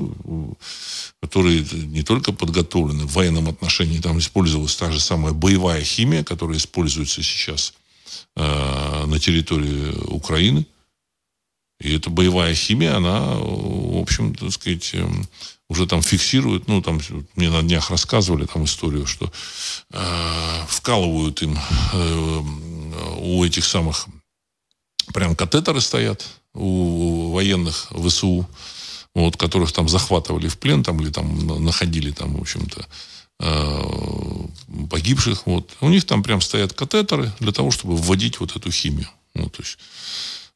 которые 1.22 1.64
не 1.72 2.02
только 2.02 2.32
подготовлены 2.32 3.06
в 3.06 3.14
военном 3.14 3.48
отношении, 3.48 4.00
там 4.00 4.18
использовалась 4.18 4.76
та 4.76 4.92
же 4.92 5.00
самая 5.00 5.32
боевая 5.32 5.82
химия, 5.82 6.22
которая 6.24 6.58
используется 6.58 7.22
сейчас 7.22 7.72
э, 8.36 9.04
на 9.06 9.18
территории 9.18 9.94
Украины. 10.08 10.66
И 11.80 11.96
эта 11.96 12.10
боевая 12.10 12.54
химия, 12.54 12.96
она, 12.96 13.34
в 13.38 13.98
общем, 13.98 14.34
так 14.34 14.52
сказать, 14.52 14.90
эм, 14.92 15.26
уже 15.70 15.86
там 15.86 16.02
фиксирует, 16.02 16.68
ну, 16.68 16.82
там 16.82 17.00
мне 17.34 17.48
на 17.48 17.62
днях 17.62 17.88
рассказывали 17.88 18.44
там 18.44 18.64
историю, 18.64 19.06
что 19.06 19.32
э, 19.90 20.64
вкалывают 20.68 21.40
им 21.40 21.58
э, 21.94 22.42
у 23.20 23.42
этих 23.42 23.64
самых, 23.64 24.06
прям 25.14 25.34
катетеры 25.34 25.80
стоят 25.80 26.26
у 26.54 27.32
военных 27.32 27.88
ВСУ, 27.90 28.48
вот, 29.14 29.36
которых 29.36 29.72
там 29.72 29.88
захватывали 29.88 30.48
в 30.48 30.58
плен, 30.58 30.82
там, 30.82 31.00
или 31.00 31.10
там 31.10 31.64
находили 31.64 32.10
там, 32.10 32.36
в 32.36 32.40
общем-то, 32.40 32.86
э, 33.40 34.86
погибших. 34.90 35.46
Вот. 35.46 35.70
У 35.80 35.88
них 35.88 36.04
там 36.04 36.22
прям 36.22 36.40
стоят 36.40 36.72
катетеры 36.72 37.32
для 37.40 37.52
того, 37.52 37.70
чтобы 37.70 37.96
вводить 37.96 38.40
вот 38.40 38.56
эту 38.56 38.70
химию. 38.70 39.08
Вот, 39.34 39.52
то 39.52 39.62
есть 39.62 39.78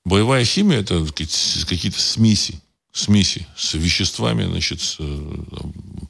боевая 0.04 0.44
химия 0.44 0.80
это 0.80 1.04
какие-то 1.14 2.00
смеси, 2.00 2.60
смеси 2.92 3.46
с 3.56 3.74
веществами, 3.74 4.44
значит, 4.44 4.80
с 4.80 4.96
э, 4.98 5.32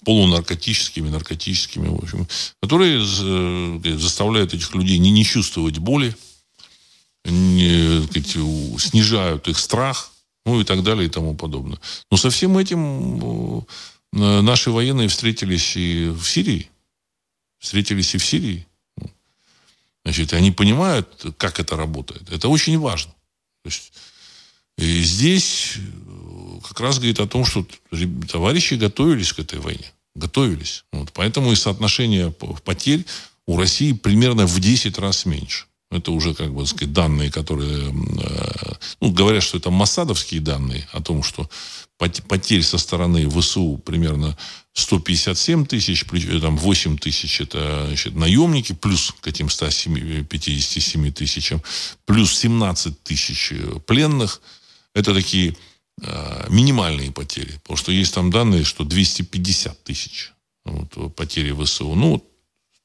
полунаркотическими, 0.05 1.09
наркотическими, 1.09 1.89
в 1.89 2.03
общем, 2.03 2.27
которые 2.63 3.01
э, 3.01 3.99
заставляют 3.99 4.55
этих 4.55 4.75
людей 4.75 4.99
не, 4.99 5.11
не 5.11 5.25
чувствовать 5.25 5.79
боли, 5.79 6.15
не, 7.31 8.03
сказать, 8.07 8.81
снижают 8.81 9.49
их 9.49 9.59
страх, 9.59 10.13
ну 10.45 10.61
и 10.61 10.65
так 10.65 10.83
далее 10.83 11.07
и 11.07 11.11
тому 11.11 11.35
подобное. 11.35 11.79
Но 12.11 12.17
со 12.17 12.31
всем 12.31 12.59
этим 12.59 13.67
наши 14.13 14.71
военные 14.71 15.09
встретились 15.09 15.77
и 15.77 16.09
в 16.09 16.25
Сирии. 16.25 16.71
Встретились 17.59 18.15
и 18.15 18.19
в 18.19 18.25
Сирии. 18.25 18.67
Значит, 20.05 20.33
они 20.33 20.53
понимают, 20.53 21.27
как 21.37 21.61
это 21.61 21.77
работает. 21.77 22.31
Это 22.33 22.49
очень 22.49 22.79
важно. 22.79 23.13
То 23.63 23.69
есть, 23.69 23.93
и 24.79 25.03
здесь 25.03 25.75
э, 25.77 26.61
как 26.67 26.81
раз 26.81 26.97
говорит 26.97 27.21
о 27.21 27.27
том, 27.27 27.45
что 27.45 27.67
товарищи 28.31 28.75
готовились 28.75 29.33
к 29.33 29.41
этой 29.41 29.59
войне. 29.59 29.93
Готовились. 30.15 30.85
Вот. 30.93 31.13
Поэтому 31.13 31.53
и 31.53 31.57
соотношение 31.57 32.31
потерь 32.31 33.05
у 33.47 33.59
России 33.59 33.93
примерно 33.93 34.47
в 34.47 34.59
10 34.59 34.99
раз 34.99 35.27
меньше. 35.27 35.67
Это 35.91 36.13
уже, 36.13 36.35
как 36.35 36.53
бы 36.53 36.67
сказать, 36.67 36.93
данные, 36.93 37.31
которые... 37.31 37.89
Э, 37.89 38.73
ну, 39.01 39.11
говорят, 39.11 39.43
что 39.43 39.57
это 39.57 39.71
массадовские 39.71 40.41
данные 40.41 40.87
о 40.93 41.01
том, 41.01 41.23
что 41.23 41.49
потерь 41.99 42.63
со 42.63 42.79
стороны 42.79 43.29
ВСУ 43.29 43.79
примерно 43.79 44.37
157 44.75 45.67
тысяч, 45.67 46.05
э, 46.13 46.41
там 46.41 46.57
8 46.57 46.99
тысяч 46.99 47.41
это 47.41 47.87
значит, 47.87 48.15
наемники, 48.15 48.73
плюс 48.73 49.13
к 49.21 49.27
этим 49.27 49.51
157 49.51 51.13
тысячам, 51.13 51.63
плюс 52.05 52.39
17 52.39 53.03
тысяч 53.03 53.53
э, 53.53 53.81
пленных. 53.87 54.41
Это 54.95 55.13
такие 55.15 55.57
э, 56.01 56.47
минимальные 56.49 57.11
потери. 57.11 57.59
Потому 57.63 57.77
что 57.77 57.93
есть 57.93 58.15
там 58.15 58.31
данные, 58.31 58.65
что 58.65 58.85
250 58.85 59.83
тысяч 59.83 60.33
вот, 60.65 61.15
потери 61.17 61.53
ВСУ. 61.53 61.95
Ну, 61.95 62.25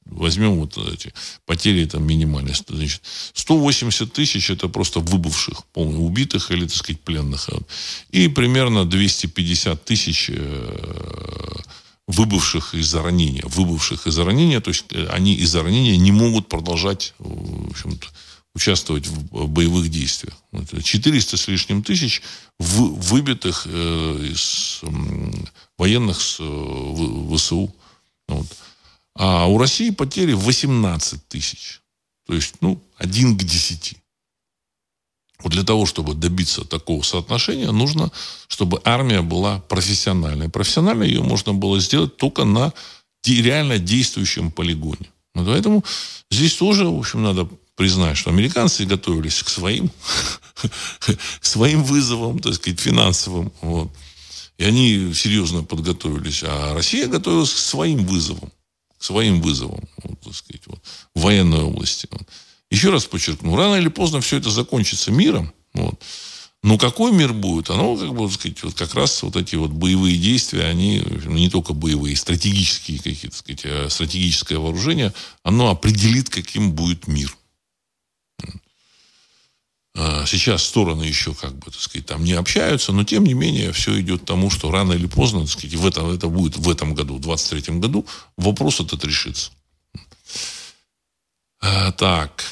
Возьмем 0.06 0.56
вот 0.60 0.76
эти 0.76 1.12
потери 1.46 1.86
там 1.86 2.06
минимальные. 2.06 2.54
Значит, 2.68 3.02
180 3.32 4.12
тысяч 4.12 4.50
это 4.50 4.68
просто 4.68 5.00
выбывших, 5.00 5.64
полных 5.72 6.00
убитых 6.00 6.50
или, 6.50 6.66
так 6.66 6.76
сказать, 6.76 7.00
пленных. 7.00 7.48
И 8.10 8.28
примерно 8.28 8.84
250 8.84 9.84
тысяч 9.84 10.30
э, 10.32 11.56
выбывших 12.06 12.74
из-за 12.74 13.02
ранения. 13.02 13.44
Выбывших 13.46 14.06
из-за 14.06 14.24
ранения, 14.24 14.60
то 14.60 14.70
есть 14.70 14.84
э, 14.90 15.06
они 15.08 15.34
из-за 15.36 15.62
ранения 15.62 15.96
не 15.96 16.12
могут 16.12 16.48
продолжать 16.48 17.14
в 17.18 17.70
общем-то, 17.70 18.06
участвовать 18.54 19.06
в 19.06 19.48
боевых 19.48 19.88
действиях. 19.88 20.34
400 20.82 21.36
с 21.36 21.48
лишним 21.48 21.82
тысяч 21.82 22.22
выбитых 22.58 23.66
э, 23.66 24.28
из 24.30 24.82
военных 25.78 26.20
с 26.20 26.34
ВСУ. 26.34 27.74
Вот. 28.28 28.46
А 29.16 29.46
у 29.46 29.58
России 29.58 29.90
потери 29.90 30.32
18 30.32 31.28
тысяч. 31.28 31.80
То 32.26 32.34
есть, 32.34 32.54
ну, 32.60 32.82
один 32.96 33.36
к 33.36 33.44
десяти. 33.44 33.96
Вот 35.40 35.52
для 35.52 35.62
того, 35.62 35.84
чтобы 35.84 36.14
добиться 36.14 36.64
такого 36.64 37.02
соотношения, 37.02 37.70
нужно, 37.70 38.10
чтобы 38.48 38.80
армия 38.84 39.20
была 39.20 39.60
профессиональной. 39.60 40.48
Профессионально 40.48 41.02
ее 41.02 41.22
можно 41.22 41.52
было 41.52 41.80
сделать 41.80 42.16
только 42.16 42.44
на 42.44 42.72
реально 43.26 43.78
действующем 43.78 44.50
полигоне. 44.50 45.10
Вот 45.34 45.46
поэтому 45.46 45.84
здесь 46.30 46.54
тоже, 46.56 46.86
в 46.86 46.98
общем, 46.98 47.22
надо 47.22 47.48
признать, 47.74 48.16
что 48.16 48.30
американцы 48.30 48.84
готовились 48.84 49.42
к 49.42 49.48
своим, 49.48 49.90
к 51.40 51.44
своим 51.44 51.82
вызовам, 51.82 52.38
так 52.38 52.54
сказать, 52.54 52.80
финансовым. 52.80 53.52
Вот. 53.60 53.90
И 54.56 54.64
они 54.64 55.12
серьезно 55.14 55.64
подготовились. 55.64 56.42
А 56.44 56.74
Россия 56.74 57.08
готовилась 57.08 57.52
к 57.52 57.58
своим 57.58 58.04
вызовам. 58.06 58.52
Своим 59.04 59.42
вызовам, 59.42 59.86
вот, 60.02 60.18
так 60.22 60.34
сказать, 60.34 60.62
вот, 60.64 60.80
в 61.14 61.20
военной 61.20 61.60
области. 61.60 62.08
Еще 62.70 62.88
раз 62.88 63.04
подчеркну, 63.04 63.54
рано 63.54 63.74
или 63.74 63.88
поздно 63.88 64.22
все 64.22 64.38
это 64.38 64.48
закончится 64.48 65.10
миром. 65.10 65.52
Вот. 65.74 66.02
Но 66.62 66.78
какой 66.78 67.12
мир 67.12 67.34
будет? 67.34 67.68
Оно, 67.68 67.98
как 67.98 68.14
бы, 68.14 68.30
сказать, 68.30 68.62
вот 68.62 68.72
как 68.72 68.94
раз 68.94 69.22
вот 69.22 69.36
эти 69.36 69.56
вот 69.56 69.72
боевые 69.72 70.16
действия, 70.16 70.64
они 70.64 71.02
не 71.26 71.50
только 71.50 71.74
боевые, 71.74 72.16
стратегические 72.16 72.96
какие-то, 72.96 73.36
сказать, 73.36 73.66
а 73.66 73.88
стратегическое 73.90 74.56
вооружение, 74.56 75.12
оно 75.42 75.68
определит, 75.68 76.30
каким 76.30 76.72
будет 76.72 77.06
мир. 77.06 77.36
А 79.96 80.26
сейчас 80.26 80.64
стороны 80.64 81.04
еще, 81.04 81.34
как 81.34 81.54
бы, 81.54 81.70
так 81.70 81.80
сказать, 81.80 82.06
там 82.06 82.24
не 82.24 82.32
общаются, 82.32 82.92
но 82.92 83.04
тем 83.04 83.24
не 83.24 83.34
менее 83.34 83.72
все 83.72 84.00
идет 84.00 84.22
к 84.22 84.26
тому, 84.26 84.50
что 84.50 84.70
рано 84.72 84.92
или 84.92 85.06
поздно, 85.06 85.42
так 85.42 85.50
сказать, 85.50 85.74
в 85.74 85.86
этом, 85.86 86.10
это 86.10 86.28
будет 86.28 86.56
в 86.56 86.68
этом 86.68 86.94
году, 86.94 87.16
в 87.16 87.20
23 87.20 87.78
году, 87.78 88.04
вопрос 88.36 88.80
этот 88.80 89.04
решится. 89.04 89.52
А, 91.60 91.92
так. 91.92 92.44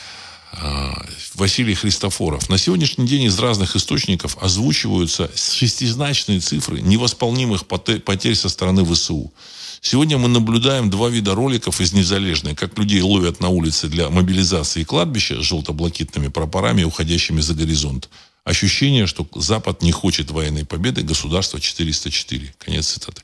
А, 0.64 0.94
Василий 1.34 1.74
Христофоров. 1.74 2.48
На 2.48 2.56
сегодняшний 2.56 3.04
день 3.04 3.24
из 3.24 3.36
разных 3.36 3.74
источников 3.74 4.36
озвучиваются 4.40 5.28
шестизначные 5.34 6.38
цифры 6.38 6.80
невосполнимых 6.80 7.66
потерь 7.66 8.36
со 8.36 8.48
стороны 8.48 8.84
ВСУ. 8.84 9.32
Сегодня 9.80 10.18
мы 10.18 10.28
наблюдаем 10.28 10.88
два 10.88 11.08
вида 11.08 11.34
роликов 11.34 11.80
из 11.80 11.92
«Незалежной», 11.92 12.54
как 12.54 12.78
людей 12.78 13.00
ловят 13.00 13.40
на 13.40 13.48
улице 13.48 13.88
для 13.88 14.08
мобилизации 14.08 14.84
кладбища 14.84 15.42
с 15.42 15.44
желто-блакитными 15.44 16.28
прапорами, 16.28 16.84
уходящими 16.84 17.40
за 17.40 17.54
горизонт. 17.54 18.08
Ощущение, 18.44 19.08
что 19.08 19.26
Запад 19.34 19.82
не 19.82 19.90
хочет 19.90 20.30
военной 20.30 20.64
победы, 20.64 21.02
государство 21.02 21.60
404. 21.60 22.54
Конец 22.58 22.86
цитаты. 22.86 23.22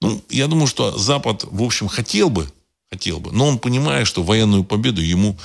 Ну, 0.00 0.22
я 0.30 0.46
думаю, 0.46 0.68
что 0.68 0.96
Запад, 0.96 1.44
в 1.50 1.60
общем, 1.64 1.88
хотел 1.88 2.30
бы, 2.30 2.48
хотел 2.88 3.18
бы, 3.18 3.32
но 3.32 3.48
он 3.48 3.58
понимает, 3.58 4.06
что 4.06 4.22
военную 4.22 4.62
победу 4.62 5.02
ему 5.02 5.36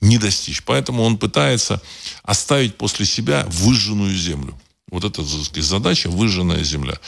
не 0.00 0.18
достичь. 0.18 0.62
Поэтому 0.64 1.02
он 1.02 1.18
пытается 1.18 1.80
оставить 2.22 2.76
после 2.76 3.06
себя 3.06 3.46
выжженную 3.48 4.16
землю. 4.16 4.58
Вот 4.90 5.04
это 5.04 5.22
задача 5.22 6.08
выжженная 6.08 6.64
земля. 6.64 6.98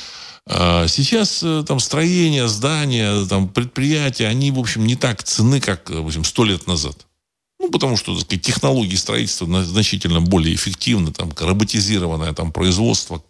А 0.47 0.89
сейчас 0.89 1.43
э, 1.43 1.65
там 1.67 1.81
строения, 1.81 2.49
здания, 2.49 3.25
там 3.27 3.49
предприятия, 3.49 4.27
они, 4.27 4.51
в 4.51 4.59
общем, 4.59 4.87
не 4.87 4.97
так 4.97 5.23
цены, 5.23 5.61
как, 5.61 5.91
в 5.91 6.07
общем, 6.07 6.25
сто 6.25 6.45
лет 6.45 6.67
назад. 6.67 7.07
Ну, 7.61 7.71
потому 7.71 7.97
что, 7.97 8.15
так 8.15 8.25
сказать, 8.25 8.43
технологии 8.43 8.97
строительства 8.97 9.65
значительно 9.65 10.21
более 10.21 10.55
эффективны, 10.55 11.13
там, 11.13 11.31
роботизированное 11.39 12.33
там, 12.33 12.53
производство, 12.53 13.23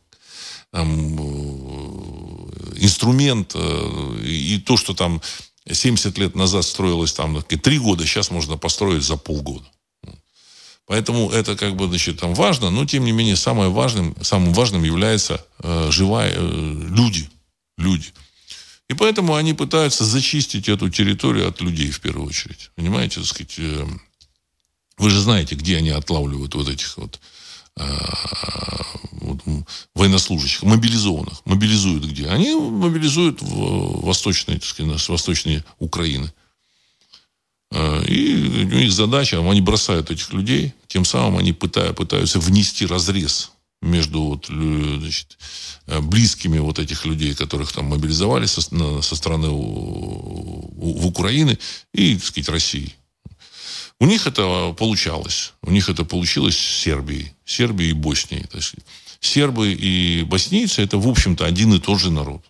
там, 0.72 1.16
э, 1.18 2.74
инструмент, 2.76 3.52
э, 3.54 4.22
и 4.24 4.58
то, 4.58 4.76
что 4.76 4.94
там 4.94 5.20
70 5.68 6.16
лет 6.18 6.34
назад 6.34 6.64
строилось 6.64 7.12
там 7.12 7.42
три 7.42 7.78
года, 7.78 8.06
сейчас 8.06 8.30
можно 8.30 8.56
построить 8.56 9.02
за 9.02 9.16
полгода. 9.16 9.66
Поэтому 10.86 11.30
это 11.30 11.56
как 11.56 11.76
бы, 11.76 11.86
значит, 11.86 12.18
там 12.18 12.34
важно, 12.34 12.70
но 12.70 12.84
тем 12.84 13.04
не 13.04 13.12
менее 13.12 13.36
самое 13.36 13.70
важным, 13.70 14.16
самым 14.22 14.52
важным 14.52 14.82
является 14.82 15.44
э, 15.61 15.88
живая 15.92 16.34
э, 16.34 16.40
люди, 16.40 17.30
люди. 17.78 18.12
И 18.88 18.94
поэтому 18.94 19.36
они 19.36 19.54
пытаются 19.54 20.04
зачистить 20.04 20.68
эту 20.68 20.90
территорию 20.90 21.48
от 21.48 21.61
людей 21.61 21.92
в 21.92 22.00
первую 22.00 22.26
очередь. 22.26 22.72
Понимаете, 22.74 23.20
так 23.20 23.26
сказать, 23.26 23.54
э, 23.58 23.86
вы 24.98 25.11
же 25.11 25.20
знаете, 25.20 25.54
где 25.54 25.76
они 25.76 25.90
отлавливают 25.90 26.56
вот 26.56 26.68
этих 26.68 26.96
вот 26.96 27.20
военнослужащих, 29.95 30.62
мобилизованных. 30.62 31.43
Мобилизуют 31.45 32.05
где? 32.05 32.28
Они 32.28 32.55
мобилизуют 32.55 33.43
в 33.43 34.05
восточной, 34.05 34.55
так 34.55 34.64
сказать, 34.64 35.09
восточной 35.09 35.62
Украины. 35.78 36.33
Э, 37.72 38.05
и 38.05 38.64
у 38.64 38.78
них 38.78 38.93
задача, 38.93 39.39
они 39.39 39.61
бросают 39.61 40.11
этих 40.11 40.33
людей, 40.33 40.74
тем 40.89 41.05
самым 41.05 41.39
они 41.39 41.53
пытаются, 41.53 41.95
пытаются 41.95 42.41
внести 42.41 42.87
разрез 42.87 43.53
между 43.83 44.22
вот, 44.22 44.47
значит, 44.47 45.39
э, 45.87 46.01
близкими 46.01 46.59
вот 46.59 46.78
этих 46.78 47.07
людей, 47.07 47.35
которых 47.35 47.72
там 47.72 47.87
мобилизовали 47.87 48.47
со, 48.47 48.61
со 48.61 49.16
стороны 49.16 49.49
у, 49.49 50.72
у, 50.76 50.99
в 50.99 51.07
Украины 51.07 51.59
и, 51.95 52.16
так 52.16 52.24
сказать, 52.24 52.49
России. 52.49 52.95
У 54.01 54.07
них 54.07 54.26
это 54.26 54.74
получалось. 54.78 55.53
У 55.62 55.70
них 55.70 55.88
это 55.88 56.05
получилось 56.05 56.57
с 56.57 56.80
Сербией. 56.82 57.34
Сербией 57.44 57.90
и 57.90 57.94
Боснией. 57.94 58.46
То 58.46 58.57
есть 58.57 58.74
сербы 59.20 59.72
и 59.72 60.22
боснийцы 60.24 60.82
это, 60.82 60.96
в 60.98 61.07
общем-то, 61.07 61.44
один 61.44 61.74
и 61.74 61.78
тот 61.78 62.01
же 62.01 62.11
народ. 62.11 62.42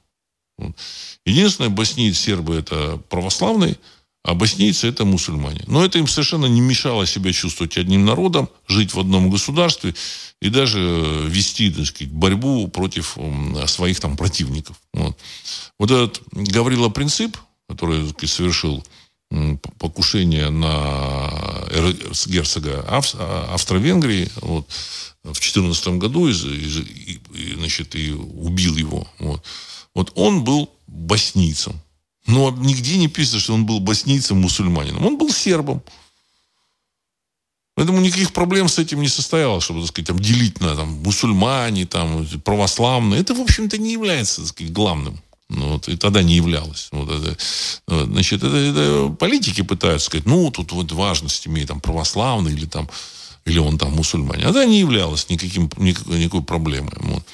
Единственное, 1.26 1.70
боснийцы, 1.70 2.20
сербы 2.20 2.54
это 2.54 3.02
православные, 3.08 3.76
а 4.22 4.34
боснийцы 4.34 4.86
это 4.86 5.04
мусульмане. 5.04 5.64
Но 5.66 5.84
это 5.84 5.98
им 5.98 6.06
совершенно 6.06 6.46
не 6.46 6.60
мешало 6.60 7.06
себя 7.06 7.32
чувствовать 7.32 7.76
одним 7.78 8.04
народом, 8.04 8.48
жить 8.68 8.94
в 8.94 9.00
одном 9.00 9.30
государстве 9.30 9.94
и 10.40 10.50
даже 10.50 10.78
вести, 11.26 11.70
так 11.70 11.86
сказать, 11.86 12.12
борьбу 12.12 12.68
против 12.68 13.16
своих 13.66 13.98
там 13.98 14.16
противников. 14.16 14.76
Вот, 14.92 15.18
вот 15.78 15.90
этот 15.90 16.22
Гаврила 16.30 16.90
Принцип, 16.90 17.36
который 17.68 18.02
так 18.02 18.10
сказать, 18.10 18.30
совершил 18.30 18.84
покушение 19.78 20.50
на 20.50 21.30
герцога 22.26 22.84
Австро-Венгрии 22.88 24.28
вот, 24.40 24.66
в 25.22 25.32
2014 25.32 25.88
году 25.98 26.28
и, 26.28 26.32
и, 26.32 27.20
и, 27.34 27.54
значит, 27.54 27.94
и 27.94 28.10
убил 28.12 28.76
его. 28.76 29.06
Вот. 29.18 29.42
вот 29.94 30.12
он 30.16 30.42
был 30.42 30.70
боснийцем. 30.86 31.80
Но 32.26 32.50
нигде 32.50 32.96
не 32.98 33.08
пишется, 33.08 33.40
что 33.40 33.54
он 33.54 33.66
был 33.66 33.80
боснийцем, 33.80 34.40
мусульманином. 34.40 35.06
Он 35.06 35.16
был 35.16 35.32
сербом. 35.32 35.82
Поэтому 37.74 38.00
никаких 38.00 38.32
проблем 38.32 38.68
с 38.68 38.78
этим 38.78 39.00
не 39.00 39.08
состоялось, 39.08 39.64
чтобы, 39.64 39.80
так 39.80 39.88
сказать, 39.88 40.08
там, 40.08 40.18
делить 40.18 40.60
на 40.60 40.76
там, 40.76 41.02
мусульмане, 41.02 41.86
там, 41.86 42.26
православные. 42.44 43.20
Это, 43.20 43.34
в 43.34 43.40
общем-то, 43.40 43.78
не 43.78 43.92
является 43.92 44.42
так 44.42 44.48
сказать, 44.48 44.72
главным. 44.72 45.18
Ну, 45.50 45.72
вот, 45.72 45.88
и 45.88 45.96
тогда 45.96 46.22
не 46.22 46.36
являлось. 46.36 46.88
Вот 46.92 47.10
это, 47.10 47.36
значит, 47.86 48.42
это, 48.44 48.56
это 48.56 49.08
политики 49.18 49.62
пытаются 49.62 50.06
сказать, 50.06 50.26
ну, 50.26 50.50
тут 50.50 50.72
вот 50.72 50.92
важность 50.92 51.46
имеет 51.48 51.68
там 51.68 51.80
православный 51.80 52.52
или 52.52 52.66
там 52.66 52.88
или 53.46 53.58
он 53.58 53.78
там 53.78 53.92
мусульманин. 53.92 54.46
А 54.46 54.50
это 54.50 54.64
не 54.66 54.80
являлось 54.80 55.28
никаким, 55.28 55.70
никакой, 55.76 56.18
никакой 56.18 56.42
проблемой. 56.42 56.92
Вот. 56.96 57.24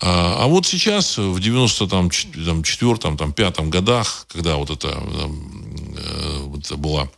А, 0.00 0.44
а 0.44 0.46
вот 0.46 0.66
сейчас, 0.66 1.18
в 1.18 1.36
94-м, 1.36 3.16
там, 3.16 3.32
пятом 3.32 3.70
годах, 3.70 4.26
когда 4.32 4.56
вот 4.56 4.70
это, 4.70 4.88
э, 4.88 6.38
вот 6.44 6.64
это 6.64 6.76
была, 6.76 7.08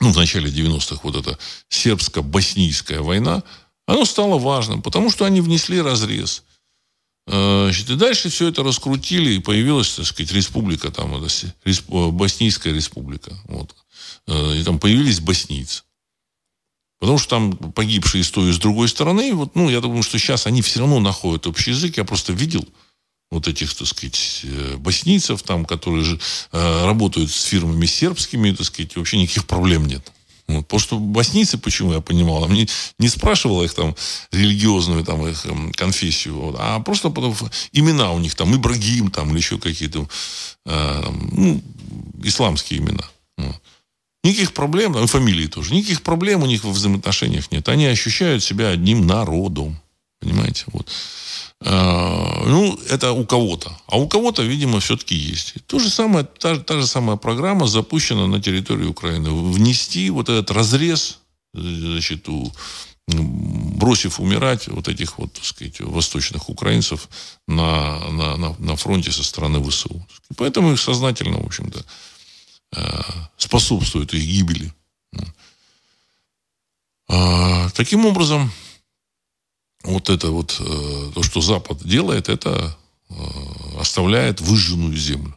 ну, 0.00 0.12
в 0.12 0.16
начале 0.16 0.50
90-х, 0.50 1.00
вот 1.02 1.14
эта 1.14 1.38
сербско-боснийская 1.68 3.00
война, 3.00 3.42
оно 3.86 4.04
стало 4.04 4.38
важным, 4.38 4.82
потому 4.82 5.10
что 5.10 5.24
они 5.24 5.40
внесли 5.40 5.80
разрез. 5.80 6.42
Э, 7.26 7.64
значит, 7.64 7.90
и 7.90 7.96
дальше 7.96 8.28
все 8.28 8.48
это 8.48 8.62
раскрутили, 8.62 9.34
и 9.34 9.38
появилась, 9.38 9.94
так 9.94 10.06
сказать, 10.06 10.32
республика, 10.32 10.90
там, 10.90 11.14
это, 11.16 11.32
респ, 11.64 11.88
Боснийская 11.88 12.74
республика. 12.74 13.32
Вот. 13.44 13.74
Э, 14.26 14.56
и 14.56 14.64
там 14.64 14.78
появились 14.78 15.20
боснийцы. 15.20 15.82
Потому 16.98 17.18
что 17.18 17.30
там 17.30 17.56
погибшие 17.56 18.22
с 18.22 18.30
той 18.30 18.50
и 18.50 18.52
с 18.52 18.58
другой 18.58 18.88
стороны, 18.88 19.32
вот, 19.32 19.54
ну, 19.54 19.70
я 19.70 19.80
думаю, 19.80 20.02
что 20.02 20.18
сейчас 20.18 20.46
они 20.46 20.60
все 20.60 20.80
равно 20.80 21.00
находят 21.00 21.46
общий 21.46 21.70
язык. 21.70 21.96
Я 21.96 22.04
просто 22.04 22.32
видел 22.34 22.66
вот 23.30 23.48
этих, 23.48 23.74
так 23.74 23.86
сказать, 23.86 24.40
э, 24.42 24.76
боснийцев 24.76 25.42
там, 25.42 25.64
которые 25.64 26.04
же 26.04 26.20
э, 26.52 26.84
работают 26.84 27.30
с 27.30 27.44
фирмами 27.44 27.86
сербскими, 27.86 28.52
так 28.52 28.66
сказать, 28.66 28.96
вообще 28.96 29.18
никаких 29.18 29.46
проблем 29.46 29.86
нет. 29.86 30.12
Вот, 30.56 30.62
потому 30.66 30.80
что 30.80 30.98
боснийцы, 30.98 31.58
почему 31.58 31.92
я 31.92 32.00
понимал, 32.00 32.48
не, 32.48 32.68
не 32.98 33.08
спрашивал 33.08 33.62
их 33.62 33.74
там 33.74 33.94
религиозную 34.32 35.04
там 35.04 35.26
их 35.26 35.46
эм, 35.46 35.72
конфессию, 35.72 36.38
вот, 36.38 36.56
а 36.58 36.80
просто 36.80 37.10
потому, 37.10 37.34
имена 37.72 38.12
у 38.12 38.18
них 38.18 38.34
там 38.34 38.54
Ибрагим 38.54 39.10
там 39.10 39.30
или 39.30 39.38
еще 39.38 39.58
какие-то 39.58 40.08
э, 40.66 41.02
ну, 41.32 41.62
исламские 42.22 42.80
имена. 42.80 43.04
Вот. 43.36 43.60
Никаких 44.22 44.52
проблем, 44.52 44.98
и 44.98 45.06
фамилии 45.06 45.46
тоже, 45.46 45.74
никаких 45.74 46.02
проблем 46.02 46.42
у 46.42 46.46
них 46.46 46.64
во 46.64 46.72
взаимоотношениях 46.72 47.50
нет. 47.50 47.68
Они 47.68 47.86
ощущают 47.86 48.42
себя 48.42 48.68
одним 48.68 49.06
народом. 49.06 49.80
Понимаете? 50.20 50.64
Вот. 50.72 50.88
А, 51.62 52.44
ну, 52.46 52.78
это 52.88 53.12
у 53.12 53.24
кого-то. 53.24 53.76
А 53.86 53.98
у 53.98 54.08
кого-то, 54.08 54.42
видимо, 54.42 54.80
все-таки 54.80 55.14
есть. 55.14 55.54
То 55.66 55.78
же 55.78 55.90
самое, 55.90 56.24
та, 56.24 56.58
та 56.58 56.80
же 56.80 56.86
самая 56.86 57.16
программа 57.16 57.66
запущена 57.66 58.26
на 58.26 58.40
территории 58.40 58.86
Украины. 58.86 59.30
Внести 59.30 60.10
вот 60.10 60.28
этот 60.28 60.50
разрез, 60.50 61.18
значит, 61.54 62.28
у, 62.28 62.52
бросив 63.06 64.20
умирать 64.20 64.68
вот 64.68 64.88
этих 64.88 65.18
вот, 65.18 65.32
так 65.32 65.44
сказать, 65.44 65.80
восточных 65.80 66.48
украинцев 66.48 67.08
на, 67.48 67.98
на, 68.10 68.36
на, 68.36 68.56
на 68.58 68.76
фронте 68.76 69.10
со 69.12 69.24
стороны 69.24 69.62
ВСУ. 69.68 70.06
Поэтому 70.36 70.72
их 70.72 70.80
сознательно, 70.80 71.38
в 71.38 71.46
общем-то, 71.46 71.84
э, 72.76 73.02
способствует 73.36 74.14
их 74.14 74.22
гибели. 74.22 74.72
А, 77.08 77.68
таким 77.70 78.06
образом, 78.06 78.52
вот 79.84 80.10
это 80.10 80.30
вот, 80.30 80.56
э, 80.60 81.12
то, 81.14 81.22
что 81.22 81.40
Запад 81.40 81.82
делает, 81.82 82.28
это 82.28 82.76
э, 83.08 83.14
оставляет 83.78 84.40
выжженную 84.40 84.96
землю. 84.96 85.34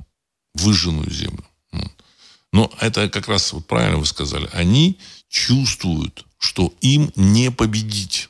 Выжженную 0.53 1.09
землю. 1.11 1.43
Но 2.53 2.71
это 2.79 3.09
как 3.09 3.27
раз, 3.27 3.51
вот 3.51 3.65
правильно 3.65 3.97
вы 3.97 4.05
сказали, 4.05 4.47
они 4.53 4.99
чувствуют, 5.27 6.25
что 6.37 6.71
им 6.81 7.11
не 7.15 7.49
победить. 7.49 8.29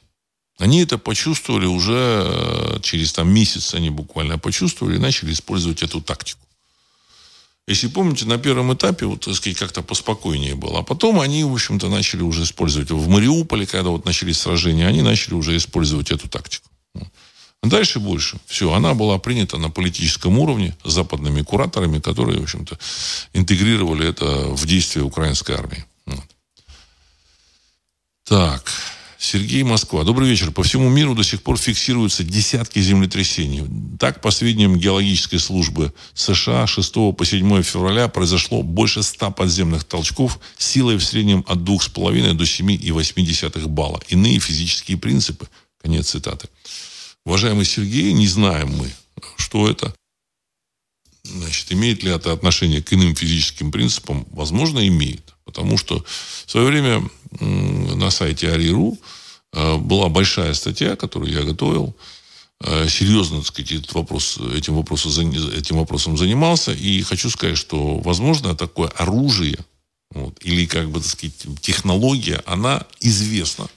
Они 0.57 0.81
это 0.81 0.97
почувствовали 0.97 1.65
уже 1.65 2.23
э, 2.25 2.79
через 2.81 3.11
там, 3.11 3.29
месяц, 3.33 3.73
они 3.73 3.89
буквально 3.89 4.39
почувствовали 4.39 4.95
и 4.95 4.99
начали 4.99 5.33
использовать 5.33 5.83
эту 5.83 5.99
тактику. 5.99 6.42
Если 7.65 7.87
помните, 7.87 8.25
на 8.25 8.37
первом 8.37 8.73
этапе, 8.73 9.05
вот, 9.05 9.21
так 9.21 9.35
сказать, 9.35 9.57
как-то 9.57 9.81
поспокойнее 9.81 10.55
было. 10.55 10.79
А 10.79 10.83
потом 10.83 11.21
они, 11.21 11.45
в 11.45 11.53
общем-то, 11.53 11.87
начали 11.87 12.21
уже 12.21 12.43
использовать. 12.43 12.91
В 12.91 13.07
Мариуполе, 13.07 13.65
когда 13.65 13.89
вот 13.89 14.05
начались 14.05 14.39
сражения, 14.39 14.85
они 14.85 15.01
начали 15.01 15.33
уже 15.33 15.55
использовать 15.55 16.11
эту 16.11 16.27
тактику. 16.27 16.69
А 16.95 17.67
дальше 17.67 18.01
больше. 18.01 18.37
Все, 18.45 18.73
она 18.73 18.93
была 18.93 19.17
принята 19.17 19.57
на 19.57 19.69
политическом 19.69 20.37
уровне 20.37 20.75
западными 20.83 21.41
кураторами, 21.41 21.99
которые, 21.99 22.39
в 22.39 22.43
общем-то, 22.43 22.77
интегрировали 23.31 24.09
это 24.09 24.25
в 24.25 24.65
действие 24.65 25.05
украинской 25.05 25.53
армии. 25.55 25.85
Так. 28.25 28.71
Сергей 29.23 29.63
Москва. 29.63 30.03
Добрый 30.03 30.29
вечер. 30.29 30.51
По 30.51 30.63
всему 30.63 30.89
миру 30.89 31.15
до 31.15 31.23
сих 31.23 31.41
пор 31.41 31.57
фиксируются 31.57 32.25
десятки 32.25 32.79
землетрясений. 32.79 33.63
Так, 33.97 34.19
по 34.19 34.31
сведениям 34.31 34.77
геологической 34.77 35.39
службы 35.39 35.93
США, 36.13 36.67
6 36.67 36.93
по 36.93 37.23
7 37.23 37.63
февраля 37.63 38.09
произошло 38.09 38.63
больше 38.63 39.01
100 39.01 39.31
подземных 39.31 39.85
толчков 39.85 40.39
силой 40.57 40.97
в 40.97 41.03
среднем 41.05 41.45
от 41.47 41.59
2,5 41.59 42.33
до 42.33 42.43
7,8 42.43 43.67
балла. 43.67 44.01
Иные 44.09 44.39
физические 44.39 44.97
принципы. 44.97 45.47
Конец 45.81 46.09
цитаты. 46.09 46.49
Уважаемый 47.25 47.63
Сергей, 47.63 48.11
не 48.11 48.27
знаем 48.27 48.75
мы, 48.75 48.91
что 49.37 49.69
это. 49.69 49.95
Значит, 51.23 51.71
имеет 51.71 52.03
ли 52.03 52.11
это 52.11 52.33
отношение 52.33 52.83
к 52.83 52.91
иным 52.91 53.15
физическим 53.15 53.71
принципам? 53.71 54.27
Возможно, 54.31 54.85
имеет. 54.85 55.32
Потому 55.45 55.77
что 55.77 56.03
в 56.45 56.51
свое 56.51 56.67
время 56.67 57.09
на 57.39 58.09
сайте 58.11 58.51
Ари.ру 58.51 58.97
э, 59.53 59.77
была 59.77 60.09
большая 60.09 60.53
статья, 60.53 60.95
которую 60.95 61.31
я 61.31 61.43
готовил. 61.43 61.95
Э, 62.61 62.87
серьезно, 62.87 63.39
так 63.39 63.47
сказать, 63.47 63.71
этот 63.71 63.93
вопрос, 63.93 64.37
этим, 64.55 64.75
вопросом, 64.75 65.31
этим 65.51 65.77
вопросом 65.77 66.17
занимался. 66.17 66.71
И 66.71 67.01
хочу 67.01 67.29
сказать, 67.29 67.57
что, 67.57 67.97
возможно, 67.99 68.55
такое 68.55 68.89
оружие 68.89 69.57
вот, 70.13 70.37
или, 70.41 70.65
как 70.65 70.89
бы, 70.89 70.99
так 70.99 71.09
сказать, 71.09 71.35
технология, 71.61 72.41
она 72.45 72.85
известна 72.99 73.67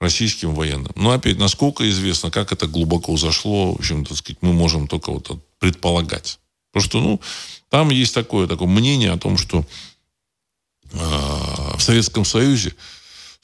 российским 0.00 0.54
военным. 0.54 0.92
Но 0.94 1.12
опять, 1.12 1.38
насколько 1.38 1.88
известно, 1.88 2.30
как 2.30 2.52
это 2.52 2.66
глубоко 2.66 3.16
зашло, 3.16 3.72
в 3.72 3.78
общем, 3.78 4.04
так 4.04 4.16
сказать, 4.18 4.38
мы 4.42 4.52
можем 4.52 4.88
только 4.88 5.10
вот 5.10 5.30
предполагать. 5.58 6.38
Потому 6.72 6.84
что, 6.84 7.00
ну, 7.00 7.20
там 7.70 7.90
есть 7.90 8.14
такое, 8.14 8.46
такое 8.46 8.68
мнение 8.68 9.12
о 9.12 9.18
том, 9.18 9.38
что 9.38 9.64
в 10.92 11.80
Советском 11.80 12.24
Союзе 12.24 12.74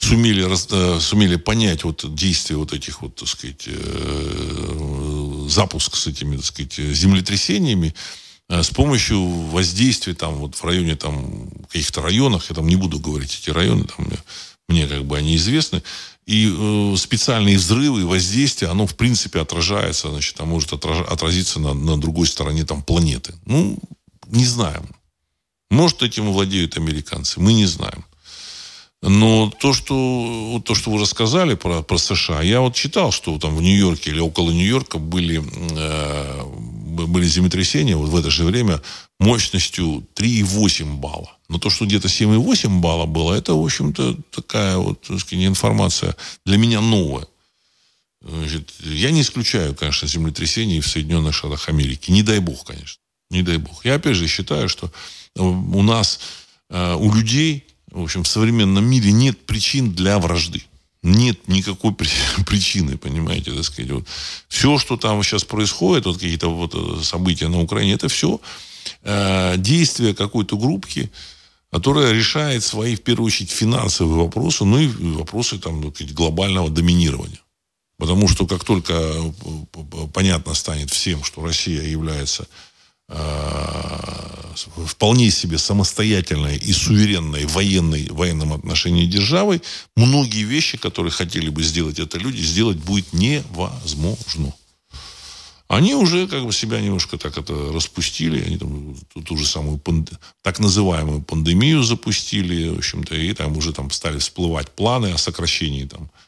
сумели, 0.03 0.45
э, 0.45 0.99
сумели 0.99 1.35
понять 1.37 1.83
вот 1.83 2.13
действие 2.15 2.57
вот 2.57 2.73
этих 2.73 3.01
вот, 3.01 3.15
так 3.15 3.27
сказать, 3.27 3.63
э, 3.67 5.47
запуск 5.49 5.95
с 5.95 6.07
этими, 6.07 6.35
так 6.35 6.45
сказать, 6.45 6.73
землетрясениями 6.75 7.93
э, 8.49 8.61
с 8.61 8.69
помощью 8.69 9.23
воздействия 9.23 10.13
там 10.13 10.35
вот 10.35 10.55
в 10.55 10.63
районе 10.63 10.95
там 10.95 11.49
каких-то 11.71 12.01
районах, 12.01 12.49
я 12.49 12.55
там 12.55 12.67
не 12.67 12.75
буду 12.75 12.99
говорить 12.99 13.39
эти 13.41 13.49
районы, 13.49 13.85
там 13.85 14.05
мне, 14.05 14.17
мне 14.67 14.87
как 14.87 15.05
бы 15.05 15.17
они 15.17 15.35
известны, 15.35 15.81
и 16.25 16.53
э, 16.53 16.95
специальные 16.97 17.57
взрывы 17.57 18.01
и 18.01 18.05
воздействие, 18.05 18.71
оно 18.71 18.87
в 18.87 18.95
принципе 18.95 19.39
отражается, 19.41 20.09
значит, 20.09 20.39
а 20.39 20.45
может 20.45 20.73
отразиться 20.73 21.59
на, 21.59 21.73
на 21.73 21.99
другой 21.99 22.27
стороне 22.27 22.65
там 22.65 22.81
планеты. 22.81 23.33
Ну, 23.45 23.77
не 24.27 24.45
знаем. 24.45 24.87
Может, 25.73 26.03
этим 26.03 26.31
владеют 26.31 26.77
американцы, 26.77 27.39
мы 27.39 27.53
не 27.53 27.65
знаем. 27.65 28.05
Но 29.01 29.51
то, 29.59 29.73
что, 29.73 30.61
то, 30.63 30.75
что 30.75 30.91
вы 30.91 31.01
рассказали 31.01 31.55
про, 31.55 31.81
про 31.81 31.97
США, 31.97 32.41
я 32.43 32.61
вот 32.61 32.75
читал, 32.75 33.11
что 33.11 33.37
там 33.39 33.55
в 33.55 33.61
Нью-Йорке 33.61 34.11
или 34.11 34.19
около 34.19 34.51
Нью-Йорка 34.51 34.99
были, 34.99 35.43
э, 35.43 36.43
были 37.07 37.25
землетрясения 37.25 37.97
вот 37.97 38.09
в 38.09 38.15
это 38.15 38.29
же 38.29 38.45
время 38.45 38.81
мощностью 39.19 40.05
3,8 40.15 40.97
балла. 40.97 41.35
Но 41.49 41.57
то, 41.57 41.71
что 41.71 41.85
где-то 41.85 42.07
7,8 42.07 42.79
балла 42.79 43.07
было, 43.07 43.33
это, 43.33 43.55
в 43.55 43.65
общем-то, 43.65 44.15
такая 44.29 44.77
вот, 44.77 45.01
так 45.01 45.19
сказать, 45.19 45.45
информация 45.45 46.15
для 46.45 46.57
меня 46.57 46.81
новая. 46.81 47.25
Значит, 48.21 48.71
я 48.79 49.11
не 49.11 49.21
исключаю, 49.21 49.75
конечно, 49.75 50.07
землетрясений 50.07 50.79
в 50.79 50.87
Соединенных 50.87 51.33
Штатах 51.33 51.67
Америки. 51.67 52.11
Не 52.11 52.21
дай 52.21 52.39
бог, 52.39 52.63
конечно. 52.63 53.01
Не 53.31 53.41
дай 53.41 53.57
бог. 53.57 53.83
Я, 53.83 53.95
опять 53.95 54.15
же, 54.15 54.27
считаю, 54.27 54.69
что 54.69 54.91
у 55.35 55.81
нас, 55.81 56.19
э, 56.69 56.95
у 56.95 57.13
людей, 57.13 57.65
в 57.91 58.03
общем, 58.03 58.23
в 58.23 58.27
современном 58.27 58.85
мире 58.85 59.11
нет 59.11 59.45
причин 59.45 59.91
для 59.93 60.19
вражды. 60.19 60.63
Нет 61.01 61.47
никакой 61.47 61.93
причины, 62.45 62.97
понимаете, 62.97 63.51
так 63.51 63.63
сказать. 63.63 63.91
Вот. 63.91 64.07
Все, 64.47 64.77
что 64.77 64.97
там 64.97 65.21
сейчас 65.23 65.43
происходит, 65.43 66.05
вот 66.05 66.15
какие-то 66.15 66.49
вот 66.49 66.73
э, 66.75 67.03
события 67.03 67.47
на 67.47 67.61
Украине, 67.61 67.93
это 67.93 68.07
все 68.07 68.39
э, 69.03 69.55
действия 69.57 70.13
какой-то 70.13 70.57
группки, 70.57 71.11
которая 71.71 72.13
решает 72.13 72.63
свои, 72.63 72.95
в 72.95 73.01
первую 73.01 73.27
очередь, 73.27 73.51
финансовые 73.51 74.23
вопросы, 74.25 74.63
ну 74.63 74.79
и 74.79 74.87
вопросы 74.87 75.57
там, 75.57 75.81
глобального 76.11 76.69
доминирования. 76.69 77.39
Потому 77.97 78.27
что 78.27 78.45
как 78.45 78.63
только 78.63 78.93
э, 78.93 80.07
понятно 80.13 80.53
станет 80.53 80.89
всем, 80.89 81.23
что 81.23 81.43
Россия 81.43 81.83
является 81.83 82.47
вполне 84.85 85.31
себе 85.31 85.57
самостоятельной 85.57 86.57
и 86.57 86.73
суверенной 86.73 87.45
военной, 87.45 88.07
в 88.09 88.15
военном 88.15 88.53
отношении 88.53 89.05
державой, 89.05 89.61
многие 89.95 90.43
вещи, 90.43 90.77
которые 90.77 91.11
хотели 91.11 91.49
бы 91.49 91.63
сделать 91.63 91.99
это 91.99 92.17
люди, 92.17 92.41
сделать 92.41 92.77
будет 92.77 93.13
невозможно. 93.13 94.53
Они 95.67 95.95
уже 95.95 96.27
как 96.27 96.45
бы 96.45 96.53
себя 96.53 96.79
немножко 96.81 97.17
так 97.17 97.37
это 97.37 97.71
распустили, 97.73 98.43
они 98.43 98.57
там 98.57 98.95
ту 99.25 99.37
же 99.37 99.45
самую 99.45 99.79
панд... 99.79 100.11
так 100.43 100.59
называемую 100.59 101.23
пандемию 101.23 101.81
запустили, 101.83 102.69
в 102.69 102.77
общем-то, 102.77 103.15
и 103.15 103.33
там 103.33 103.57
уже 103.57 103.73
там 103.73 103.89
стали 103.89 104.19
всплывать 104.19 104.69
планы 104.69 105.13
о 105.13 105.17
сокращении 105.17 105.85
там 105.85 106.11
Э, 106.11 106.22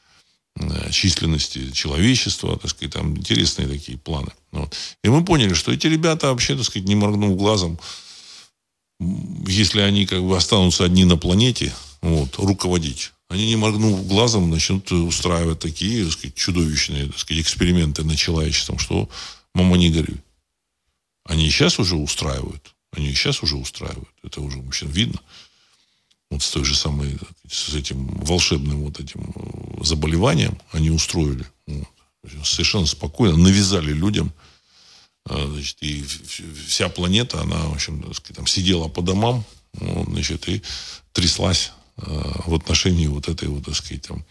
численности 0.92 1.72
человечества, 1.72 2.58
так 2.58 2.72
сказать, 2.72 2.94
там 2.94 3.18
интересные 3.18 3.68
такие 3.68 3.98
планы. 3.98 4.32
Вот. 4.52 4.74
И 5.04 5.10
мы 5.10 5.24
поняли, 5.26 5.54
что 5.54 5.72
эти 5.72 5.88
ребята 5.88 6.28
вообще, 6.28 6.56
так 6.56 6.66
сказать, 6.66 6.88
не 6.88 6.96
моргнув 6.96 7.38
глазом, 7.38 7.78
если 9.48 9.82
они 9.82 10.06
как 10.06 10.24
бы 10.24 10.38
останутся 10.38 10.86
одни 10.86 11.04
на 11.04 11.18
планете, 11.18 11.74
вот, 12.02 12.38
руководить, 12.38 13.12
они 13.28 13.48
не 13.48 13.58
моргнув 13.58 14.08
глазом 14.08 14.50
начнут 14.50 14.90
устраивать 14.92 15.60
такие, 15.60 16.06
так 16.06 16.14
сказать, 16.14 16.36
чудовищные, 16.36 17.08
так 17.08 17.20
сказать, 17.20 17.44
эксперименты 17.44 18.04
над 18.04 18.18
человечеством, 18.18 18.80
что 18.80 19.10
мама 19.54 19.78
не 19.78 19.90
горюй. 19.90 20.22
Они 21.26 21.50
сейчас 21.50 21.80
уже 21.80 21.96
устраивают. 21.96 22.76
Они 22.92 23.14
сейчас 23.14 23.44
уже 23.44 23.58
устраивают. 23.58 24.08
Это 24.24 24.40
уже, 24.40 24.60
в 24.60 24.68
общем, 24.68 24.90
видно 24.90 25.20
вот 26.32 26.44
с 26.44 26.52
той 26.52 26.64
же 26.64 26.76
самой, 26.76 27.18
с 27.50 27.74
этим 27.74 28.08
волшебным 28.08 28.84
вот 28.84 29.00
этим 29.00 29.22
э, 29.78 29.84
заболеванием 29.84 30.58
они 30.72 30.90
устроили. 30.90 31.46
Вот. 31.68 31.88
Совершенно 32.44 32.86
спокойно 32.86 33.38
навязали 33.38 33.94
людям. 33.94 34.34
А, 35.28 35.48
значит, 35.48 35.78
и 35.82 36.04
вся 36.68 36.90
планета, 36.90 37.42
она, 37.42 37.58
в 37.58 37.74
общем, 37.74 38.14
там 38.36 38.48
сидела 38.48 38.88
по 38.88 39.02
домам, 39.02 39.44
вот, 39.74 40.08
значит, 40.08 40.48
и 40.48 40.62
тряслась 41.14 41.72
а, 41.98 42.42
в 42.46 42.54
отношении 42.54 43.08
вот 43.08 43.28
этой 43.28 43.48
вот, 43.48 43.66
так 43.66 43.76
сказать, 43.76 44.04
там, 44.04 44.26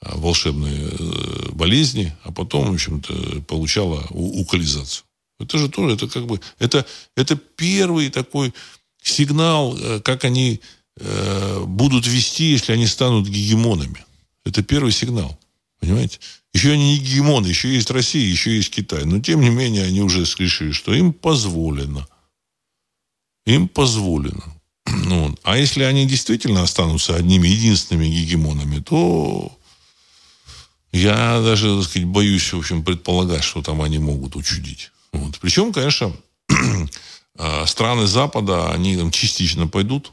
а, 0.00 0.16
волшебной 0.16 0.78
э, 0.78 1.50
болезни, 1.52 2.14
а 2.24 2.32
потом, 2.32 2.70
в 2.70 2.74
общем-то, 2.74 3.42
получала 3.42 4.06
укализацию. 4.10 5.04
Это 5.38 5.58
же 5.58 5.68
тоже, 5.68 5.94
это 5.94 6.08
как 6.08 6.26
бы, 6.26 6.40
это, 6.58 6.86
это 7.16 7.36
первый 7.36 8.10
такой 8.10 8.54
сигнал, 9.02 9.76
э, 9.76 10.00
как 10.00 10.24
они 10.24 10.60
Э, 11.02 11.64
будут 11.66 12.06
вести, 12.06 12.44
если 12.44 12.72
они 12.72 12.86
станут 12.86 13.26
гегемонами. 13.26 14.04
Это 14.44 14.62
первый 14.62 14.92
сигнал. 14.92 15.38
Понимаете? 15.80 16.18
Еще 16.52 16.72
они 16.72 16.92
не 16.92 16.98
гегемоны, 16.98 17.46
еще 17.46 17.72
есть 17.72 17.90
Россия, 17.90 18.26
еще 18.26 18.54
есть 18.56 18.70
Китай. 18.70 19.04
Но, 19.04 19.20
тем 19.20 19.40
не 19.40 19.50
менее, 19.50 19.84
они 19.84 20.02
уже 20.02 20.20
решили, 20.20 20.72
что 20.72 20.92
им 20.92 21.12
позволено. 21.12 22.06
Им 23.46 23.68
позволено. 23.68 24.44
Ну, 25.06 25.36
а 25.44 25.56
если 25.56 25.84
они 25.84 26.06
действительно 26.06 26.62
останутся 26.62 27.14
одними 27.14 27.46
единственными 27.48 28.06
гегемонами, 28.06 28.80
то 28.80 29.56
я 30.92 31.40
даже, 31.40 31.76
так 31.76 31.88
сказать, 31.88 32.08
боюсь, 32.08 32.52
в 32.52 32.58
общем, 32.58 32.82
предполагать, 32.82 33.44
что 33.44 33.62
там 33.62 33.82
они 33.82 33.98
могут 33.98 34.34
учудить. 34.36 34.90
Вот. 35.12 35.38
Причем, 35.38 35.72
конечно, 35.72 36.12
э, 37.38 37.64
страны 37.66 38.06
Запада, 38.06 38.72
они 38.72 38.96
там 38.96 39.10
частично 39.10 39.68
пойдут 39.68 40.12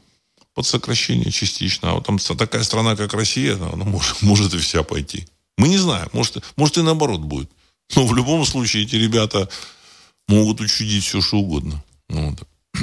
под 0.58 0.66
сокращение 0.66 1.30
частично. 1.30 1.92
А 1.92 1.94
вот 1.94 2.06
там 2.06 2.18
такая 2.18 2.64
страна, 2.64 2.96
как 2.96 3.14
Россия, 3.14 3.54
она 3.54 3.84
может, 3.84 4.22
может 4.22 4.54
и 4.54 4.58
вся 4.58 4.82
пойти. 4.82 5.28
Мы 5.56 5.68
не 5.68 5.78
знаем. 5.78 6.08
Может, 6.12 6.42
может 6.56 6.76
и 6.78 6.82
наоборот 6.82 7.20
будет. 7.20 7.48
Но 7.94 8.04
в 8.04 8.12
любом 8.12 8.44
случае 8.44 8.82
эти 8.82 8.96
ребята 8.96 9.48
могут 10.26 10.60
учудить 10.60 11.04
все, 11.04 11.20
что 11.20 11.36
угодно. 11.36 11.84
Ну, 12.08 12.30
вот. 12.30 12.48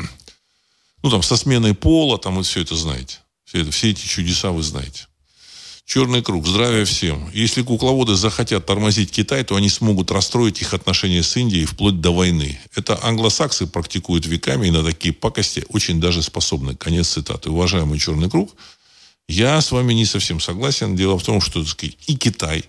ну 1.03 1.09
там, 1.09 1.21
со 1.21 1.35
сменой 1.35 1.73
пола, 1.73 2.17
там, 2.17 2.35
вот 2.35 2.45
все 2.45 2.61
это 2.61 2.77
знаете. 2.77 3.17
Все, 3.43 3.59
это, 3.59 3.71
все 3.71 3.91
эти 3.91 4.07
чудеса 4.07 4.51
вы 4.51 4.63
знаете. 4.63 5.07
Черный 5.85 6.23
круг. 6.23 6.47
Здравия 6.47 6.83
всем. 6.83 7.29
Если 7.31 7.61
кукловоды 7.61 8.15
захотят 8.15 8.65
тормозить 8.65 9.11
Китай, 9.11 9.43
то 9.43 9.55
они 9.55 9.69
смогут 9.69 10.09
расстроить 10.09 10.59
их 10.59 10.73
отношения 10.73 11.21
с 11.21 11.37
Индией 11.37 11.65
вплоть 11.65 12.01
до 12.01 12.11
войны. 12.11 12.59
Это 12.75 12.99
англосаксы 13.03 13.67
практикуют 13.67 14.25
веками 14.25 14.67
и 14.67 14.71
на 14.71 14.83
такие 14.83 15.13
пакости 15.13 15.63
очень 15.69 16.01
даже 16.01 16.23
способны. 16.23 16.75
Конец 16.75 17.09
цитаты. 17.09 17.51
Уважаемый 17.51 17.99
Черный 17.99 18.31
круг, 18.31 18.55
я 19.29 19.61
с 19.61 19.71
вами 19.71 19.93
не 19.93 20.05
совсем 20.05 20.39
согласен. 20.39 20.95
Дело 20.95 21.19
в 21.19 21.23
том, 21.23 21.39
что 21.39 21.63
сказать, 21.63 21.97
и 22.07 22.17
Китай, 22.17 22.65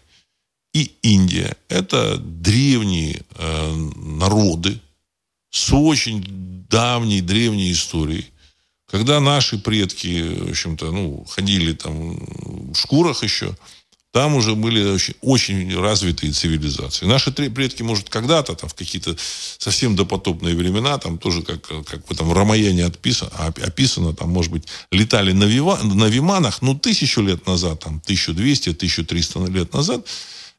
и 0.75 0.93
Индия– 1.01 1.57
это 1.71 2.19
древние 2.19 3.23
э, 3.35 3.75
народы 3.97 4.79
с 5.51 5.73
очень 5.73 6.23
давней, 6.69 7.23
древней 7.23 7.73
историей. 7.73 8.27
Когда 8.91 9.21
наши 9.21 9.59
предки, 9.59 10.23
в 10.47 10.51
общем-то, 10.51 10.93
ну, 10.93 11.25
ходили 11.25 11.73
там 11.73 12.17
в 12.73 12.75
шкурах 12.75 13.23
еще, 13.23 13.57
там 14.13 14.35
уже 14.35 14.55
были 14.55 14.83
очень, 14.83 15.15
очень 15.21 15.79
развитые 15.79 16.33
цивилизации. 16.33 17.05
Наши 17.05 17.33
предки, 17.33 17.83
может, 17.83 18.09
когда-то, 18.09 18.55
там, 18.55 18.71
в 18.71 18.75
какие-то 18.75 19.15
совсем 19.59 19.95
допотопные 19.95 20.55
времена, 20.55 20.97
там 20.97 21.19
тоже, 21.19 21.43
как, 21.43 21.61
как 21.85 22.01
в 22.09 22.33
Рамаяне 22.33 22.87
отписано, 22.87 23.31
описано, 23.63 24.15
там, 24.15 24.31
может 24.31 24.53
быть, 24.53 24.69
летали 24.91 25.33
на, 25.33 25.45
вива, 25.45 25.79
на 25.83 26.07
виманах, 26.07 26.63
ну, 26.63 26.75
тысячу 26.79 27.21
лет 27.21 27.47
назад, 27.47 27.81
там, 27.81 28.01
1200-1300 28.07 29.53
лет 29.53 29.75
назад, 29.75 30.07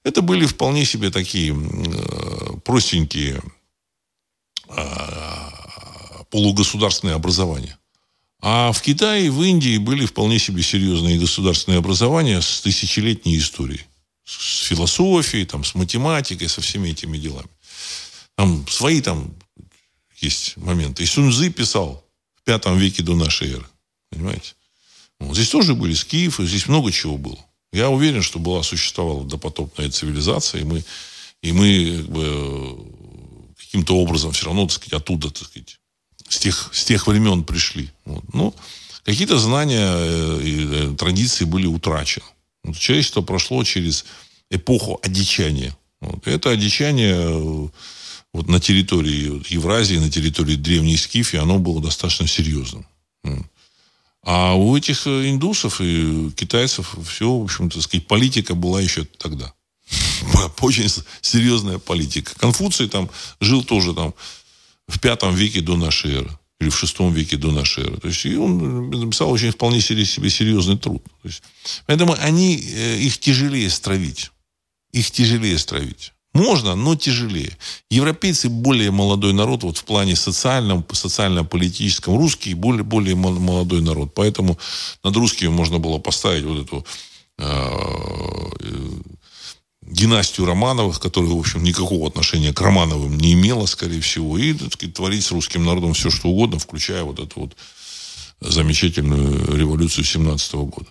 это 0.04 0.22
были 0.22 0.46
вполне 0.46 0.86
себе 0.86 1.10
такие 1.10 1.56
э, 1.56 2.60
простенькие 2.64 3.42
э, 4.70 4.84
полугосударственные 6.30 7.16
образования. 7.16 7.78
А 8.40 8.72
в 8.72 8.82
Китае 8.82 9.28
и 9.28 9.30
в 9.30 9.42
Индии 9.42 9.78
были 9.78 10.06
вполне 10.06 10.40
себе 10.40 10.62
серьезные 10.62 11.20
государственные 11.20 11.80
образования 11.80 12.42
с 12.42 12.62
тысячелетней 12.62 13.38
историей. 13.38 13.82
С 14.26 14.66
философией, 14.66 15.46
там, 15.46 15.64
с 15.64 15.74
математикой, 15.74 16.50
со 16.50 16.62
всеми 16.62 16.90
этими 16.90 17.18
делами. 17.18 17.50
Там 18.36 18.68
свои 18.68 19.02
там 19.02 19.34
есть 20.18 20.58
моменты. 20.58 21.04
И 21.04 21.06
Суньзы 21.06 21.50
писал 21.50 22.06
в 22.36 22.44
пятом 22.44 22.78
веке 22.78 23.04
до 23.04 23.16
нашей 23.16 23.54
эры. 23.54 23.66
Понимаете? 24.12 24.54
Вот. 25.20 25.36
Здесь 25.36 25.50
тоже 25.50 25.74
были 25.74 25.94
скифы, 25.94 26.46
здесь 26.46 26.68
много 26.68 26.92
чего 26.92 27.18
было. 27.18 27.40
Я 27.72 27.90
уверен, 27.90 28.22
что 28.22 28.40
была, 28.40 28.64
существовала 28.64 29.24
допотопная 29.24 29.90
цивилизация, 29.90 30.62
и 30.62 30.64
мы, 30.64 30.84
и 31.42 31.52
мы 31.52 31.98
как 31.98 32.10
бы, 32.10 32.78
каким-то 33.58 33.98
образом 33.98 34.32
все 34.32 34.46
равно, 34.46 34.68
так 34.68 34.76
сказать, 34.76 35.02
оттуда, 35.02 35.30
так 35.30 35.48
сказать, 35.48 35.80
с 36.30 36.40
тех, 36.40 36.70
с 36.74 36.84
тех 36.84 37.08
времен 37.08 37.44
пришли. 37.44 37.92
Вот. 38.06 38.24
Ну, 38.34 38.54
какие-то 39.04 39.38
знания 39.38 39.88
э, 39.90 40.42
и 40.44 40.68
э, 40.70 40.96
традиции 40.98 41.46
были 41.46 41.66
утрачены. 41.66 42.26
Вот. 42.64 42.78
Человечество 42.78 43.22
прошло 43.22 43.64
через 43.64 44.06
эпоху 44.50 45.00
одичания. 45.02 45.76
Вот. 46.02 46.28
это 46.28 46.52
одичание 46.52 47.16
э, 47.16 47.68
вот 48.34 48.48
на 48.48 48.60
территории 48.60 49.42
Евразии, 49.52 49.98
на 49.98 50.12
территории 50.12 50.56
Древней 50.56 50.98
Скифии, 50.98 51.40
оно 51.40 51.58
было 51.60 51.82
достаточно 51.82 52.28
серьезным. 52.28 52.86
А 54.24 54.56
у 54.56 54.76
этих 54.76 55.08
индусов 55.08 55.80
и 55.80 56.32
китайцев 56.32 56.96
все, 57.08 57.32
в 57.32 57.44
общем-то, 57.44 57.82
сказать, 57.82 58.08
политика 58.08 58.56
была 58.56 58.82
еще 58.82 59.06
тогда. 59.06 59.54
Очень 60.60 60.90
серьезная 61.22 61.78
политика. 61.78 62.36
Конфуций 62.38 62.90
там 62.90 63.10
жил 63.40 63.64
тоже 63.64 63.94
там 63.94 64.14
в 64.88 65.00
пятом 65.00 65.36
веке 65.36 65.62
до 65.62 65.76
нашей 65.76 66.16
эры. 66.16 66.40
Или 66.60 66.70
в 66.70 66.78
шестом 66.78 67.14
веке 67.14 67.38
до 67.38 67.52
нашей 67.52 67.84
эры. 67.84 67.98
То 67.98 68.08
есть, 68.08 68.26
и 68.26 68.36
он 68.36 68.90
написал 68.90 69.30
очень 69.30 69.52
вполне 69.52 69.80
себе 69.80 70.06
серьезный 70.06 70.78
труд. 70.78 71.04
То 71.22 71.28
есть, 71.28 71.44
поэтому 71.86 72.16
они, 72.20 72.58
э, 72.58 72.98
их 73.00 73.20
тяжелее 73.20 73.70
стравить. 73.70 74.32
Их 74.92 75.12
тяжелее 75.12 75.58
стравить. 75.60 76.14
Можно, 76.34 76.76
но 76.76 76.96
тяжелее. 76.96 77.56
Европейцы 77.90 78.50
более 78.50 78.92
молодой 78.92 79.34
народ 79.34 79.64
вот 79.64 79.78
в 79.78 79.84
плане 79.84 80.16
социальном, 80.16 80.86
социально-политическом. 80.92 82.18
Русские 82.18 82.56
более, 82.56 82.84
более 82.84 83.16
молодой 83.16 83.82
народ. 83.82 84.14
Поэтому 84.14 84.58
над 85.04 85.16
русскими 85.16 85.50
можно 85.50 85.80
было 85.80 85.98
поставить 85.98 86.44
вот 86.44 86.66
эту 86.66 86.86
э, 87.40 89.08
династию 89.88 90.46
Романовых, 90.46 91.00
которая, 91.00 91.32
в 91.32 91.40
общем, 91.40 91.64
никакого 91.64 92.08
отношения 92.08 92.54
к 92.54 92.62
Романовым 92.62 93.18
не 93.18 93.34
имела, 93.34 93.66
скорее 93.66 94.02
всего, 94.02 94.38
и 94.38 94.54
так 94.54 94.74
сказать, 94.74 94.96
творить 94.96 95.24
с 95.24 95.32
русским 95.32 95.64
народом 95.64 95.94
все, 95.94 96.10
что 96.10 96.28
угодно, 96.28 96.60
включая 96.60 97.04
вот 97.04 97.20
эту 97.20 97.40
вот 97.42 97.56
замечательную 98.42 99.56
революцию 99.56 100.04
17 100.04 100.54
года. 100.56 100.90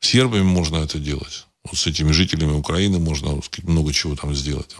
С 0.00 0.06
сербами 0.06 0.42
можно 0.42 0.76
это 0.76 0.98
делать. 0.98 1.46
Вот 1.64 1.76
с 1.78 1.86
этими 1.86 2.12
жителями 2.12 2.52
Украины 2.52 2.98
можно 2.98 3.34
так 3.34 3.44
сказать, 3.44 3.68
много 3.68 3.92
чего 3.92 4.16
там 4.16 4.34
сделать. 4.34 4.74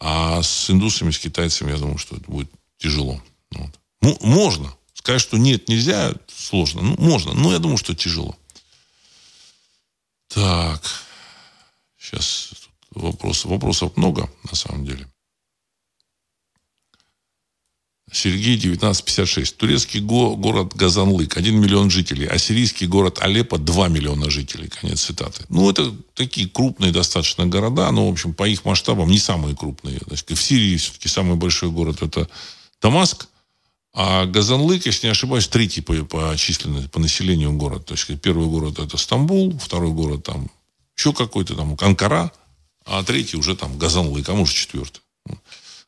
А 0.00 0.42
с 0.42 0.70
индусами, 0.70 1.10
с 1.10 1.18
китайцами, 1.18 1.70
я 1.70 1.78
думаю, 1.78 1.98
что 1.98 2.16
это 2.16 2.30
будет 2.30 2.50
тяжело. 2.78 3.22
Вот. 3.52 3.70
Ну, 4.02 4.18
можно. 4.20 4.74
Сказать, 4.92 5.20
что 5.20 5.38
нет, 5.38 5.68
нельзя, 5.68 6.12
сложно. 6.34 6.82
Ну, 6.82 6.96
можно, 6.98 7.32
но 7.32 7.52
я 7.52 7.58
думаю, 7.58 7.78
что 7.78 7.94
тяжело. 7.94 8.36
Так. 10.28 10.82
Сейчас 12.04 12.52
вопросов, 12.90 13.50
вопросов 13.50 13.96
много, 13.96 14.30
на 14.50 14.54
самом 14.54 14.84
деле. 14.84 15.08
Сергей, 18.12 18.56
1956. 18.56 19.56
Турецкий 19.56 20.00
го- 20.00 20.36
город 20.36 20.74
Газанлык, 20.74 21.36
1 21.36 21.58
миллион 21.58 21.90
жителей. 21.90 22.26
А 22.26 22.38
сирийский 22.38 22.86
город 22.86 23.18
Алеппо, 23.20 23.58
2 23.58 23.88
миллиона 23.88 24.30
жителей. 24.30 24.68
Конец 24.68 25.02
цитаты. 25.02 25.44
Ну, 25.48 25.68
это 25.70 25.92
такие 26.14 26.48
крупные 26.48 26.92
достаточно 26.92 27.46
города, 27.46 27.90
но, 27.90 28.06
в 28.08 28.12
общем, 28.12 28.34
по 28.34 28.46
их 28.46 28.64
масштабам 28.64 29.08
не 29.08 29.18
самые 29.18 29.56
крупные. 29.56 29.98
Значит, 30.06 30.30
в 30.30 30.42
Сирии 30.42 30.76
все-таки 30.76 31.08
самый 31.08 31.36
большой 31.36 31.70
город– 31.70 32.02
это 32.02 32.28
Дамаск. 32.82 33.26
А 33.94 34.26
Газанлык, 34.26 34.86
если 34.86 35.06
не 35.06 35.12
ошибаюсь, 35.12 35.48
третий 35.48 35.80
по, 35.80 35.94
по 36.04 36.36
численности, 36.36 36.88
по 36.88 37.00
населению 37.00 37.52
город. 37.52 37.86
То 37.86 37.94
есть, 37.94 38.20
первый 38.20 38.46
город– 38.46 38.78
это 38.80 38.98
Стамбул, 38.98 39.58
второй 39.58 39.92
город 39.92 40.24
там 40.24 40.50
еще 40.96 41.12
какой-то 41.12 41.54
там 41.54 41.76
Анкара, 41.80 42.32
а 42.84 43.02
третий 43.02 43.36
уже 43.36 43.56
там 43.56 43.78
Газанлык, 43.78 44.28
а 44.28 44.34
может 44.34 44.54
четвертый. 44.54 45.00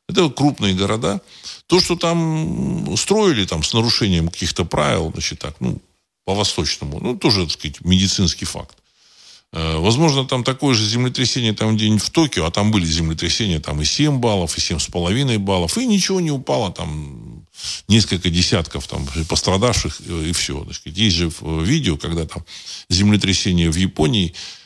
Это 0.08 0.30
крупные 0.30 0.74
города. 0.74 1.20
То, 1.66 1.80
что 1.80 1.96
там 1.96 2.96
строили 2.96 3.44
там 3.44 3.62
с 3.62 3.72
нарушением 3.72 4.28
каких-то 4.28 4.64
правил, 4.64 5.10
значит, 5.12 5.40
так, 5.40 5.56
ну, 5.60 5.80
по-восточному, 6.24 7.00
ну, 7.00 7.16
тоже, 7.16 7.42
так 7.44 7.52
сказать, 7.52 7.80
медицинский 7.80 8.44
факт. 8.44 8.78
Э, 9.52 9.78
возможно, 9.78 10.24
там 10.24 10.44
такое 10.44 10.74
же 10.74 10.84
землетрясение 10.84 11.54
там 11.54 11.76
где-нибудь 11.76 12.02
в 12.02 12.10
Токио, 12.10 12.46
а 12.46 12.50
там 12.50 12.70
были 12.70 12.84
землетрясения 12.84 13.58
там 13.58 13.82
и 13.82 13.84
7 13.84 14.18
баллов, 14.18 14.56
и 14.56 14.60
7,5 14.60 15.38
баллов, 15.38 15.76
и 15.76 15.86
ничего 15.86 16.20
не 16.20 16.30
упало, 16.30 16.70
там 16.72 17.46
несколько 17.88 18.30
десятков 18.30 18.86
там 18.86 19.06
пострадавших, 19.28 20.00
э, 20.06 20.26
и 20.28 20.32
все. 20.32 20.66
Есть 20.84 21.16
же 21.16 21.32
видео, 21.42 21.96
когда 21.96 22.26
там 22.26 22.44
землетрясение 22.88 23.70
в 23.70 23.76
Японии, 23.76 24.28
Э, 24.28 24.65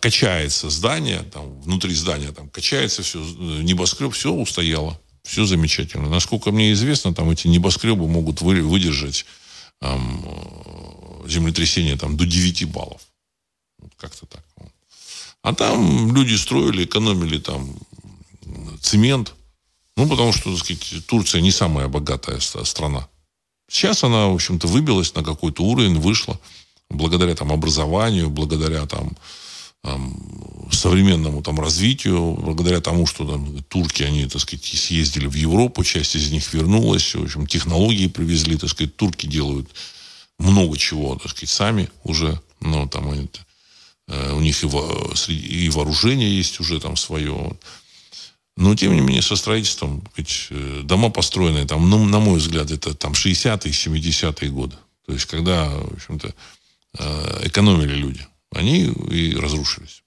качается 0.00 0.70
здание, 0.70 1.22
там, 1.22 1.60
внутри 1.60 1.94
здания 1.94 2.32
там 2.32 2.48
качается 2.48 3.02
все, 3.02 3.20
э, 3.20 3.62
небоскреб, 3.62 4.12
все 4.14 4.32
устояло. 4.32 4.98
Все 5.24 5.44
замечательно. 5.44 6.08
Насколько 6.08 6.52
мне 6.52 6.72
известно, 6.72 7.12
там 7.12 7.30
эти 7.30 7.48
небоскребы 7.48 8.08
могут 8.08 8.40
вы, 8.40 8.62
выдержать 8.62 9.26
там, 9.78 10.24
э, 10.24 11.28
землетрясение 11.28 11.96
там, 11.96 12.16
до 12.16 12.24
9 12.24 12.64
баллов. 12.64 13.02
Вот 13.78 13.92
как-то 13.96 14.26
так. 14.26 14.44
А 15.42 15.54
там 15.54 16.14
люди 16.14 16.34
строили, 16.34 16.84
экономили 16.84 17.38
там 17.38 17.74
цемент. 18.80 19.34
Ну, 19.96 20.08
потому 20.08 20.32
что, 20.32 20.50
так 20.50 20.64
сказать, 20.64 21.06
Турция 21.06 21.40
не 21.40 21.50
самая 21.50 21.88
богатая 21.88 22.40
страна. 22.40 23.08
Сейчас 23.68 24.04
она, 24.04 24.28
в 24.28 24.34
общем-то, 24.34 24.66
выбилась 24.66 25.14
на 25.14 25.22
какой-то 25.22 25.62
уровень, 25.62 25.98
вышла 25.98 26.40
благодаря 26.88 27.34
там 27.34 27.52
образованию, 27.52 28.30
благодаря 28.30 28.86
там 28.86 29.16
современному 30.70 31.42
там 31.42 31.60
развитию, 31.60 32.34
благодаря 32.34 32.80
тому, 32.80 33.06
что 33.06 33.26
там 33.26 33.62
турки, 33.64 34.02
они, 34.02 34.26
так 34.26 34.40
сказать, 34.40 34.64
съездили 34.64 35.26
в 35.26 35.34
Европу, 35.34 35.84
часть 35.84 36.16
из 36.16 36.30
них 36.30 36.52
вернулась, 36.52 37.14
в 37.14 37.22
общем, 37.22 37.46
технологии 37.46 38.08
привезли, 38.08 38.56
так 38.56 38.70
сказать, 38.70 38.96
турки 38.96 39.26
делают 39.26 39.68
много 40.38 40.76
чего, 40.76 41.16
так 41.16 41.30
сказать, 41.30 41.50
сами 41.50 41.88
уже, 42.04 42.40
ну, 42.60 42.86
там 42.88 43.10
они, 43.10 43.28
э, 44.08 44.32
у 44.32 44.40
них 44.40 44.62
и, 44.62 44.66
во, 44.66 45.12
и 45.28 45.68
вооружение 45.70 46.36
есть 46.36 46.60
уже 46.60 46.80
там 46.80 46.96
свое. 46.96 47.56
Но, 48.56 48.74
тем 48.74 48.94
не 48.94 49.00
менее, 49.00 49.22
со 49.22 49.36
строительством, 49.36 50.02
ведь, 50.16 50.48
э, 50.50 50.82
дома 50.84 51.10
построенные, 51.10 51.64
там, 51.64 51.88
ну, 51.88 52.04
на 52.04 52.18
мой 52.18 52.38
взгляд, 52.38 52.70
это 52.70 52.94
там 52.94 53.12
60-е, 53.12 53.72
70-е 53.72 54.50
годы. 54.50 54.76
То 55.06 55.12
есть, 55.12 55.26
когда, 55.26 55.68
в 55.68 55.94
общем-то, 55.94 56.34
э, 56.98 57.40
экономили 57.44 57.94
люди, 57.94 58.26
они 58.52 58.84
и 59.10 59.34
разрушились. 59.34 60.02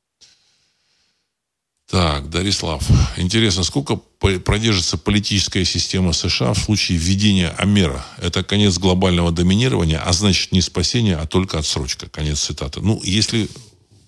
Так, 1.91 2.29
Дарислав. 2.29 2.81
Интересно, 3.17 3.63
сколько 3.63 3.97
продержится 3.97 4.97
политическая 4.97 5.65
система 5.65 6.13
США 6.13 6.53
в 6.53 6.59
случае 6.59 6.97
введения 6.97 7.49
Амера? 7.57 8.05
Это 8.17 8.43
конец 8.43 8.77
глобального 8.77 9.33
доминирования, 9.33 9.99
а 9.99 10.13
значит 10.13 10.53
не 10.53 10.61
спасение, 10.61 11.17
а 11.17 11.27
только 11.27 11.59
отсрочка. 11.59 12.07
Конец 12.07 12.39
цитаты. 12.39 12.79
Ну, 12.79 13.01
если 13.03 13.49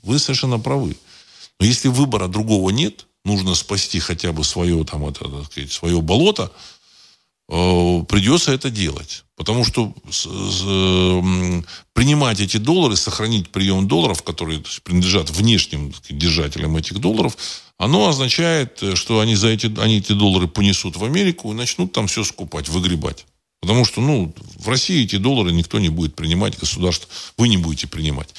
вы 0.01 0.17
совершенно 0.17 0.59
правы. 0.59 0.95
Но 1.59 1.65
если 1.65 1.89
выбора 1.89 2.29
другого 2.29 2.69
нет, 2.69 3.05
нужно 3.25 3.53
спасти 3.53 3.99
хотя 3.99 4.31
бы 4.31 4.45
свое, 4.45 4.83
там, 4.85 5.05
это, 5.05 5.29
так 5.29 5.45
сказать, 5.45 5.71
свое 5.71 6.01
болото, 6.01 6.51
придется 8.07 8.51
это 8.51 8.69
делать. 8.69 9.25
Потому 9.35 9.63
что 9.65 9.93
с, 10.09 10.23
принимать 11.93 12.39
эти 12.39 12.57
доллары, 12.57 12.95
сохранить 12.95 13.49
прием 13.49 13.87
долларов, 13.87 14.23
которые 14.23 14.63
принадлежат 14.83 15.29
внешним 15.29 15.93
держателям 16.09 16.77
этих 16.77 16.99
долларов, 16.99 17.37
оно 17.77 18.07
означает, 18.07 18.81
что 18.95 19.19
они, 19.19 19.35
за 19.35 19.49
эти, 19.49 19.71
они 19.79 19.97
эти 19.97 20.13
доллары 20.13 20.47
понесут 20.47 20.97
в 20.97 21.03
Америку 21.03 21.51
и 21.51 21.55
начнут 21.55 21.91
там 21.91 22.07
все 22.07 22.23
скупать, 22.23 22.69
выгребать. 22.69 23.25
Потому 23.61 23.85
что, 23.85 24.01
ну, 24.01 24.33
в 24.57 24.67
России 24.67 25.03
эти 25.03 25.17
доллары 25.17 25.51
никто 25.51 25.79
не 25.79 25.89
будет 25.89 26.15
принимать, 26.15 26.59
государство, 26.59 27.09
вы 27.37 27.47
не 27.47 27.57
будете 27.57 27.87
принимать. 27.87 28.29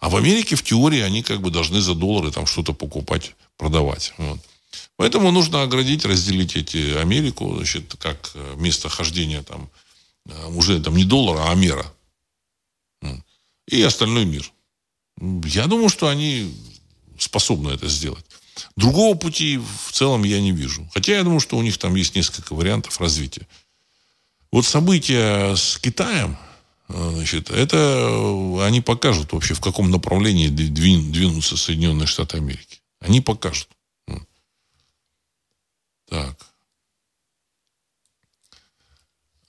А 0.00 0.08
в 0.08 0.16
Америке, 0.16 0.56
в 0.56 0.62
теории, 0.62 1.00
они 1.00 1.22
как 1.22 1.40
бы 1.40 1.50
должны 1.50 1.80
за 1.80 1.94
доллары 1.94 2.30
там 2.30 2.46
что-то 2.46 2.74
покупать, 2.74 3.34
продавать. 3.56 4.12
Вот. 4.18 4.40
Поэтому 4.96 5.32
нужно 5.32 5.62
оградить, 5.62 6.04
разделить 6.04 6.56
эти 6.56 6.96
Америку, 6.96 7.56
значит, 7.56 7.96
как 7.98 8.30
э, 8.34 8.54
место 8.56 8.88
хождения 8.88 9.42
там 9.42 9.68
э, 10.26 10.46
уже 10.54 10.80
там 10.80 10.96
не 10.96 11.04
доллара, 11.04 11.48
а 11.48 11.52
Амера. 11.52 11.92
И 13.66 13.82
остальной 13.82 14.24
мир. 14.24 14.52
Я 15.44 15.66
думаю, 15.66 15.88
что 15.88 16.08
они 16.08 16.54
способны 17.18 17.70
это 17.70 17.88
сделать. 17.88 18.24
Другого 18.76 19.16
пути 19.16 19.58
в 19.58 19.92
целом 19.92 20.22
я 20.24 20.40
не 20.40 20.52
вижу. 20.52 20.88
Хотя 20.92 21.16
я 21.16 21.24
думаю, 21.24 21.40
что 21.40 21.56
у 21.56 21.62
них 21.62 21.78
там 21.78 21.94
есть 21.94 22.14
несколько 22.14 22.54
вариантов 22.54 23.00
развития. 23.00 23.46
Вот 24.52 24.64
события 24.64 25.56
с 25.56 25.78
Китаем, 25.78 26.36
э, 26.88 27.10
значит, 27.14 27.50
это 27.50 28.60
они 28.64 28.80
покажут 28.80 29.32
вообще, 29.32 29.54
в 29.54 29.60
каком 29.60 29.90
направлении 29.90 30.48
двинутся 30.48 31.56
Соединенные 31.56 32.06
Штаты 32.06 32.36
Америки. 32.36 32.80
Они 33.00 33.20
покажут. 33.20 33.68
Так. 36.08 36.36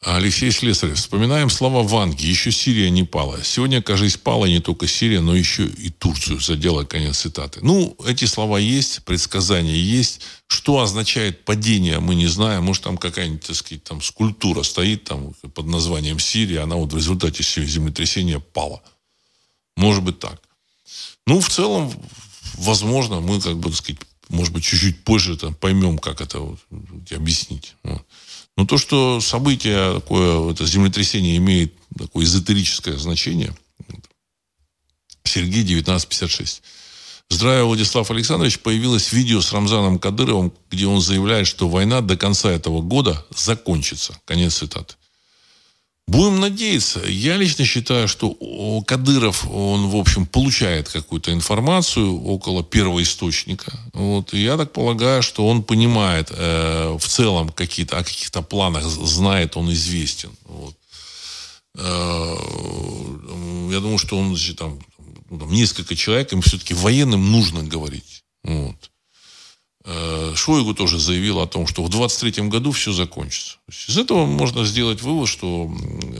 Алексей 0.05 0.51
Слесарев. 0.51 0.97
Вспоминаем 0.97 1.49
слова 1.49 1.81
Ванги. 1.81 2.27
Еще 2.27 2.51
Сирия 2.51 2.91
не 2.91 3.03
пала. 3.03 3.43
Сегодня, 3.43 3.81
кажется, 3.81 4.19
пала 4.19 4.45
не 4.45 4.59
только 4.59 4.87
Сирия, 4.87 5.19
но 5.19 5.35
еще 5.35 5.65
и 5.65 5.89
Турцию. 5.89 6.39
Задела 6.39 6.83
конец 6.83 7.17
цитаты. 7.17 7.59
Ну, 7.63 7.97
эти 8.05 8.25
слова 8.25 8.59
есть, 8.59 9.03
предсказания 9.03 9.75
есть. 9.75 10.21
Что 10.45 10.81
означает 10.81 11.43
падение, 11.43 11.99
мы 11.99 12.13
не 12.13 12.27
знаем. 12.27 12.65
Может, 12.65 12.83
там 12.83 12.97
какая-нибудь, 12.97 13.47
так 13.47 13.55
сказать, 13.55 13.83
там 13.83 13.99
скульптура 13.99 14.61
стоит 14.61 15.05
там 15.05 15.33
под 15.33 15.65
названием 15.65 16.19
Сирия. 16.19 16.61
Она 16.61 16.75
вот 16.75 16.93
в 16.93 16.97
результате 16.97 17.41
землетрясения 17.65 18.39
пала. 18.39 18.83
Может 19.75 20.03
быть 20.03 20.19
так. 20.19 20.39
Ну, 21.25 21.39
в 21.39 21.49
целом, 21.49 21.91
возможно, 22.53 23.21
мы, 23.21 23.41
как 23.41 23.57
бы, 23.57 23.69
так 23.69 23.77
сказать, 23.79 24.01
может 24.29 24.53
быть, 24.53 24.63
чуть-чуть 24.63 25.03
позже 25.03 25.37
там, 25.37 25.53
поймем, 25.53 25.97
как 25.97 26.21
это 26.21 26.39
вот, 26.39 26.59
объяснить. 27.11 27.75
Вот. 27.83 28.05
Но 28.57 28.65
то, 28.65 28.77
что 28.77 29.19
событие 29.19 29.95
такое, 29.95 30.51
это 30.51 30.65
землетрясение 30.65 31.37
имеет 31.37 31.73
такое 31.97 32.25
эзотерическое 32.25 32.97
значение, 32.97 33.55
Сергей 35.23 35.63
1956. 35.63 36.61
Здравия, 37.29 37.63
Владислав 37.63 38.09
Александрович. 38.11 38.59
Появилось 38.59 39.11
видео 39.11 39.41
с 39.41 39.51
Рамзаном 39.51 39.99
Кадыровым, 39.99 40.53
где 40.69 40.85
он 40.85 41.01
заявляет, 41.01 41.47
что 41.47 41.67
война 41.67 42.01
до 42.01 42.15
конца 42.15 42.51
этого 42.51 42.81
года 42.81 43.25
закончится. 43.35 44.19
Конец 44.25 44.55
цитаты. 44.55 44.95
Будем 46.07 46.39
надеяться. 46.39 47.01
Я 47.07 47.35
лично 47.35 47.65
считаю, 47.65 48.07
что 48.07 48.37
Кадыров, 48.85 49.47
он, 49.49 49.89
в 49.89 49.95
общем, 49.95 50.27
получает 50.27 50.87
какую-то 50.87 51.33
информацию 51.33 52.21
около 52.23 52.63
первого 52.63 53.01
источника. 53.01 53.73
Вот. 53.93 54.33
И 54.33 54.43
я 54.43 54.55
так 54.55 54.71
полагаю, 54.71 55.23
что 55.23 55.47
он 55.47 55.63
понимает 55.63 56.31
э, 56.31 56.95
в 56.99 57.07
целом 57.07 57.49
какие-то, 57.49 57.97
о 57.97 58.03
каких-то 58.03 58.43
планах, 58.43 58.83
знает, 58.83 59.57
он 59.57 59.73
известен. 59.73 60.29
Вот. 60.45 60.75
Э, 61.75 62.35
я 63.71 63.79
думаю, 63.79 63.97
что 63.97 64.17
он 64.19 64.35
значит, 64.35 64.57
там, 64.59 64.79
ну, 65.31 65.39
там, 65.39 65.51
несколько 65.51 65.95
человек, 65.95 66.31
им 66.33 66.41
все-таки 66.41 66.75
военным 66.75 67.31
нужно 67.31 67.63
говорить. 67.63 68.23
Вот. 68.43 68.91
Э, 69.87 70.33
Шойгу 70.35 70.73
тоже 70.73 70.99
заявил 70.99 71.39
о 71.39 71.47
том, 71.47 71.67
что 71.67 71.83
в 71.83 71.89
23 71.89 72.49
году 72.49 72.71
все 72.71 72.91
закончится. 72.91 73.57
Из 73.87 73.97
этого 73.97 74.25
можно 74.25 74.65
сделать 74.65 75.03
вывод, 75.03 75.29
что 75.29 75.65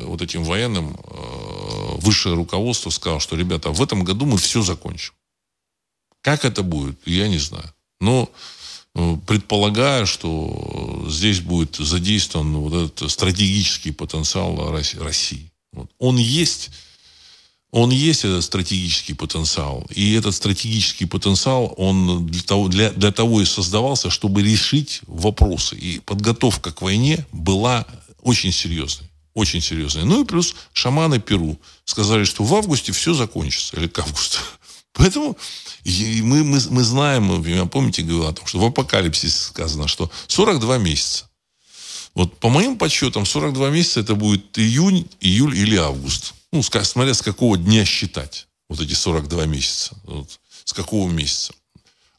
вот 0.03 0.22
этим 0.22 0.43
военным 0.43 0.95
э, 1.03 1.97
высшее 1.97 2.36
руководство 2.36 2.91
сказало, 2.91 3.20
что, 3.20 3.36
ребята, 3.36 3.72
в 3.72 3.82
этом 3.82 4.03
году 4.03 4.28
мы 4.28 4.38
все 4.38 4.61
закончим. 4.61 5.13
Как 6.22 6.45
это 6.45 6.61
будет, 6.61 6.99
я 7.07 7.28
не 7.28 7.39
знаю. 7.39 7.74
Но 7.99 8.30
э, 8.93 9.18
предполагаю, 9.26 10.05
что 10.05 11.03
здесь 11.09 11.39
будет 11.39 11.76
задействован 11.76 12.57
вот 12.57 12.74
этот 12.74 13.11
стратегический 13.11 13.91
потенциал 13.91 14.72
России. 14.99 15.51
Он 15.97 16.18
есть, 16.18 16.70
он 17.72 17.89
есть 17.89 18.24
этот 18.24 18.43
стратегический 18.43 19.13
потенциал. 19.13 19.86
И 19.89 20.13
этот 20.13 20.34
стратегический 20.34 21.05
потенциал, 21.05 21.74
он 21.78 22.26
для 22.28 22.41
того, 22.41 22.68
для, 22.68 22.91
для 22.91 23.11
того 23.11 23.41
и 23.41 23.45
создавался, 23.45 24.09
чтобы 24.09 24.43
решить 24.43 25.01
вопросы. 25.07 25.76
И 25.76 25.99
подготовка 25.99 26.72
к 26.72 26.82
войне 26.82 27.26
была 27.32 27.86
очень 28.22 28.51
серьезной. 28.51 29.09
Очень 29.34 29.61
серьезной. 29.61 30.05
Ну 30.05 30.24
и 30.24 30.26
плюс 30.26 30.55
шаманы 30.72 31.20
Перу 31.20 31.59
сказали, 31.84 32.24
что 32.24 32.43
в 32.45 32.55
августе 32.55 32.93
все 32.93 33.13
закончится. 33.13 33.76
Или 33.76 33.88
к 33.88 33.99
августу. 33.99 34.39
Поэтому 34.93 35.38
мы, 35.84 36.43
мы, 36.43 36.61
мы 36.70 36.84
знаем, 36.84 37.70
помните, 37.70 38.03
говорил 38.03 38.28
о 38.28 38.34
том, 38.34 38.45
что 38.45 38.59
в 38.59 38.66
апокалипсисе 38.66 39.38
сказано, 39.38 39.89
что 39.89 40.09
42 40.28 40.78
месяца. 40.78 41.30
Вот 42.13 42.39
по 42.39 42.47
моим 42.47 42.78
подсчетам 42.78 43.26
42 43.26 43.70
месяца 43.72 43.99
это 43.99 44.16
будет 44.16 44.57
июнь, 44.57 45.09
июль 45.20 45.57
или 45.57 45.76
август. 45.76 46.35
Ну, 46.52 46.62
смотря 46.64 47.14
с 47.14 47.22
какого 47.22 47.58
дня 47.58 47.86
считать 47.86 48.48
вот 48.70 48.80
эти 48.80 48.93
42 48.93 49.46
месяца. 49.46 49.96
Вот, 50.04 50.39
с 50.64 50.74
какого 50.74 51.10
месяца. 51.10 51.54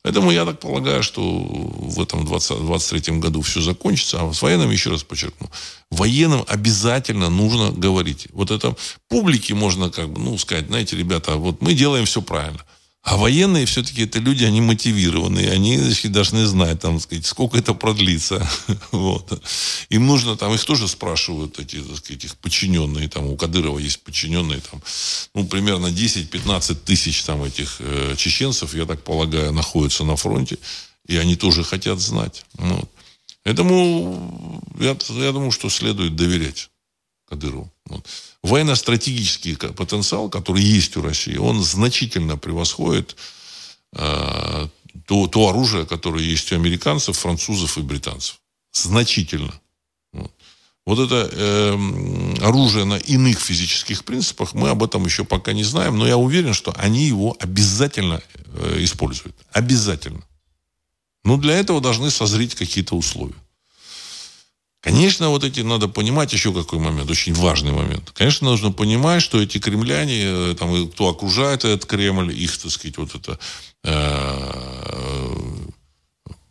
Поэтому 0.07 0.31
я 0.31 0.45
так 0.45 0.61
полагаю, 0.61 1.03
что 1.03 1.20
в 1.20 2.01
этом 2.01 2.24
20, 2.24 2.64
23 2.64 3.18
году 3.18 3.43
все 3.43 3.61
закончится. 3.61 4.22
А 4.22 4.33
с 4.33 4.41
военным, 4.41 4.70
еще 4.70 4.91
раз 4.91 5.03
подчеркну, 5.03 5.51
военным 5.91 6.45
обязательно 6.47 7.29
нужно 7.29 7.72
говорить. 7.72 8.29
Вот 8.33 8.53
это 8.53 8.77
публике 9.09 9.55
можно 9.55 9.91
как 9.91 10.09
бы, 10.11 10.20
ну, 10.20 10.39
сказать, 10.39 10.68
знаете, 10.68 10.97
ребята, 10.97 11.35
вот 11.35 11.61
мы 11.61 11.74
делаем 11.74 12.05
все 12.05 12.22
правильно. 12.22 12.64
А 13.07 13.17
военные 13.17 13.67
все-таки 13.67 14.03
это 14.03 14.19
люди, 14.19 14.43
они 14.43 14.61
мотивированные, 14.61 15.53
они 15.53 15.79
значит, 15.79 16.11
должны 16.11 16.45
знать, 16.45 16.81
там, 16.81 16.99
сказать, 16.99 17.25
сколько 17.25 17.57
это 17.57 17.73
продлится. 17.73 18.45
вот. 18.91 19.45
Им 19.91 20.09
нужно, 20.09 20.37
там, 20.37 20.53
их 20.53 20.65
тоже 20.65 20.89
спрашивают, 20.89 21.61
эти, 21.61 21.77
так 21.77 21.99
сказать, 21.99 22.25
их 22.25 22.37
подчиненные, 22.39 23.09
там, 23.09 23.27
у 23.27 23.37
Кадырова 23.37 23.79
есть 23.79 24.03
подчиненные, 24.03 24.61
там, 24.61 24.83
ну, 25.35 25.47
примерно 25.47 25.87
10-15 25.87 26.75
тысяч 26.85 27.23
там 27.23 27.45
этих 27.45 27.77
э, 27.79 28.17
чеченцев, 28.17 28.75
я 28.75 28.87
так 28.87 29.05
полагаю, 29.05 29.53
находятся 29.53 30.03
на 30.03 30.17
фронте, 30.17 30.59
и 31.07 31.17
они 31.17 31.37
тоже 31.37 31.63
хотят 31.63 32.01
знать. 32.01 32.45
Вот. 32.55 32.91
Поэтому 33.45 34.65
я, 34.81 34.97
я 35.11 35.31
думаю, 35.31 35.53
что 35.53 35.69
следует 35.69 36.17
доверять 36.17 36.71
Кадырову. 37.29 37.73
Вот 37.85 38.05
военно-стратегический 38.47 39.57
потенциал, 39.57 40.28
который 40.28 40.62
есть 40.62 40.97
у 40.97 41.03
России, 41.03 41.36
он 41.36 41.62
значительно 41.62 42.36
превосходит 42.36 43.16
э, 43.92 44.68
то, 45.07 45.26
то 45.26 45.49
оружие, 45.49 45.86
которое 45.86 46.24
есть 46.24 46.53
у 46.53 46.57
американцев, 46.57 47.18
французов 47.18 47.78
и 47.78 47.82
британцев. 47.82 48.40
Значительно. 48.72 49.53
Вот, 50.86 51.01
это 51.01 51.28
э, 51.32 52.34
оружие 52.42 52.84
на 52.84 52.97
иных 52.97 53.40
физических 53.40 54.05
принципах, 54.05 54.55
мы 54.55 54.68
об 54.68 54.84
этом 54.84 55.05
еще 55.05 55.24
пока 55.24 55.53
не 55.53 55.64
знаем, 55.64 55.99
но 55.99 56.07
я 56.07 56.16
уверен, 56.16 56.55
что 56.55 56.72
они 56.76 57.07
его 57.07 57.36
обязательно 57.40 58.22
э, 58.36 58.76
используют. 58.84 59.34
Обязательно. 59.51 60.22
Но 61.24 61.38
для 61.38 61.59
этого 61.59 61.80
должны 61.80 62.11
созреть 62.11 62.55
какие-то 62.55 62.94
условия. 62.94 63.34
Конечно, 64.87 65.30
вот 65.30 65.43
эти 65.43 65.62
надо 65.62 65.89
понимать 65.89 66.32
еще 66.32 66.53
какой 66.53 66.78
момент, 66.78 67.11
очень 67.11 67.34
важный 67.34 67.72
момент. 67.72 68.12
Конечно, 68.12 68.49
нужно 68.49 68.70
понимать, 68.70 69.20
что 69.20 69.43
эти 69.43 69.59
кремляне, 69.59 70.22
э, 70.22 70.55
там, 70.57 70.89
кто 70.91 71.09
окружает 71.09 71.64
этот 71.64 71.87
Кремль, 71.87 72.32
их, 72.32 72.57
так 72.57 72.70
сказать, 72.70 72.97
вот 72.97 73.12
эта 73.16 73.37
э, 73.82 75.26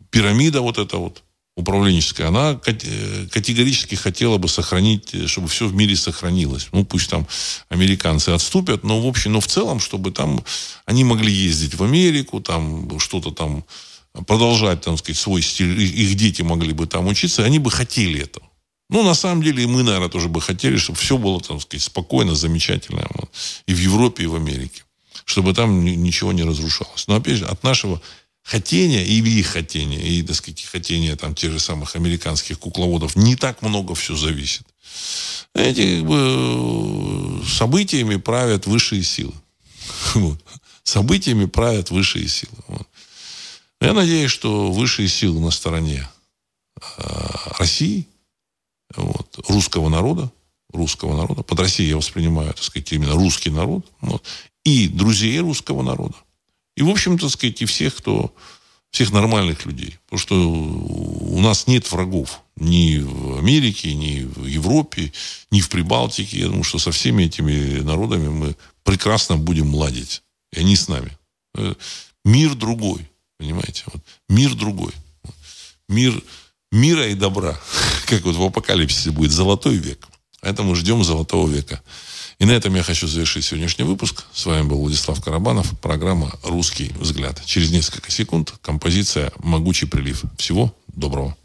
пирамида 0.09 0.59
вот 0.59 0.79
эта 0.79 0.97
вот, 0.97 1.23
управленческая, 1.55 2.27
она 2.27 2.59
э, 2.65 3.27
категорически 3.31 3.95
хотела 3.95 4.37
бы 4.37 4.49
сохранить, 4.49 5.29
чтобы 5.29 5.47
все 5.47 5.65
в 5.67 5.73
мире 5.73 5.95
сохранилось. 5.95 6.67
Ну, 6.73 6.83
пусть 6.83 7.09
там 7.09 7.25
американцы 7.69 8.31
отступят, 8.31 8.83
но 8.83 8.99
в 8.99 9.07
общем, 9.07 9.31
но 9.31 9.39
в 9.39 9.47
целом, 9.47 9.79
чтобы 9.79 10.11
там 10.11 10.43
они 10.85 11.05
могли 11.05 11.31
ездить 11.31 11.75
в 11.75 11.83
Америку, 11.83 12.41
там 12.41 12.99
что-то 12.99 13.31
там 13.31 13.63
продолжать, 14.27 14.81
там 14.81 14.97
сказать, 14.97 15.17
свой 15.17 15.41
стиль, 15.41 15.81
их 15.81 16.15
дети 16.15 16.41
могли 16.41 16.73
бы 16.73 16.87
там 16.87 17.07
учиться, 17.07 17.43
они 17.43 17.59
бы 17.59 17.71
хотели 17.71 18.21
этого. 18.21 18.45
Ну, 18.89 19.03
на 19.03 19.15
самом 19.15 19.41
деле, 19.41 19.63
и 19.63 19.67
мы, 19.67 19.83
наверное, 19.83 20.09
тоже 20.09 20.29
бы 20.29 20.41
хотели, 20.41 20.77
чтобы 20.77 20.99
все 20.99 21.17
было, 21.17 21.41
там 21.41 21.59
сказать, 21.59 21.83
спокойно, 21.83 22.35
замечательно. 22.35 23.07
Вот, 23.15 23.31
и 23.65 23.73
в 23.73 23.79
Европе, 23.79 24.23
и 24.23 24.27
в 24.27 24.35
Америке. 24.35 24.83
Чтобы 25.25 25.53
там 25.53 25.83
ничего 25.83 26.33
не 26.33 26.43
разрушалось. 26.43 27.07
Но, 27.07 27.15
опять 27.15 27.37
же, 27.37 27.45
от 27.45 27.63
нашего 27.63 27.99
хотения 28.43 29.03
и 29.03 29.19
их 29.19 29.47
хотения, 29.47 29.99
и, 29.99 30.21
так 30.21 30.35
сказать, 30.35 30.63
хотения 30.63 31.15
там 31.15 31.33
тех 31.33 31.51
же 31.51 31.59
самых 31.59 31.95
американских 31.95 32.59
кукловодов 32.59 33.15
не 33.15 33.35
так 33.35 33.63
много 33.63 33.95
все 33.95 34.15
зависит. 34.15 34.67
Эти 35.55 35.99
как 35.99 36.07
бы, 36.07 37.43
событиями 37.47 38.17
правят 38.17 38.67
высшие 38.67 39.03
силы. 39.03 39.33
Вот. 40.13 40.39
Событиями 40.83 41.45
правят 41.45 41.89
высшие 41.89 42.27
силы. 42.27 42.53
Вот. 42.67 42.87
Я 43.81 43.93
надеюсь, 43.93 44.31
что 44.31 44.71
высшие 44.71 45.07
силы 45.07 45.39
на 45.39 45.51
стороне 45.51 46.07
э, 46.81 47.03
России, 47.59 48.07
вот, 48.95 49.39
русского 49.47 49.89
народа, 49.89 50.31
русского 50.71 51.15
народа, 51.17 51.43
под 51.43 51.59
Россией 51.59 51.89
я 51.89 51.97
воспринимаю, 51.97 52.53
так 52.53 52.63
сказать, 52.63 52.91
именно 52.93 53.13
русский 53.13 53.49
народ, 53.49 53.85
вот, 54.01 54.23
и 54.63 54.87
друзей 54.87 55.39
русского 55.39 55.81
народа. 55.81 56.15
И, 56.75 56.81
в 56.81 56.89
общем, 56.89 57.17
так 57.17 57.29
сказать, 57.29 57.61
и 57.61 57.65
всех, 57.65 57.95
кто, 57.95 58.33
всех 58.91 59.11
нормальных 59.11 59.65
людей. 59.65 59.97
Потому 60.05 60.19
что 60.19 60.49
у 60.49 61.39
нас 61.39 61.67
нет 61.67 61.89
врагов 61.91 62.41
ни 62.57 62.97
в 62.99 63.37
Америке, 63.37 63.93
ни 63.93 64.23
в 64.23 64.45
Европе, 64.45 65.13
ни 65.51 65.61
в 65.61 65.69
Прибалтике. 65.69 66.39
Я 66.39 66.47
думаю, 66.47 66.63
что 66.63 66.79
со 66.79 66.91
всеми 66.91 67.23
этими 67.23 67.79
народами 67.79 68.27
мы 68.27 68.55
прекрасно 68.83 69.37
будем 69.37 69.73
ладить. 69.73 70.23
И 70.51 70.59
они 70.59 70.75
с 70.75 70.87
нами. 70.87 71.17
Э, 71.55 71.75
мир 72.25 72.55
другой, 72.55 73.09
понимаете? 73.37 73.83
Вот. 73.87 74.01
Мир 74.29 74.55
другой. 74.55 74.91
Мир 75.87 76.21
мира 76.71 77.07
и 77.07 77.15
добра. 77.15 77.59
Как 78.05 78.23
вот 78.23 78.35
в 78.35 78.43
апокалипсисе 78.43 79.11
будет 79.11 79.31
золотой 79.31 79.77
век. 79.77 80.07
Поэтому 80.41 80.75
ждем 80.75 81.03
золотого 81.03 81.49
века. 81.49 81.81
И 82.37 82.45
на 82.45 82.51
этом 82.51 82.75
я 82.75 82.83
хочу 82.83 83.07
завершить 83.07 83.45
сегодняшний 83.45 83.85
выпуск. 83.85 84.25
С 84.33 84.45
вами 84.45 84.67
был 84.67 84.79
Владислав 84.79 85.23
Карабанов. 85.23 85.79
Программа 85.79 86.37
«Русский 86.43 86.91
взгляд». 86.99 87.41
Через 87.45 87.71
несколько 87.71 88.11
секунд 88.11 88.53
композиция 88.61 89.31
«Могучий 89.39 89.87
прилив». 89.87 90.23
Всего 90.37 90.75
доброго. 90.87 91.35